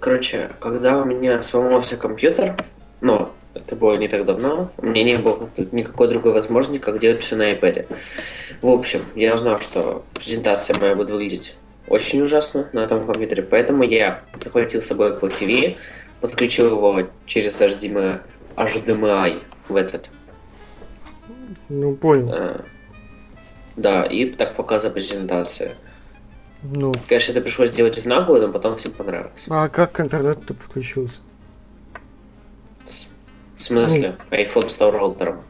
[0.00, 2.56] Короче, когда у меня сломался компьютер,
[3.00, 7.20] ну, это было не так давно, у меня не было никакой другой возможности, как делать
[7.22, 7.86] все на iPad.
[8.60, 13.84] В общем, я знал, что презентация моя будет выглядеть очень ужасно на этом компьютере, поэтому
[13.84, 15.76] я захватил с собой Apple TV,
[16.20, 18.20] подключил его через HDMI,
[18.56, 20.08] HDMI в этот
[21.68, 22.32] Ну, понял.
[22.32, 22.60] э,
[23.76, 25.72] да, и так показывал презентацию.
[26.62, 29.32] Ну, Конечно, это пришлось делать в наглую, но потом всем понравилось.
[29.50, 31.20] а как к интернету подключился?
[33.58, 34.16] В смысле?
[34.30, 35.42] iPhone стал роутером.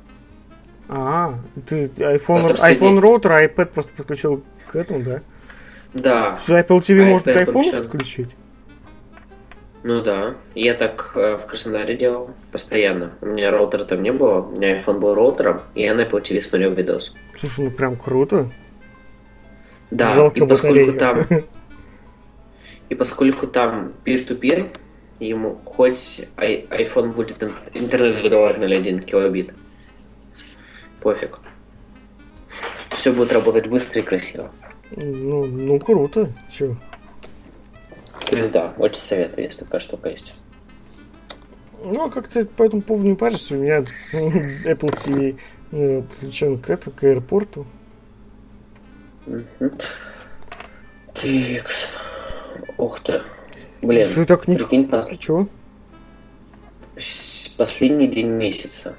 [0.89, 1.35] А,
[1.67, 5.21] ты iPhone, все iPhone роутер, а iPad просто подключил к этому, да?
[5.95, 7.83] Да, Что Apple TV А может к iPhone подключен.
[7.85, 8.37] подключить?
[9.85, 10.35] Ну да.
[10.55, 13.13] Я так э, в Краснодаре делал постоянно.
[13.21, 16.23] У меня роутера там не было, у меня iPhone был роутером, и я на Apple
[16.23, 17.15] TV смотрел видос.
[17.37, 18.51] Слушай, ну прям круто.
[19.91, 21.27] Да, Жалко и поскольку там...
[22.91, 24.69] И поскольку там peer-to-peer,
[25.19, 29.55] ему хоть ай- iPhone будет ин- интернет выдавать 0,1 килобит.
[31.01, 31.39] Пофиг.
[32.91, 34.51] Все будет работать быстро и красиво.
[34.91, 36.29] Ну, ну круто.
[36.53, 36.77] Че?
[38.27, 40.35] То есть да, очень советую, если такая штука есть.
[41.85, 43.55] Ну, а как-то по этому поводу не паришься.
[43.55, 43.79] У меня
[44.13, 45.39] Apple TV
[45.73, 47.67] э, подключен к, это, к аэропорту.
[51.15, 51.89] Тикс.
[52.79, 53.23] Ух ты.
[53.83, 54.57] Блин, Что так не...
[54.57, 55.49] прикинь, пос- Чего?
[57.57, 58.95] последний день месяца.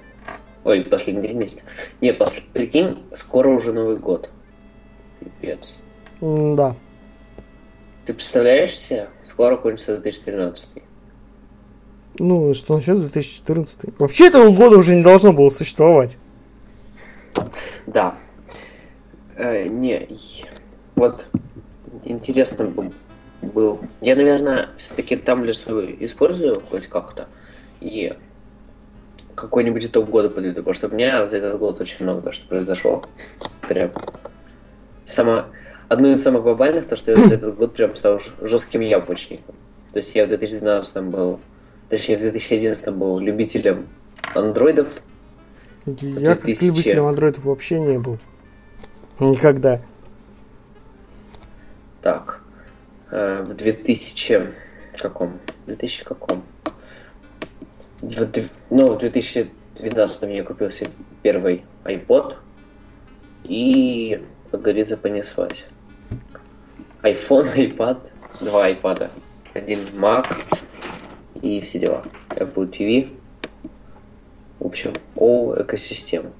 [0.63, 1.63] Ой, последний день месяца.
[2.01, 4.29] Не, пос- прикинь, скоро уже Новый год.
[5.19, 5.75] Пипец.
[6.21, 6.75] Да.
[8.05, 9.09] Ты представляешь себе?
[9.23, 10.83] Скоро кончится 2013.
[12.19, 13.99] Ну, что насчет 2014?
[13.99, 16.17] Вообще этого года уже не должно было существовать.
[17.87, 18.15] Да.
[19.35, 20.07] Э, не,
[20.95, 21.27] вот
[22.03, 22.91] интересно бы
[23.41, 23.79] был.
[24.01, 27.27] Я, наверное, все-таки там свою использую хоть как-то.
[27.81, 28.13] И
[29.35, 33.03] какой-нибудь итог года подведу, потому что у меня за этот год очень много что произошло.
[33.67, 33.91] Прям.
[35.05, 35.45] Само...
[35.87, 39.55] Одно из самых глобальных, то, что я за этот год прям стал жестким яблочником.
[39.91, 41.39] То есть я в 2012 был,
[41.89, 43.87] точнее в 2011 был любителем
[44.33, 44.87] андроидов.
[45.85, 46.35] Я 2000...
[46.35, 48.19] как любителем андроидов вообще не был.
[49.19, 49.81] Никогда.
[52.01, 52.41] Так.
[53.11, 54.51] Э, в 2000
[54.97, 55.39] каком?
[55.67, 56.43] 2000 каком?
[58.01, 58.27] В,
[58.69, 60.89] ну, в 2012 я купил себе
[61.21, 62.35] первый iPod.
[63.43, 64.21] И,
[64.51, 65.65] как говорится, понеслась.
[67.05, 67.99] iPhone, iPad,
[68.41, 69.09] два iPad,
[69.53, 70.27] один Mac
[71.41, 72.03] и все дела.
[72.29, 73.15] Apple TV.
[74.59, 76.31] В общем, all экосистема.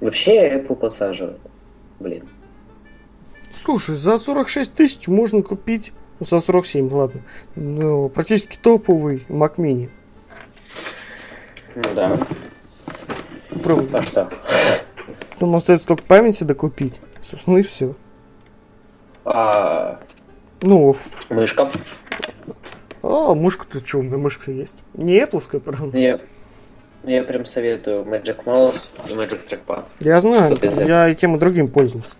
[0.00, 1.40] Вообще Apple подсаживает.
[1.98, 2.28] Блин.
[3.52, 7.22] Слушай, за 46 тысяч можно купить, ну, за 47, ладно,
[7.56, 9.90] ну, практически топовый Mac Mini.
[11.74, 12.18] Ну да.
[13.62, 13.98] Правда.
[13.98, 14.32] А что?
[15.38, 17.00] Там остается только памяти докупить.
[17.22, 17.94] Собственно, и все.
[19.24, 20.00] А...
[20.62, 20.94] Ну,
[21.30, 21.70] мышка.
[23.02, 24.76] А, мышка-то что, у меня мышка есть.
[24.94, 25.96] Не Apple, правда.
[25.96, 26.20] Я,
[27.04, 29.84] я прям советую Magic Mouse и Magic Trackpad.
[30.00, 30.56] Я знаю,
[30.86, 32.18] я и тем и другим пользовался.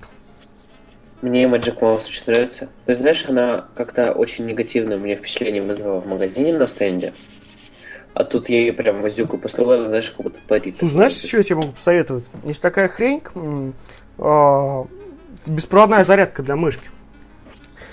[1.21, 2.69] Мне Magic Mouse очень нравится.
[2.87, 7.13] Ты знаешь, она как-то очень негативное меня впечатление вызвала в магазине на стенде.
[8.15, 10.79] А тут я ее прям воздюку поставила, знаешь, как будто парит.
[10.79, 12.29] Слушай, знаешь, что я тебе могу посоветовать?
[12.45, 13.23] Есть такая хрень,
[14.21, 14.85] э,
[15.47, 16.89] беспроводная зарядка для мышки.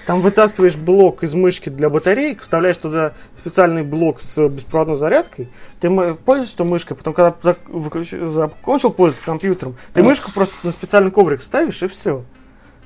[0.06, 5.50] Там вытаскиваешь блок из мышки для батареек, вставляешь туда специальный блок с беспроводной зарядкой.
[5.82, 11.84] Ты пользуешься мышкой, потом, когда закончил пользоваться компьютером, ты мышку просто на специальный коврик ставишь
[11.84, 12.24] и все.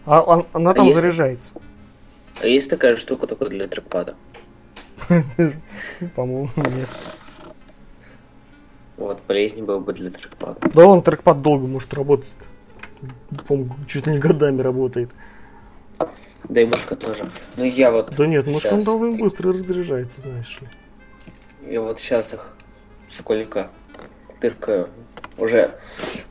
[0.05, 1.53] А он, она там а заряжается.
[2.39, 4.15] А есть такая штука только для трекпада?
[6.15, 6.89] По-моему, нет.
[8.97, 10.59] Вот, полезнее было бы для трекпада.
[10.73, 12.33] Да он трекпад долго может работать.
[13.87, 15.09] Чуть ли не годами работает.
[16.49, 17.31] Да и мышка тоже.
[17.55, 18.15] Ну я вот...
[18.15, 20.67] Да нет, мышка он довольно быстро разряжается, знаешь ли.
[21.71, 22.55] Я вот сейчас их
[23.09, 23.69] сколько
[24.39, 24.89] тыркаю.
[25.37, 25.75] Уже,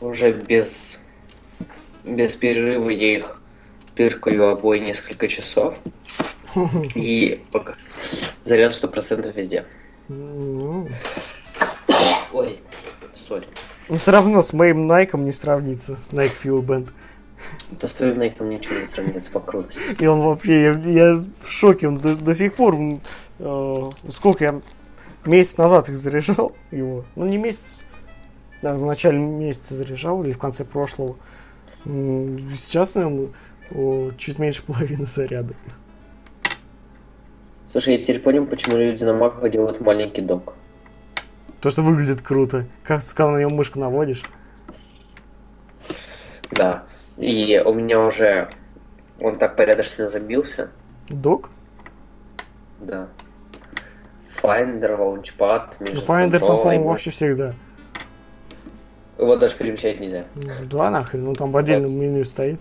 [0.01, 0.99] уже без,
[2.05, 3.41] без перерыва я их
[3.95, 5.79] тыркаю обои несколько часов.
[6.95, 7.75] И пока
[8.45, 9.65] заряд процентов везде.
[10.09, 10.89] Ну.
[12.33, 12.61] Ой,
[13.15, 13.47] сори.
[13.91, 16.91] Но все равно с моим Найком не сравнится, с Nike Fuel Band.
[17.73, 19.97] Да с твоим Найком ничего не сравнится по крутости.
[19.99, 22.77] И он вообще, я, я в шоке, он до, до сих пор,
[23.41, 24.61] э, сколько я
[25.25, 27.81] месяц назад их заряжал его, ну не месяц,
[28.62, 31.17] да, в начале месяца заряжал или в конце прошлого.
[31.85, 33.31] Сейчас, наверное,
[33.75, 35.55] о, чуть меньше половины заряда.
[37.73, 40.55] Слушай, я теперь понял, почему люди на маках делают маленький док.
[41.61, 42.65] То, что выглядит круто.
[42.82, 44.23] Как ты сказал, на него мышку наводишь.
[46.53, 46.85] Да.
[47.19, 48.49] И у меня уже
[49.20, 50.70] он так порядочно забился.
[51.09, 51.51] Док?
[52.81, 53.09] Да.
[54.43, 57.55] Finder, Launchpad, ну, Finder там, по-моему, вообще всегда.
[59.19, 60.24] Его даже перемещать нельзя.
[60.65, 62.01] Да, нахрен, ну там в отдельном вот.
[62.01, 62.59] меню стоит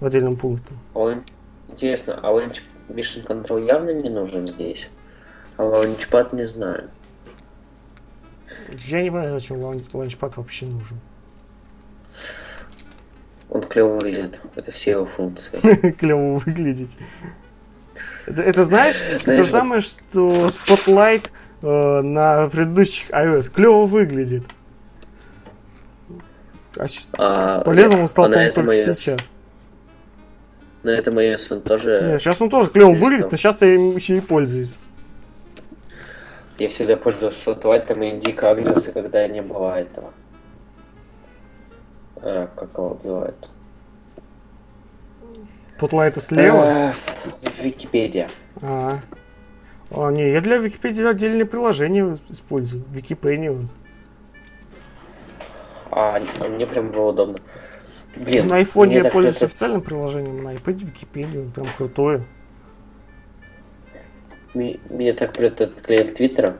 [0.00, 0.72] в отдельном пункте.
[0.94, 1.22] Он,
[1.68, 4.88] интересно, а Launch Mission Control явно не нужен здесь?
[5.58, 6.88] А Launchpad не знаю.
[8.86, 10.98] Я не понимаю, зачем Launchpad вообще нужен.
[13.50, 14.40] Он клево выглядит.
[14.56, 15.90] Это все его функции.
[15.98, 16.90] клево выглядеть.
[18.26, 21.30] Это, это знаешь, знаешь, то же самое, что Spotlight
[21.62, 24.44] э, на предыдущих iOS клево выглядит.
[26.76, 29.30] А, а полезным он стал, а по-моему, только сейчас.
[30.82, 32.02] На этом iOS он тоже...
[32.04, 34.78] Нет, сейчас он тоже клево выглядит, но сейчас я им еще и пользуюсь.
[36.58, 40.12] Я всегда пользовался там и дико агрился, когда не было этого.
[42.16, 43.48] А, как его называют?
[45.78, 46.64] Spotlight слева?
[46.64, 46.92] Э,
[47.62, 48.28] Википедия.
[48.60, 48.98] А,
[49.92, 52.84] а, не, я для Википедии отдельное приложение использую.
[52.90, 53.56] Википедия.
[55.92, 57.38] А, мне прям было удобно.
[58.16, 59.44] Блин, на iPhone я пользуюсь это...
[59.44, 62.24] официальным приложением, на iPad Википедию, прям крутое.
[64.58, 66.56] Мне так прет этот клиент Твиттера.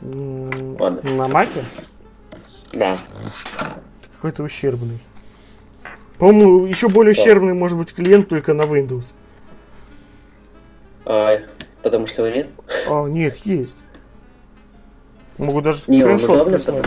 [0.00, 1.00] Ладно.
[1.02, 1.62] На Маке?
[2.72, 2.96] Да.
[4.14, 4.98] Какой-то ущербный.
[6.18, 9.12] По-моему, еще более ущербный может быть клиент только на Windows.
[11.04, 11.38] А,
[11.82, 12.50] потому что его нет?
[12.88, 13.80] А, нет, есть.
[15.36, 16.86] Могу даже скриншот прислать.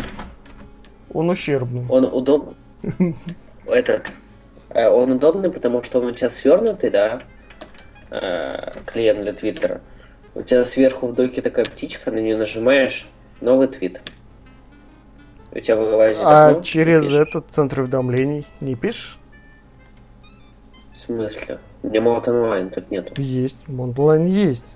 [1.14, 1.86] Он ущербный.
[1.90, 2.56] Он удобный.
[3.68, 4.08] Этот.
[4.70, 7.22] Э, Он удобный, потому что он тебя свернутый, да,
[8.10, 9.82] э, клиент для Твиттера.
[10.36, 13.08] У тебя сверху в доке такая птичка, на нее нажимаешь,
[13.42, 14.02] новый твит.
[15.52, 19.18] У тебя вылазит А окно, через этот центр уведомлений не пишешь?
[20.94, 21.60] В смысле?
[21.82, 23.14] У меня Malt онлайн тут нету.
[23.20, 24.76] Есть, онлайн есть.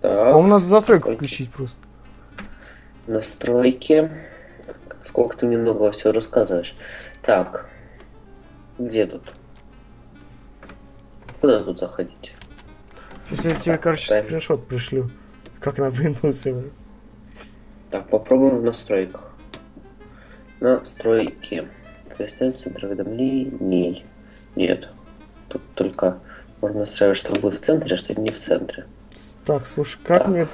[0.00, 1.18] Так, По-моему, надо настройку сколько?
[1.18, 1.78] включить просто.
[3.06, 4.10] Настройки.
[5.04, 6.74] Сколько ты мне много всего рассказываешь.
[7.22, 7.68] Так.
[8.78, 9.22] Где тут?
[11.42, 12.34] Куда тут заходить?
[13.28, 14.24] Сейчас я тебе, короче, Ставим.
[14.26, 15.10] скриншот пришлю.
[15.58, 16.48] Как на Windows.
[16.48, 16.62] его.
[17.90, 19.24] Так, попробуем в настройках.
[20.60, 21.66] Настройки.
[22.16, 24.04] FaceTime, центр уведомлений.
[24.54, 24.88] Нет.
[25.48, 26.20] Тут только
[26.60, 28.86] можно настраивать, что будет в центре, а что не в центре.
[29.44, 30.28] Так, слушай, как Так.
[30.28, 30.46] мне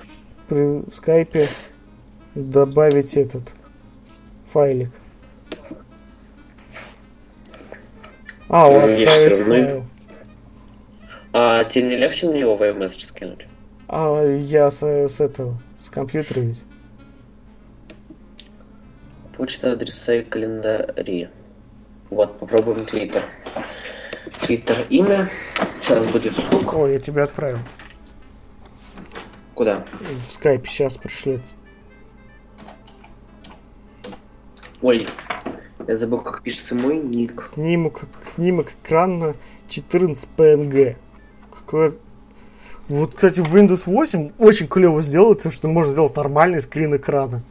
[0.48, 1.48] при скайпе
[2.34, 3.42] добавить этот
[4.46, 4.90] файлик?
[8.48, 9.44] А, вот, Ну, равно.
[9.44, 9.84] файл.
[11.32, 13.46] А тебе не легче на него в iMessage скинуть?
[13.88, 16.62] А я с, с этого, с компьютера ведь.
[19.36, 21.28] Почта, адреса и календари.
[22.10, 23.22] Вот, попробуем Твиттер.
[24.40, 25.30] Твиттер имя.
[25.80, 26.74] Сейчас будет звук.
[26.74, 27.58] О, я тебе отправил.
[29.54, 29.84] Куда?
[30.00, 31.52] В скайпе сейчас пришлется.
[34.80, 35.08] Ой,
[35.86, 37.42] я забыл, как пишется мой ник.
[37.42, 39.34] Снимок, снимок экрана
[39.68, 40.96] 14 PNG.
[42.88, 47.42] Вот, кстати, в Windows 8 очень клево сделано, тем, что можно сделать нормальный скрин экрана.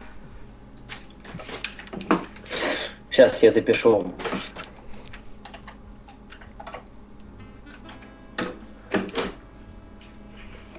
[3.11, 4.11] Сейчас я допишу.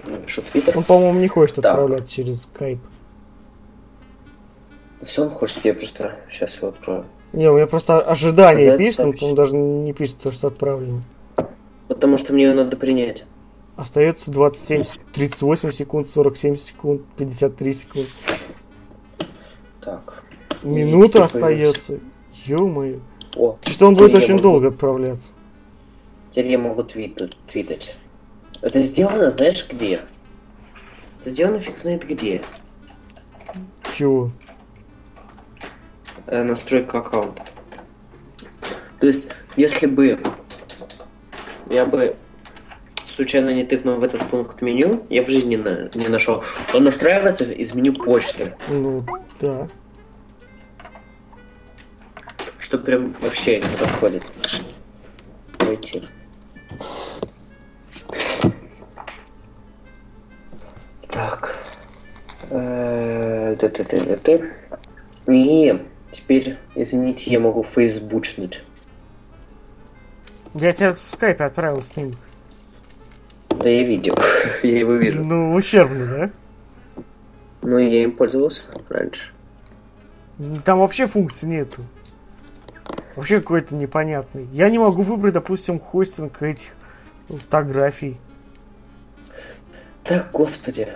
[0.04, 0.76] Напишу Твиттер.
[0.76, 1.70] Он, по-моему, не хочет Да.
[1.70, 2.80] отправлять через скайп.
[5.02, 7.04] Все он хочет, я просто сейчас его открою.
[7.32, 11.02] Не, у меня просто ожидание пишет, он, по-моему, даже не пишет, то, что отправлено.
[11.88, 13.24] Потому что мне его надо принять.
[13.76, 18.06] Остается 27, сек- 38 секунд, 47 секунд, 53 секунд.
[19.80, 20.22] Так.
[20.62, 22.00] Минута остается.
[22.44, 23.00] Ё-моё.
[23.36, 25.32] О, Что он будет очень могу- долго отправляться.
[26.30, 27.36] Теперь я могу твитать.
[27.50, 27.96] твитать.
[28.60, 30.00] Это сделано, знаешь, где?
[31.20, 32.42] Это сделано фиг знает где.
[33.96, 34.30] Чего?
[36.26, 37.44] Э, настройка аккаунта.
[39.00, 40.18] То есть, если бы
[41.70, 42.16] я бы
[43.14, 46.42] случайно не тыкнул в этот пункт меню, я в жизни на- не нашел.
[46.74, 49.04] Он настраивается из меню почты, Ну,
[49.40, 49.68] да.
[52.58, 54.22] что прям вообще не подходит.
[55.60, 56.02] Войти.
[61.08, 61.56] Так.
[62.50, 64.52] Э, т-т-т-т-т.
[65.26, 65.82] И
[66.12, 68.62] теперь, извините, я могу фейсбучнуть.
[70.60, 72.16] Я тебе в скайпе отправил снимок.
[73.50, 74.16] Да я видел,
[74.62, 75.22] я его вижу.
[75.22, 77.02] Ну, ущербно, да?
[77.62, 79.32] Ну, я им пользовался раньше.
[80.64, 81.82] Там вообще функции нету.
[83.14, 84.48] Вообще какой-то непонятный.
[84.52, 86.70] Я не могу выбрать, допустим, хостинг этих
[87.28, 88.16] фотографий.
[90.02, 90.88] Так, господи.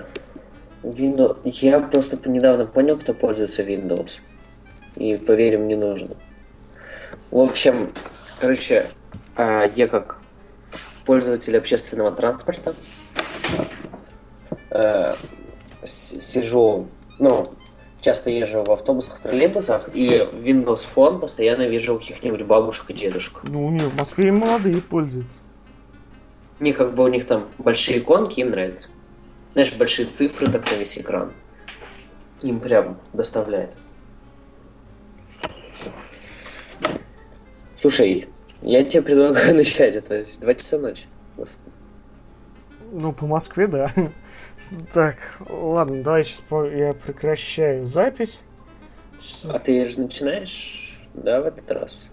[0.83, 1.39] Windows...
[1.45, 4.19] Я просто недавно понял, кто пользуется Windows.
[4.97, 6.17] И поверим, не нужно.
[7.31, 7.93] В общем,
[8.41, 8.87] короче,
[9.37, 10.19] а, я как
[11.05, 12.75] пользователь общественного транспорта
[14.71, 15.15] э,
[15.85, 16.89] сижу,
[17.19, 17.45] ну,
[18.01, 23.41] часто езжу в автобусах, троллейбусах, и Windows Phone постоянно вижу у каких-нибудь бабушек и дедушек.
[23.45, 25.43] Ну, не, в Москве молодые пользуются.
[26.61, 28.89] Не, как бы у них там большие иконки, им нравится.
[29.53, 31.33] Знаешь, большие цифры так на весь экран.
[32.43, 33.71] Им прям доставляет.
[37.79, 38.29] Слушай,
[38.63, 41.05] я тебе предлагаю начать, это 2 часа ночи.
[42.93, 43.93] Ну, по Москве, да.
[44.93, 45.17] Так,
[45.49, 48.43] ладно, давай сейчас я прекращаю запись.
[49.49, 52.05] А ты же начинаешь, да, в этот раз?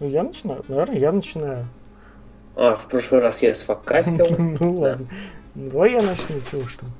[0.00, 1.66] Ну, я начинаю, наверное, я начинаю.
[2.56, 4.26] А, в прошлый раз я сфакапил.
[4.60, 5.06] Ну ладно.
[5.54, 6.90] Давай я начну, чего уж там.